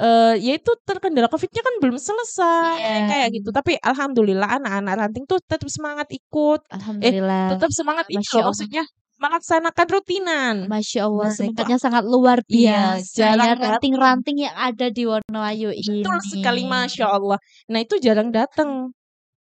eee, 0.00 0.32
ya 0.44 0.52
itu 0.58 0.70
terkendala 0.88 1.28
Covid-nya 1.32 1.62
kan 1.66 1.74
belum 1.82 1.98
selesai, 2.08 2.78
Iya. 2.78 2.96
kayak 3.08 3.26
gitu. 3.36 3.48
Tapi 3.58 3.72
alhamdulillah 3.88 4.48
anak-anak 4.56 4.92
ranting 5.00 5.24
tuh 5.30 5.38
tetap 5.44 5.68
semangat 5.76 6.08
ikut, 6.18 6.60
eh 7.04 7.14
Alhamdulillah. 7.14 7.48
tetap 7.48 7.70
semangat 7.78 8.06
Allah. 8.46 8.46
maksudnya 8.48 8.82
melaksanakan 9.16 9.86
rutinan. 9.88 10.54
Masya 10.68 11.00
Allah, 11.08 11.26
Nah, 11.26 11.32
itu 11.32 11.38
semangatnya 11.40 11.78
sangat 11.80 12.04
luar 12.04 12.38
Iya, 12.46 13.00
biasa 13.00 13.16
jarang 13.16 13.36
ya 13.36 13.54
datang. 13.56 13.70
ranting-ranting 13.80 14.36
yang 14.44 14.56
ada 14.56 14.86
di 14.92 15.02
Wonoayu 15.08 15.70
ini. 15.72 16.04
Betul 16.04 16.18
sekali, 16.22 16.62
Masya 16.68 17.06
Allah. 17.08 17.38
Nah, 17.72 17.78
itu 17.80 17.94
jarang 17.96 18.28
datang. 18.28 18.92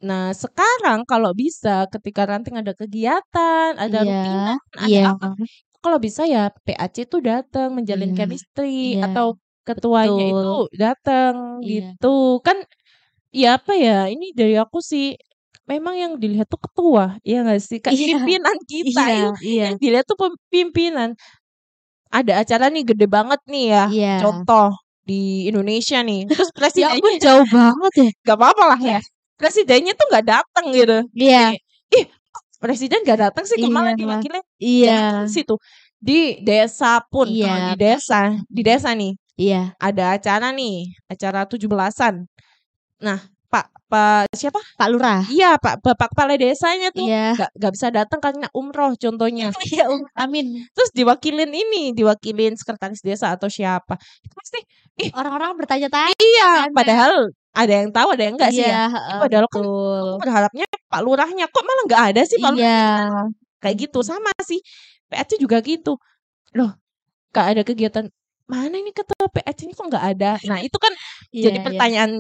Nah, 0.01 0.33
sekarang 0.33 1.05
kalau 1.05 1.37
bisa 1.37 1.85
ketika 1.93 2.25
ranting 2.25 2.57
ada 2.57 2.73
kegiatan, 2.73 3.77
ada 3.77 3.99
Iya, 4.01 4.09
rutinan, 4.09 4.57
ada 4.81 4.89
iya. 4.89 5.05
apa, 5.13 5.27
kalau 5.85 5.99
bisa 6.01 6.25
ya 6.25 6.49
PAC 6.65 7.05
itu 7.05 7.21
datang 7.21 7.77
menjalin 7.77 8.17
Iya, 8.17 8.25
chemistry 8.25 8.97
iya. 8.97 9.13
atau 9.13 9.37
ketuanya 9.61 10.25
itu 10.25 10.57
Betul. 10.65 10.81
datang 10.81 11.35
Iya. 11.61 11.69
gitu. 12.01 12.41
Kan 12.41 12.65
ya 13.29 13.61
apa 13.61 13.77
ya, 13.77 14.09
ini 14.09 14.33
dari 14.33 14.57
aku 14.57 14.81
sih 14.81 15.21
memang 15.71 15.95
yang 15.95 16.13
dilihat 16.19 16.51
tuh 16.51 16.59
ketua, 16.59 17.15
iya 17.23 17.47
nggak 17.47 17.61
sih? 17.63 17.79
Kayak 17.79 17.95
Iya, 17.95 18.07
pimpinan 18.19 18.57
kita 18.67 19.03
iya, 19.07 19.15
itu 19.15 19.29
iya. 19.47 19.63
yang 19.71 19.77
dilihat 19.79 20.05
tuh 20.11 20.17
pimpinan. 20.51 21.11
Ada 22.11 22.43
acara 22.43 22.67
nih 22.75 22.83
gede 22.91 23.07
banget 23.07 23.39
nih 23.47 23.65
ya, 23.71 23.85
Iya. 23.91 24.15
contoh 24.27 24.75
di 25.07 25.47
Indonesia 25.47 26.03
nih. 26.03 26.27
Terus 26.27 26.51
Ya 26.55 26.59
presidennya 26.59 27.13
jauh 27.23 27.47
banget 27.47 27.93
ya. 27.95 28.09
gak 28.27 28.37
apa-apa 28.39 28.65
lah 28.75 28.81
ya. 28.83 28.99
Presidennya 29.39 29.93
tuh 29.95 30.07
nggak 30.11 30.27
datang 30.27 30.65
gitu. 30.75 30.99
Iya, 31.15 31.55
Ih, 31.95 32.07
presiden 32.63 33.03
gak 33.07 33.19
datang 33.31 33.45
sih? 33.47 33.57
Kok 33.59 33.71
malah 33.71 33.95
Iya. 33.95 34.01
diwakilin 34.03 34.45
iya, 34.61 34.91
jangan 34.91 35.29
situ. 35.31 35.55
Di 36.01 36.21
desa 36.43 37.01
pun, 37.13 37.27
kalau 37.31 37.39
Iya. 37.39 37.55
di 37.73 37.77
desa, 37.79 38.21
di 38.49 38.63
desa 38.67 38.91
nih 38.97 39.13
iya. 39.37 39.63
ada 39.81 40.17
acara 40.19 40.49
nih, 40.53 40.91
acara 41.09 41.45
17-an. 41.49 42.25
Nah, 43.01 43.19
Pak 43.91 44.31
siapa? 44.31 44.63
Pak 44.79 44.89
Lurah. 44.89 45.21
Iya, 45.27 45.59
Pak 45.59 45.83
Bapak 45.83 46.15
Kepala 46.15 46.39
Desanya 46.39 46.95
tuh 46.95 47.11
Iya. 47.11 47.35
nggak 47.35 47.51
nggak 47.59 47.73
bisa 47.75 47.87
datang 47.91 48.21
karena 48.23 48.47
umroh 48.55 48.95
contohnya. 48.95 49.51
Iya, 49.67 49.91
Um, 49.91 50.07
amin. 50.15 50.63
Terus 50.71 50.91
diwakilin 50.95 51.51
ini, 51.51 51.91
diwakilin 51.91 52.55
sekretaris 52.55 53.03
desa 53.03 53.35
atau 53.35 53.51
siapa. 53.51 53.99
Itu 54.23 54.31
pasti 54.33 54.63
ih, 55.03 55.11
Orang-orang 55.11 55.59
bertanya-tanya 55.59 56.15
iya, 56.17 56.71
kan. 56.71 56.71
padahal 56.71 57.13
ada 57.51 57.73
yang 57.75 57.91
tahu, 57.91 58.09
ada 58.15 58.23
yang 58.23 58.35
enggak 58.39 58.51
sih 58.55 58.63
ya. 58.63 58.71
Iya, 58.71 58.83
Itu 58.87 58.95
heeh, 58.95 59.19
padahal 59.27 59.45
kan 59.45 59.59
betul. 59.59 59.67
aku 59.67 60.19
berharapnya 60.23 60.65
Pak 60.87 61.01
Lurahnya 61.03 61.45
kok 61.51 61.65
malah 61.67 61.85
nggak 61.91 62.03
ada 62.15 62.23
sih 62.23 62.39
Pak 62.39 62.51
Lurahnya. 62.55 62.71
Iya. 62.71 63.23
Kayak 63.59 63.77
gitu 63.83 63.99
sama 64.01 64.31
sih. 64.41 64.61
PAC 65.11 65.35
juga 65.37 65.59
gitu. 65.61 65.99
Loh, 66.55 66.71
nggak 67.35 67.47
ada 67.51 67.63
kegiatan. 67.67 68.05
Mana 68.47 68.79
ini 68.79 68.95
ketua 68.95 69.27
PAC 69.27 69.67
ini 69.67 69.75
kok 69.75 69.87
nggak 69.91 70.05
ada? 70.15 70.39
Nah, 70.47 70.59
itu 70.59 70.79
kan 70.79 70.95
Iya, 71.31 71.51
jadi 71.51 71.59
iya. 71.59 71.65
pertanyaan 71.67 72.11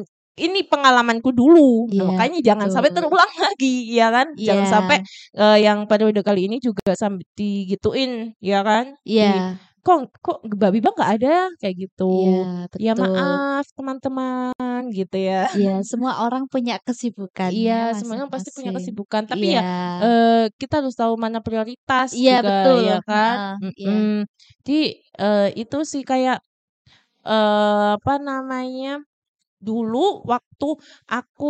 ini 0.40 0.64
pengalamanku 0.64 1.30
dulu. 1.36 1.86
Nah, 1.86 1.92
Iya, 1.92 2.02
makanya 2.08 2.38
jangan 2.40 2.68
sampai 2.72 2.90
betul. 2.90 3.04
terulang 3.06 3.32
lagi, 3.44 3.74
ya 3.92 4.06
kan? 4.08 4.26
Jangan 4.34 4.64
Iya. 4.64 4.72
sampai 4.74 4.96
eh, 5.36 5.58
yang 5.66 5.78
periode 5.84 6.20
kali 6.24 6.40
ini 6.48 6.56
juga 6.58 6.92
sampai 6.96 7.24
digituin, 7.36 8.32
ya 8.40 8.64
kan? 8.64 8.96
Di 9.04 9.12
Iya. 9.20 9.60
kok 9.80 10.12
kok 10.20 10.44
babi 10.60 10.84
bang 10.84 10.92
nggak 10.92 11.12
ada 11.16 11.34
kayak 11.56 11.76
gitu. 11.88 12.12
Iya, 12.12 12.68
Ya 12.76 12.92
betul. 12.92 13.16
maaf 13.16 13.64
teman-teman 13.72 14.82
gitu 14.92 15.16
ya. 15.16 15.48
Iya, 15.56 15.80
semua 15.88 16.20
orang 16.20 16.44
punya 16.52 16.76
kesibukannya 16.84 17.56
Iya, 17.56 17.96
semuanya 17.96 18.28
pasti 18.28 18.52
punya 18.52 18.76
kesibukan. 18.76 19.24
Tapi 19.24 19.56
ya 19.56 19.62
Iya. 19.64 19.64
eh, 20.04 20.42
kita 20.60 20.84
harus 20.84 20.92
tahu 20.92 21.16
mana 21.16 21.40
prioritas 21.40 22.12
Iya, 22.12 22.44
juga, 22.44 22.48
betul. 22.52 22.78
ya 22.92 22.98
kan? 23.08 23.36
Heeh, 23.40 23.72
iya. 23.80 23.88
Mm-mm. 23.88 24.16
Jadi 24.64 24.78
eh, 25.16 25.48
itu 25.56 25.78
sih 25.88 26.02
kayak 26.04 26.38
eh 27.24 27.88
apa 27.96 28.14
namanya? 28.20 29.00
Dulu 29.60 30.24
waktu 30.24 30.68
aku 31.04 31.48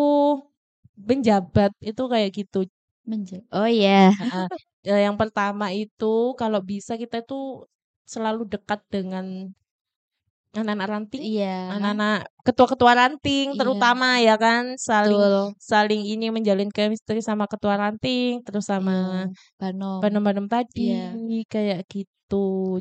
menjabat 0.98 1.70
itu 1.78 2.02
kayak 2.11 2.30
gitu. 2.34 2.58
Menja 3.06 3.38
oh 3.54 3.64
iya. 3.70 4.11
Heeh. 4.18 4.46
Eh, 4.90 5.00
yang 5.06 5.14
pertama 5.20 5.70
itu 5.72 6.34
kalau 6.40 6.61
bisa 6.64 6.98
kita 6.98 7.22
itu 7.22 7.64
selalu 8.04 8.42
dekat 8.50 8.82
dengan 8.90 9.54
anak-anak 10.50 10.88
ranting, 10.90 11.22
Iya. 11.22 11.70
anak-anak 11.78 12.26
ketua-ketua 12.42 12.92
ranting 12.98 13.54
Iya. 13.54 13.58
terutama 13.62 14.18
ya 14.18 14.34
kan 14.34 14.74
saling 14.74 15.14
Betul. 15.14 15.54
saling 15.62 16.02
ini 16.11 16.26
menjalin 16.34 16.70
chemistry 16.74 17.22
sama 17.22 17.46
ketua 17.46 17.78
ranting 17.78 18.42
terus 18.42 18.66
sama 18.66 18.90
Iya, 18.90 19.30
Banom. 19.61 19.98
banem-banem 20.02 20.46
tadi 20.50 20.80
Iya. 20.90 21.46
kayak 21.52 21.86
gitu. 21.92 22.36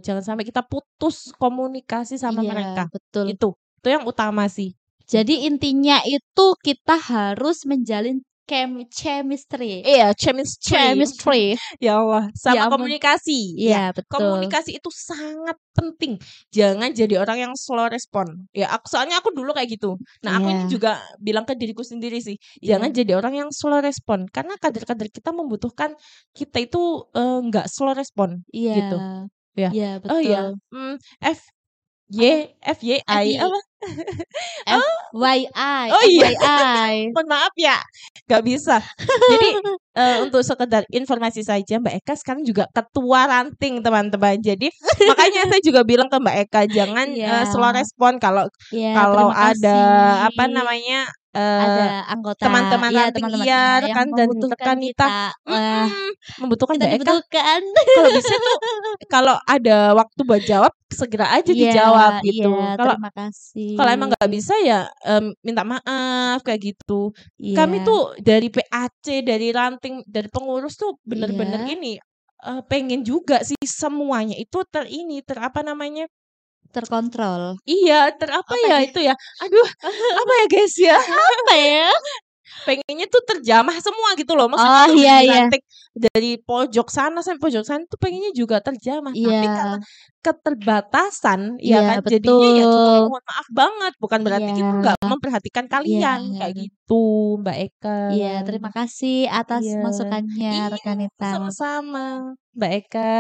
Jangan 0.05 0.23
sampai 0.25 0.45
kita 0.49 0.61
putus 0.65 1.30
komunikasi 1.38 2.15
sama 2.17 2.41
Iya, 2.41 2.49
mereka. 2.53 2.89
betul. 2.93 3.25
Itu. 3.34 3.47
Itu 3.82 3.88
yang 3.93 4.05
utama 4.09 4.45
sih. 4.49 4.78
Jadi 5.10 5.49
intinya 5.49 5.97
itu 6.05 6.45
kita 6.62 6.95
harus 7.01 7.66
menjalin 7.66 8.22
chem 8.49 8.82
chemistry. 8.89 9.86
Iya, 9.86 10.10
chemistry. 10.18 10.74
Chemistry. 10.74 11.43
Ya 11.86 12.01
Allah, 12.01 12.34
sama 12.34 12.57
Ya 12.57 12.64
komunikasi. 12.66 13.53
Ya, 13.53 13.62
Iya, 13.62 13.84
betul. 13.93 14.18
komunikasi 14.18 14.82
itu 14.82 14.89
sangat 14.89 15.53
penting. 15.78 16.18
Jangan 16.49 16.89
jadi 16.93 17.22
orang 17.22 17.38
yang 17.49 17.53
slow 17.53 17.86
respon. 17.89 18.49
Ya, 18.53 18.74
aku 18.74 18.89
soalnya 18.89 19.22
aku 19.22 19.30
dulu 19.34 19.53
kayak 19.53 19.70
gitu. 19.78 20.01
Nah, 20.26 20.41
aku 20.41 20.49
ini 20.49 20.66
Iya. 20.66 20.70
juga 20.70 20.91
bilang 21.22 21.45
ke 21.45 21.53
diriku 21.53 21.86
sendiri 21.86 22.18
sih, 22.26 22.41
Iya. 22.62 22.78
jangan 22.82 22.89
jadi 22.89 23.12
orang 23.22 23.34
yang 23.38 23.49
slow 23.53 23.82
respon 23.86 24.26
karena 24.34 24.57
kader-kader 24.57 25.14
kita 25.14 25.30
membutuhkan 25.30 25.93
kita 26.34 26.57
itu 26.57 27.05
eh, 27.14 27.39
nggak 27.49 27.66
slow 27.70 27.93
respon 27.93 28.41
Iya. 28.49 28.76
gitu. 28.82 28.97
Ya. 29.57 29.70
Iya, 29.70 29.91
betul. 30.01 30.14
Oh 30.14 30.22
iya, 30.26 30.41
hmm, 30.74 30.93
F 31.22 31.39
Y 32.10 32.49
F 32.66 32.80
Y 32.82 32.97
I 33.05 33.38
apa? 33.38 33.60
F 34.66 34.86
Y 35.14 35.39
I. 35.53 35.88
Oh 35.93 36.03
iya. 36.10 36.30
Mohon 37.16 37.28
maaf 37.30 37.53
ya, 37.55 37.78
nggak 38.26 38.43
bisa. 38.45 38.82
Jadi 39.30 39.49
eh, 39.93 40.18
untuk 40.26 40.41
sekedar 40.41 40.84
informasi 40.89 41.45
saja, 41.45 41.78
Mbak 41.78 41.95
Eka 42.01 42.14
sekarang 42.18 42.43
juga 42.45 42.66
ketua 42.74 43.30
ranting 43.30 43.86
teman-teman. 43.86 44.41
Jadi 44.41 44.74
makanya 45.10 45.47
saya 45.53 45.62
juga 45.62 45.86
bilang 45.86 46.10
ke 46.10 46.18
Mbak 46.18 46.36
Eka 46.49 46.62
jangan 46.70 47.07
Iya. 47.14 47.30
eh, 47.30 47.45
slow 47.49 47.72
respon 47.74 48.18
kalau 48.18 48.45
Iya, 48.74 48.93
kalau 48.93 49.30
ada 49.30 49.80
apa 50.30 50.43
namanya 50.49 51.10
eh, 51.36 51.61
ada 51.61 51.86
anggota 52.09 52.41
teman-teman 52.41 52.89
iya, 52.89 52.99
ranting, 53.05 53.15
teman-teman 53.21 53.45
iya, 53.45 53.63
yang 53.86 54.09
dan 54.17 54.27
rekan 54.30 54.77
kita. 54.82 55.05
kita. 55.05 55.07
Mm, 55.45 55.86
membutuhkan 56.41 56.75
kita 56.77 56.88
dibutuhkan. 56.97 57.61
Kalau 57.69 58.09
bisa 58.17 58.34
tuh 58.34 58.57
kalau 59.13 59.36
ada 59.45 59.77
waktu 59.93 60.21
buat 60.25 60.41
jawab 60.43 60.73
segera 60.89 61.27
aja 61.38 61.51
Iya, 61.53 61.61
dijawab 61.69 62.11
gitu. 62.25 62.49
Iya, 62.49 62.75
Kalau 62.75 62.93
terima 62.97 63.11
kasih. 63.13 63.69
kalau 63.77 63.89
emang 63.93 64.09
nggak 64.09 64.32
bisa 64.34 64.53
ya 64.65 64.80
em, 65.05 65.25
minta 65.45 65.61
maaf 65.61 66.39
kayak 66.41 66.73
gitu. 66.73 67.13
Kami 67.38 67.77
Iya. 67.82 67.86
tuh 67.86 68.01
dari 68.19 68.47
PAC, 68.49 69.21
dari 69.21 69.47
ranting, 69.53 70.01
dari 70.09 70.27
pengurus 70.34 70.75
tuh 70.75 70.97
bener-bener 71.05 71.61
Iya. 71.65 71.73
ini 71.77 71.93
eh, 72.39 72.61
pengen 72.71 73.03
juga 73.03 73.43
sih 73.43 73.59
semuanya 73.67 74.34
itu 74.39 74.63
ter 74.71 74.88
ini 74.88 75.19
ter 75.21 75.38
apa 75.43 75.59
namanya? 75.61 76.07
Terkontrol. 76.76 77.43
Iya, 77.67 77.93
ter 78.20 78.30
apa 78.39 78.53
Apa 78.53 78.67
ya 78.67 78.76
ya? 78.80 78.86
itu 78.86 78.99
ya? 79.07 79.13
Aduh, 79.43 79.67
apa 80.22 80.34
ya 80.39 80.45
guys 80.53 80.76
ya? 80.88 80.95
Apa 80.97 81.53
ya? 81.55 81.88
Pengennya 82.66 83.08
tuh 83.08 83.22
terjamah 83.26 83.76
semua 83.80 84.10
gitu 84.18 84.34
loh. 84.34 84.47
Oh, 84.47 84.52
Maksudnya 84.52 84.86
tuh 84.89 84.95
iya, 84.97 85.16
dari 85.18 85.28
iya. 85.30 85.43
dari 85.95 86.32
pojok 86.39 86.88
sana 86.89 87.20
sampai 87.22 87.41
pojok 87.41 87.64
sana 87.66 87.82
tuh 87.86 88.00
pengennya 88.00 88.32
juga 88.32 88.58
terjamah. 88.60 89.14
Tapi 89.14 89.26
Iya. 89.26 89.52
karena 89.54 89.78
keterbatasan 90.20 91.39
ya 91.58 91.80
Iya, 91.80 91.80
kan 91.88 91.97
jadinya 92.06 92.50
ya 92.52 92.66
betul. 92.68 93.00
mohon 93.10 93.24
maaf 93.24 93.47
banget. 93.52 93.93
Bukan 93.97 94.20
berarti 94.26 94.52
kita 94.54 94.66
Iya. 94.66 94.80
nggak 94.82 94.97
memperhatikan 95.06 95.66
kalian 95.68 96.20
Iya. 96.30 96.39
kayak 96.39 96.54
gitu, 96.58 97.04
Mbak 97.39 97.58
Eka. 97.70 98.00
Iya, 98.14 98.34
terima 98.43 98.70
kasih 98.70 99.18
atas 99.30 99.64
Iya. 99.64 99.80
masukannya 99.80 100.52
Iya, 100.52 100.66
rekanita. 100.70 101.28
sama-sama, 101.36 102.36
Mbak 102.58 102.72
Eka. 102.86 103.12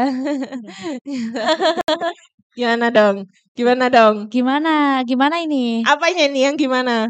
Gimana 2.57 2.91
dong? 2.91 3.17
Gimana 3.55 3.85
dong? 3.87 4.15
Gimana? 4.27 5.05
Gimana 5.05 5.35
ini? 5.39 5.85
Apanya 5.85 6.27
nih 6.27 6.41
yang 6.51 6.55
gimana? 6.59 7.07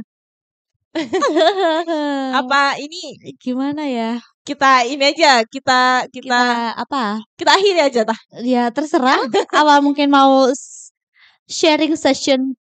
Apa 2.34 2.74
ini 2.84 3.18
Gimana 3.38 3.86
ya? 3.86 4.18
kita 4.42 4.82
ini 4.90 5.14
aja, 5.14 5.46
kita 5.46 6.10
kita 6.10 6.26
Kita 6.26 6.42
apa? 6.74 7.22
kita 7.38 7.52
akhiri 7.54 7.80
aja 7.86 8.02
tah. 8.02 8.18
Ya 8.42 8.74
terserah. 8.74 9.22
apa 9.54 9.76
mungkin 9.86 10.10
mau 10.10 10.50
sharing 11.46 11.94
session 11.94 12.58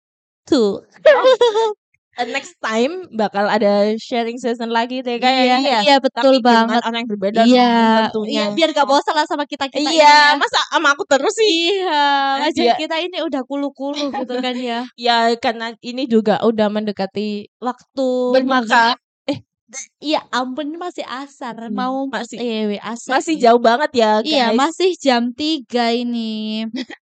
2? 0.50 0.82
Next 2.18 2.56
time 2.58 3.12
bakal 3.12 3.44
ada 3.46 3.92
sharing 3.96 4.36
session 4.36 4.72
lagi 4.72 5.00
deh 5.00 5.20
kayaknya 5.20 5.58
iya, 5.58 5.58
ya. 5.60 5.80
iya 5.84 5.96
betul 6.00 6.40
Tapi 6.40 6.40
banget. 6.40 6.80
orang 6.80 6.96
yang 6.98 7.10
berbeda 7.10 7.42
Iya, 7.44 7.72
tentunya. 8.08 8.32
iya 8.32 8.44
biar 8.50 8.70
gak 8.72 8.88
bosan 8.88 9.12
lah 9.12 9.26
sama 9.26 9.44
kita 9.44 9.68
kita 9.68 9.84
Iya, 9.86 10.36
masa 10.36 10.64
sama 10.70 10.92
aku 10.92 11.04
terus 11.04 11.36
sih? 11.36 11.76
Iya, 11.76 12.08
wajah 12.40 12.64
Iya. 12.64 12.76
kita 12.78 12.96
ini 13.00 13.20
udah 13.20 13.44
kulu-kulu 13.44 14.16
gitu 14.16 14.34
kan 14.38 14.56
ya. 14.56 14.88
Ya 14.98 15.36
karena 15.36 15.76
ini 15.80 16.08
juga 16.08 16.40
udah 16.40 16.68
mendekati 16.68 17.52
Waktu 17.58 18.08
berbuka. 18.34 18.96
Iya 19.98 20.22
ampun 20.30 20.70
ini 20.70 20.78
masih 20.78 21.02
asar 21.04 21.58
Hmm, 21.58 21.74
mau 21.74 22.06
masih- 22.06 22.38
eh 22.38 22.78
asar 22.80 23.18
Masih 23.18 23.36
jauh 23.36 23.58
banget 23.58 23.92
ya, 23.92 24.22
Iya 24.22 24.54
guys. 24.54 24.56
masih 24.56 24.92
jam 24.96 25.34
3 25.34 25.92
ini 25.92 26.64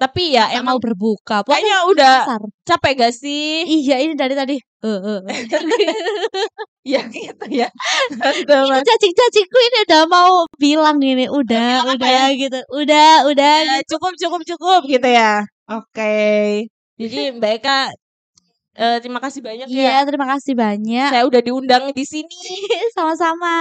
Tapi 0.00 0.32
ya 0.32 0.48
Nggak 0.48 0.64
emang 0.64 0.76
mau 0.76 0.80
berbuka. 0.80 1.36
Puasa 1.44 1.60
kayaknya 1.60 1.76
udah 1.92 2.14
kasar. 2.24 2.42
capek 2.64 2.92
gak 3.04 3.12
sih? 3.12 3.68
Iya, 3.68 3.94
ini 4.00 4.14
dari 4.16 4.32
tadi. 4.32 4.56
"Eh, 4.80 4.88
eh, 4.88 5.20
eh." 5.28 5.38
Ya 6.88 7.04
gitu 7.12 7.44
ya. 7.52 7.68
Ini 8.08 8.44
Teman. 8.48 8.80
cacing-cacingku 8.88 9.58
ini 9.68 9.78
udah 9.84 10.02
mau 10.08 10.32
bilang 10.56 10.96
ini, 11.04 11.28
"Udah, 11.28 11.84
bilang 11.84 11.88
udah," 12.00 12.24
gitu. 12.40 12.58
"Udah, 12.72 13.28
udah," 13.28 13.52
Ya, 13.68 13.74
gitu. 13.84 14.00
cukup 14.00 14.12
cukup 14.16 14.40
cukup 14.48 14.80
gitu 14.88 15.08
ya. 15.12 15.44
Oke. 15.68 16.64
Jadi 16.96 17.18
Mbak 17.36 17.52
Eka 17.60 17.78
eh, 18.80 18.96
terima 18.98 19.20
kasih 19.20 19.40
banyak 19.44 19.66
ya. 19.68 19.76
Iya, 19.76 19.96
terima 20.08 20.26
kasih 20.32 20.54
banyak. 20.56 21.10
Saya 21.12 21.24
udah 21.28 21.40
diundang 21.44 21.84
di 21.92 22.04
sini. 22.08 22.32
Sama-sama. 22.96 23.54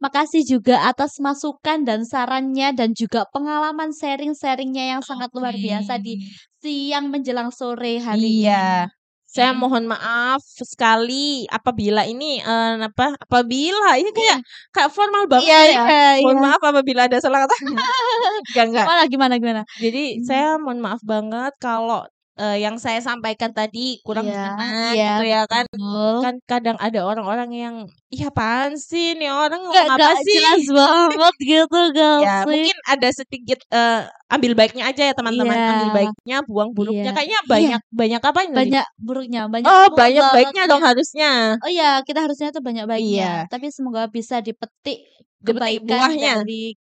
Makasih 0.00 0.42
juga 0.48 0.88
atas 0.88 1.20
masukan 1.20 1.84
dan 1.84 2.02
sarannya 2.02 2.72
dan 2.72 2.96
juga 2.96 3.28
pengalaman 3.28 3.92
sharing-sharing-nya 3.92 4.96
yang 4.96 5.02
sangat 5.04 5.28
luar 5.36 5.52
biasa 5.52 6.00
di 6.00 6.16
siang 6.58 7.12
menjelang 7.12 7.52
sore 7.52 8.00
hari 8.00 8.44
Iya. 8.44 8.88
ini. 8.88 8.98
Saya 9.30 9.54
mohon 9.54 9.86
maaf 9.86 10.42
sekali 10.42 11.46
apabila 11.46 12.02
ini 12.02 12.42
eh, 12.42 12.74
apa? 12.82 13.14
Apabila 13.14 13.94
ini 13.94 14.10
kayak 14.10 14.42
kayak 14.74 14.90
formal 14.90 15.30
banget 15.30 15.46
Iya, 15.46 15.60
ya. 15.70 15.82
iya, 15.86 16.26
Mohon 16.26 16.34
iya. 16.34 16.44
maaf 16.50 16.62
apabila 16.66 17.00
ada 17.06 17.18
salah 17.22 17.46
kata. 17.46 17.54
Enggak, 18.50 18.64
enggak. 18.66 18.84
Gimana 18.90 19.02
gimana 19.06 19.34
gimana? 19.38 19.62
Jadi 19.78 20.18
Hmm. 20.18 20.24
saya 20.26 20.48
mohon 20.58 20.82
maaf 20.82 20.98
banget 21.06 21.52
kalau 21.62 22.02
eh, 22.40 22.56
yang 22.58 22.80
saya 22.80 22.98
sampaikan 22.98 23.52
tadi 23.52 24.00
kurang 24.00 24.24
Iya, 24.24 24.32
berkenan 24.32 24.92
iya, 24.96 25.08
gitu 25.12 25.24
ya 25.28 25.42
kan. 25.44 25.64
betul. 25.68 26.14
Kan 26.24 26.34
kadang 26.48 26.76
ada 26.80 27.00
orang-orang 27.04 27.50
yang 27.52 27.74
ih 28.08 28.22
apaan 28.24 28.74
sih 28.74 29.12
nih 29.14 29.28
orang 29.28 29.60
Nggak 29.60 29.70
ngomong 29.76 29.92
apa 29.92 29.98
nggak 30.00 30.14
sih? 30.24 30.34
jelas 30.34 30.64
banget 30.72 31.34
gitu 31.38 31.78
nggak 31.92 32.18
Ya, 32.18 32.34
sih? 32.42 32.48
mungkin 32.48 32.76
ada 32.88 33.08
sedikit 33.12 33.58
eh, 33.70 34.00
ambil 34.28 34.52
baiknya 34.54 34.84
aja 34.88 35.02
ya 35.06 35.14
teman-teman. 35.14 35.52
Ambil 35.52 35.84
Iya. 35.84 35.94
baiknya, 35.94 36.36
buang 36.44 36.70
buruknya. 36.72 37.04
Iya. 37.06 37.12
Kayaknya 37.14 37.38
Iya. 37.38 37.48
banyak 37.48 37.80
banyak 37.92 38.22
apa 38.24 38.38
tadi? 38.40 38.56
Banyak 38.56 38.86
buruknya, 38.98 39.40
banyak 39.46 39.68
Oh, 39.68 39.86
banyak 39.92 40.24
baiknya 40.32 40.62
dong 40.66 40.82
harusnya. 40.82 41.30
Oh 41.60 41.70
iya, 41.70 41.90
kita 42.02 42.24
harusnya 42.24 42.48
tuh 42.50 42.62
banyak 42.64 42.84
baiknya. 42.84 43.12
Iya. 43.12 43.32
Tapi 43.46 43.68
semoga 43.68 44.08
bisa 44.08 44.40
dipetik 44.40 45.04
Dipetik 45.40 45.56
kebaikan 45.56 45.88
buahnya. 46.12 46.32
dari 46.40 46.76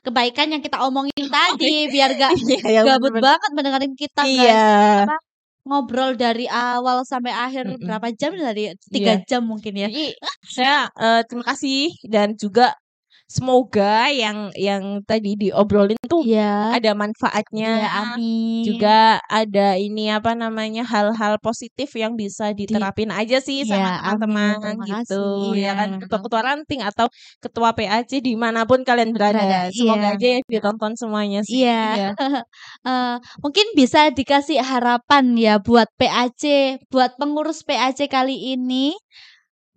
kebaikan 0.00 0.48
yang 0.48 0.62
kita 0.62 0.78
omongin 0.80 1.26
tadi 1.26 1.88
biar 1.88 2.10
gak 2.14 2.32
Iya, 2.46 2.58
ya 2.64 2.80
gabut 2.86 3.10
bener-bener. 3.12 3.22
banget 3.22 3.50
mendengarin 3.56 3.94
kita 3.96 4.22
guys. 4.22 4.38
Iya. 4.40 4.64
Apa 5.04 5.16
ngobrol 5.60 6.16
dari 6.16 6.48
awal 6.48 7.04
sampai 7.04 7.36
akhir 7.36 7.68
Mm-mm. 7.68 7.84
berapa 7.84 8.08
jam 8.16 8.32
tadi? 8.32 8.72
Tiga 8.88 9.12
Iya. 9.20 9.24
jam 9.28 9.42
mungkin 9.44 9.76
ya. 9.76 9.88
Jadi 9.92 10.16
saya 10.46 10.88
eh, 10.88 11.20
terima 11.28 11.44
kasih 11.44 11.92
dan 12.08 12.32
juga 12.34 12.72
semoga 13.30 14.10
yang 14.10 14.50
yang 14.58 15.06
tadi 15.06 15.38
diobrolin 15.38 15.94
tuh 16.10 16.26
Iya. 16.26 16.74
ada 16.74 16.90
manfaatnya. 16.98 17.86
amin. 18.02 18.66
Juga 18.66 19.22
ada 19.30 19.78
ini 19.78 20.10
apa 20.10 20.34
namanya 20.34 20.82
hal-hal 20.82 21.38
positif 21.38 21.94
yang 21.94 22.18
bisa 22.18 22.50
Di 22.50 22.66
diterapin 22.66 23.14
aja 23.14 23.38
sih 23.38 23.62
Iya, 23.62 24.02
sama 24.02 24.18
teman-teman 24.18 24.76
gitu 24.82 25.22
kasih. 25.54 25.62
ya 25.62 25.72
kan 25.78 25.88
Iya. 25.94 26.00
ketua-ketua 26.02 26.40
ranting 26.42 26.80
atau 26.82 27.06
ketua 27.38 27.70
PAC 27.78 28.18
di 28.18 28.34
mana 28.34 28.66
pun 28.66 28.82
kalian 28.82 29.14
berada. 29.14 29.38
Berada. 29.38 29.60
Semoga 29.70 30.10
Iya. 30.10 30.16
aja 30.18 30.26
ya 30.34 30.40
ditonton 30.50 30.92
semuanya 30.98 31.40
sih. 31.46 31.62
Iya. 31.62 31.82
Iya. 31.94 32.10
Eh, 32.80 33.16
mungkin 33.44 33.66
bisa 33.76 34.08
dikasih 34.08 34.56
harapan 34.64 35.36
ya 35.36 35.60
buat 35.60 35.86
PAC, 36.00 36.42
buat 36.88 37.12
pengurus 37.20 37.60
PAC 37.62 38.08
kali 38.08 38.56
ini 38.56 38.96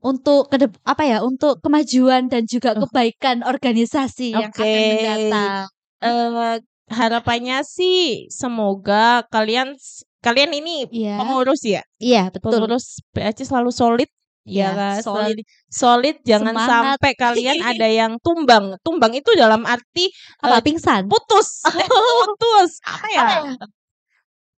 untuk 0.03 0.51
ke 0.51 0.57
apa 0.83 1.03
ya, 1.07 1.17
untuk 1.23 1.63
kemajuan 1.63 2.27
dan 2.27 2.43
juga 2.45 2.75
Oh. 2.75 2.83
kebaikan 2.85 3.41
organisasi 3.41 4.35
yang 4.35 4.51
Oke. 4.51 4.61
akan 4.61 4.67
mendatang. 4.91 5.65
Eh, 6.03 6.55
harapannya 6.91 7.63
sih 7.63 8.27
semoga 8.27 9.23
kalian 9.31 9.73
kalian 10.19 10.51
ini 10.53 10.85
Iya. 10.91 11.15
pengurus 11.19 11.63
ya. 11.63 11.81
Iya, 11.97 12.27
betul. 12.29 12.59
Pengurus 12.59 12.99
PAC 13.15 13.41
selalu 13.41 13.71
solid 13.71 14.09
ya 14.43 14.51
Iya, 14.51 14.69
kan 14.75 14.97
solid. 14.99 15.39
solid 15.39 15.39
solid 15.71 16.15
jangan 16.27 16.51
Semangat. 16.51 16.67
sampai 16.99 17.11
kalian 17.15 17.57
ada 17.63 17.87
yang 17.87 18.11
tumbang 18.19 18.75
tumbang 18.83 19.15
itu 19.15 19.31
dalam 19.39 19.63
arti 19.63 20.11
Apa 20.43 20.59
eh, 20.59 20.63
pingsan? 20.67 21.07
putus 21.07 21.63
eh, 21.79 21.87
putus 21.87 22.83
apa 22.83 23.07
ya 23.07 23.21
Apa 23.23 23.31
ya? 23.31 23.67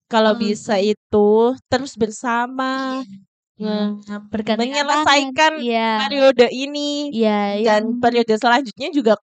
kalau 0.05 0.33
Hmm. 0.33 0.41
bisa 0.41 0.81
itu 0.81 1.29
terus 1.69 1.93
bersama 1.97 3.01
Hmm, 3.55 4.03
nge- 4.03 4.23
bergandengan 4.27 4.83
menyelesaikan. 4.83 5.53
Iya. 5.63 5.89
periode 6.03 6.47
ini 6.51 7.07
Iya, 7.09 7.63
dan 7.63 7.81
yang 7.87 8.03
periode 8.03 8.33
selanjutnya 8.35 8.89
juga 8.91 9.13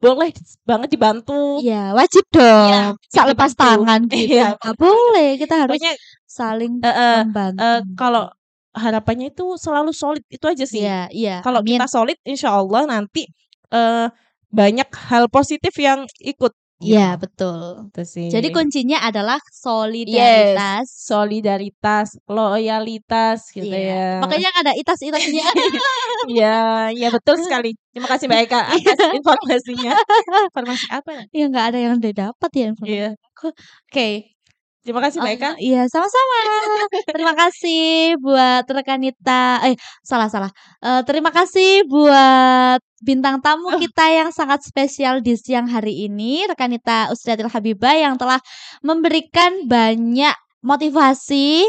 boleh 0.00 0.32
banget 0.64 0.88
dibantu 0.90 1.60
Iya, 1.60 1.92
wajib 1.92 2.24
dong. 2.32 2.96
wajib 2.98 3.12
Sak 3.12 3.26
lepas 3.30 3.52
tangan 3.52 4.00
gitu. 4.10 4.32
Iya, 4.34 4.56
Nggak 4.56 4.76
boleh, 4.76 5.28
kita 5.36 5.54
harus 5.60 5.76
pokoknya 5.76 5.92
saling 6.24 6.72
eh, 6.80 6.88
eh, 6.88 7.18
membantu. 7.22 7.60
eh, 7.60 7.80
kalau 7.94 8.24
harapannya 8.72 9.28
itu 9.28 9.44
selalu 9.60 9.92
solid 9.92 10.24
itu 10.26 10.44
aja 10.48 10.64
sih 10.64 10.80
Iya, 10.80 11.00
iya. 11.12 11.36
kalau 11.44 11.60
kita 11.60 11.84
solid 11.84 12.16
insya 12.24 12.56
Allah 12.56 12.88
nanti 12.88 13.28
eh 13.68 14.08
banyak 14.48 14.88
hal 15.08 15.28
positif 15.28 15.72
yang 15.76 16.04
ikut 16.18 16.52
Iya, 16.82 17.14
gitu 17.14 17.22
betul. 17.22 17.62
Itu 17.90 18.00
sih 18.12 18.26
Jadi 18.34 18.48
kuncinya 18.50 18.98
adalah 19.08 19.38
yes 19.38 19.62
solidaritas. 19.62 20.84
solidaritas 20.90 22.06
loyalitas 22.26 23.38
gitu 23.54 23.70
Iya. 23.70 24.18
ya 24.18 24.22
Makanya 24.22 24.50
ada 24.60 24.72
itas-itasnya. 24.74 25.46
Iya, 26.32 26.54
iya 26.94 27.08
betul 27.10 27.34
sekali. 27.42 27.74
Terima 27.90 28.06
kasih 28.06 28.26
Mbak 28.30 28.40
Eka 28.46 28.60
atas 28.78 28.98
informasinya. 29.18 29.92
Informasi 30.50 30.84
apa? 30.86 31.10
ya? 31.18 31.22
ya 31.34 31.44
nggak 31.50 31.66
ada 31.74 31.78
yang 31.82 31.94
didapat 31.98 32.50
ya 32.54 32.64
informasi. 32.70 32.94
Iya. 32.94 33.08
Oke. 33.90 34.31
Terima 34.82 34.98
kasih 34.98 35.22
Mbak 35.22 35.30
Eh, 35.30 35.38
Eka. 35.38 35.50
iya, 35.62 35.82
sama-sama. 35.86 36.38
Terima 37.06 37.34
kasih 37.38 38.18
buat 38.18 38.66
rekanita. 38.66 39.62
Eh, 39.70 39.78
salah 40.02 40.26
salah. 40.26 40.50
Eh, 40.82 41.02
terima 41.06 41.30
kasih 41.30 41.86
buat 41.86 42.82
bintang 42.98 43.38
tamu 43.38 43.70
Oh. 43.70 43.78
kita 43.78 44.10
yang 44.10 44.30
sangat 44.34 44.66
spesial 44.66 45.22
di 45.22 45.38
siang 45.38 45.70
hari 45.70 46.10
ini, 46.10 46.50
rekanita 46.50 47.14
Usriatil 47.14 47.46
Habibah 47.46 47.94
yang 47.94 48.18
telah 48.18 48.42
memberikan 48.82 49.70
banyak 49.70 50.34
motivasi, 50.66 51.66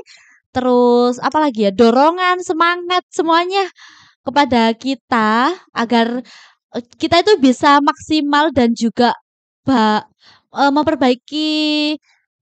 terus 0.49 1.21
apa 1.21 1.37
lagi 1.37 1.69
ya, 1.69 1.71
dorongan, 1.73 2.41
semangat 2.41 3.05
semuanya 3.13 3.69
kepada 4.25 4.73
kita 4.73 5.53
agar 5.69 6.25
eh, 6.73 6.83
kita 6.97 7.21
itu 7.21 7.37
bisa 7.37 7.77
maksimal 7.77 8.49
dan 8.49 8.73
juga 8.73 9.13
ba- 9.61 10.05
eh, 10.57 10.71
memperbaiki 10.73 11.49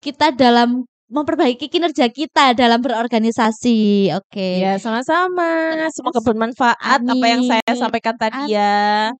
kita 0.02 0.34
dalam 0.34 0.84
memperbaiki 1.12 1.68
kinerja 1.68 2.08
kita 2.10 2.56
dalam 2.56 2.80
berorganisasi. 2.80 4.10
Oke. 4.16 4.64
Iya, 4.64 4.80
sama-sama. 4.80 5.76
Semoga 5.91 6.24
bermanfaat 6.24 7.04
apa 7.04 7.26
yang 7.28 7.43
saya 7.45 7.62
amin. 7.68 7.80
sampaikan 7.80 8.16
tadi 8.16 8.47
Amin. 8.47 8.56
ya. 8.56 9.12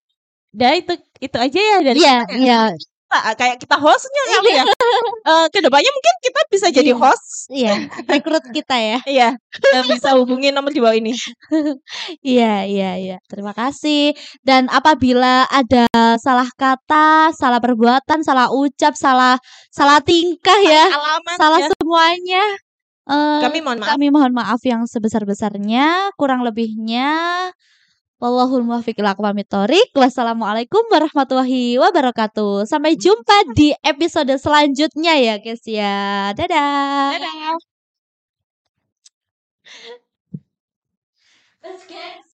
Dan 0.52 0.72
itu 0.80 0.94
itu 1.20 1.38
aja 1.38 1.60
ya 1.60 1.78
dari 1.84 2.00
Iya, 2.00 2.18
ya. 2.18 2.20
iya. 2.36 2.62
Kita- 2.72 3.36
kayak 3.36 3.56
kita 3.60 3.76
hostnya 3.76 4.24
kali 4.40 4.52
ya. 4.56 4.64
Eh, 5.22 5.48
ke 5.54 5.60
depannya 5.62 5.92
mungkin 5.94 6.16
kita 6.20 6.42
bisa 6.50 6.68
jadi 6.70 6.92
Iya. 6.92 6.98
host. 6.98 7.28
Iya, 7.48 7.74
rekrut 8.10 8.46
kita 8.50 8.76
ya. 8.76 9.00
Iya, 9.06 9.30
eh, 9.38 9.84
bisa 9.88 10.18
hubungi 10.18 10.50
nomor 10.50 10.74
di 10.74 10.82
bawah 10.82 10.98
ini. 10.98 11.14
Iya, 12.22 12.66
iya, 12.66 12.92
iya. 12.98 13.18
Terima 13.30 13.54
kasih. 13.54 14.14
Dan 14.42 14.68
apabila 14.68 15.46
ada 15.48 15.86
salah 16.18 16.50
kata, 16.54 17.32
salah 17.34 17.60
perbuatan, 17.62 18.22
salah 18.22 18.50
ucap, 18.50 18.94
salah 18.94 19.38
salah 19.70 20.02
tingkah 20.02 20.60
ya, 20.62 20.90
Alamat 20.90 21.36
salah 21.38 21.60
ya. 21.62 21.68
semuanya, 21.72 22.44
eh 23.08 23.40
Kami 23.42 23.60
mohon 23.62 23.78
maaf. 23.80 23.90
kami 23.96 24.06
mohon 24.10 24.34
maaf 24.34 24.62
yang 24.64 24.84
sebesar-besarnya, 24.86 26.12
kurang 26.18 26.42
lebihnya 26.42 27.50
Wallahul 28.22 28.62
muwaffiq 28.62 29.02
ila. 29.02 29.18
Wassalamualaikum 29.98 30.86
warahmatullahi 30.94 31.82
wabarakatuh. 31.82 32.70
Sampai 32.70 32.94
jumpa 32.94 33.50
di 33.58 33.74
episode 33.82 34.30
selanjutnya 34.38 35.18
ya, 35.18 35.36
guys 35.42 35.66
ya. 35.66 36.30
Dadah. 36.38 37.18
Dadah. 37.18 37.58
Let's 41.66 41.86
get 41.90 42.31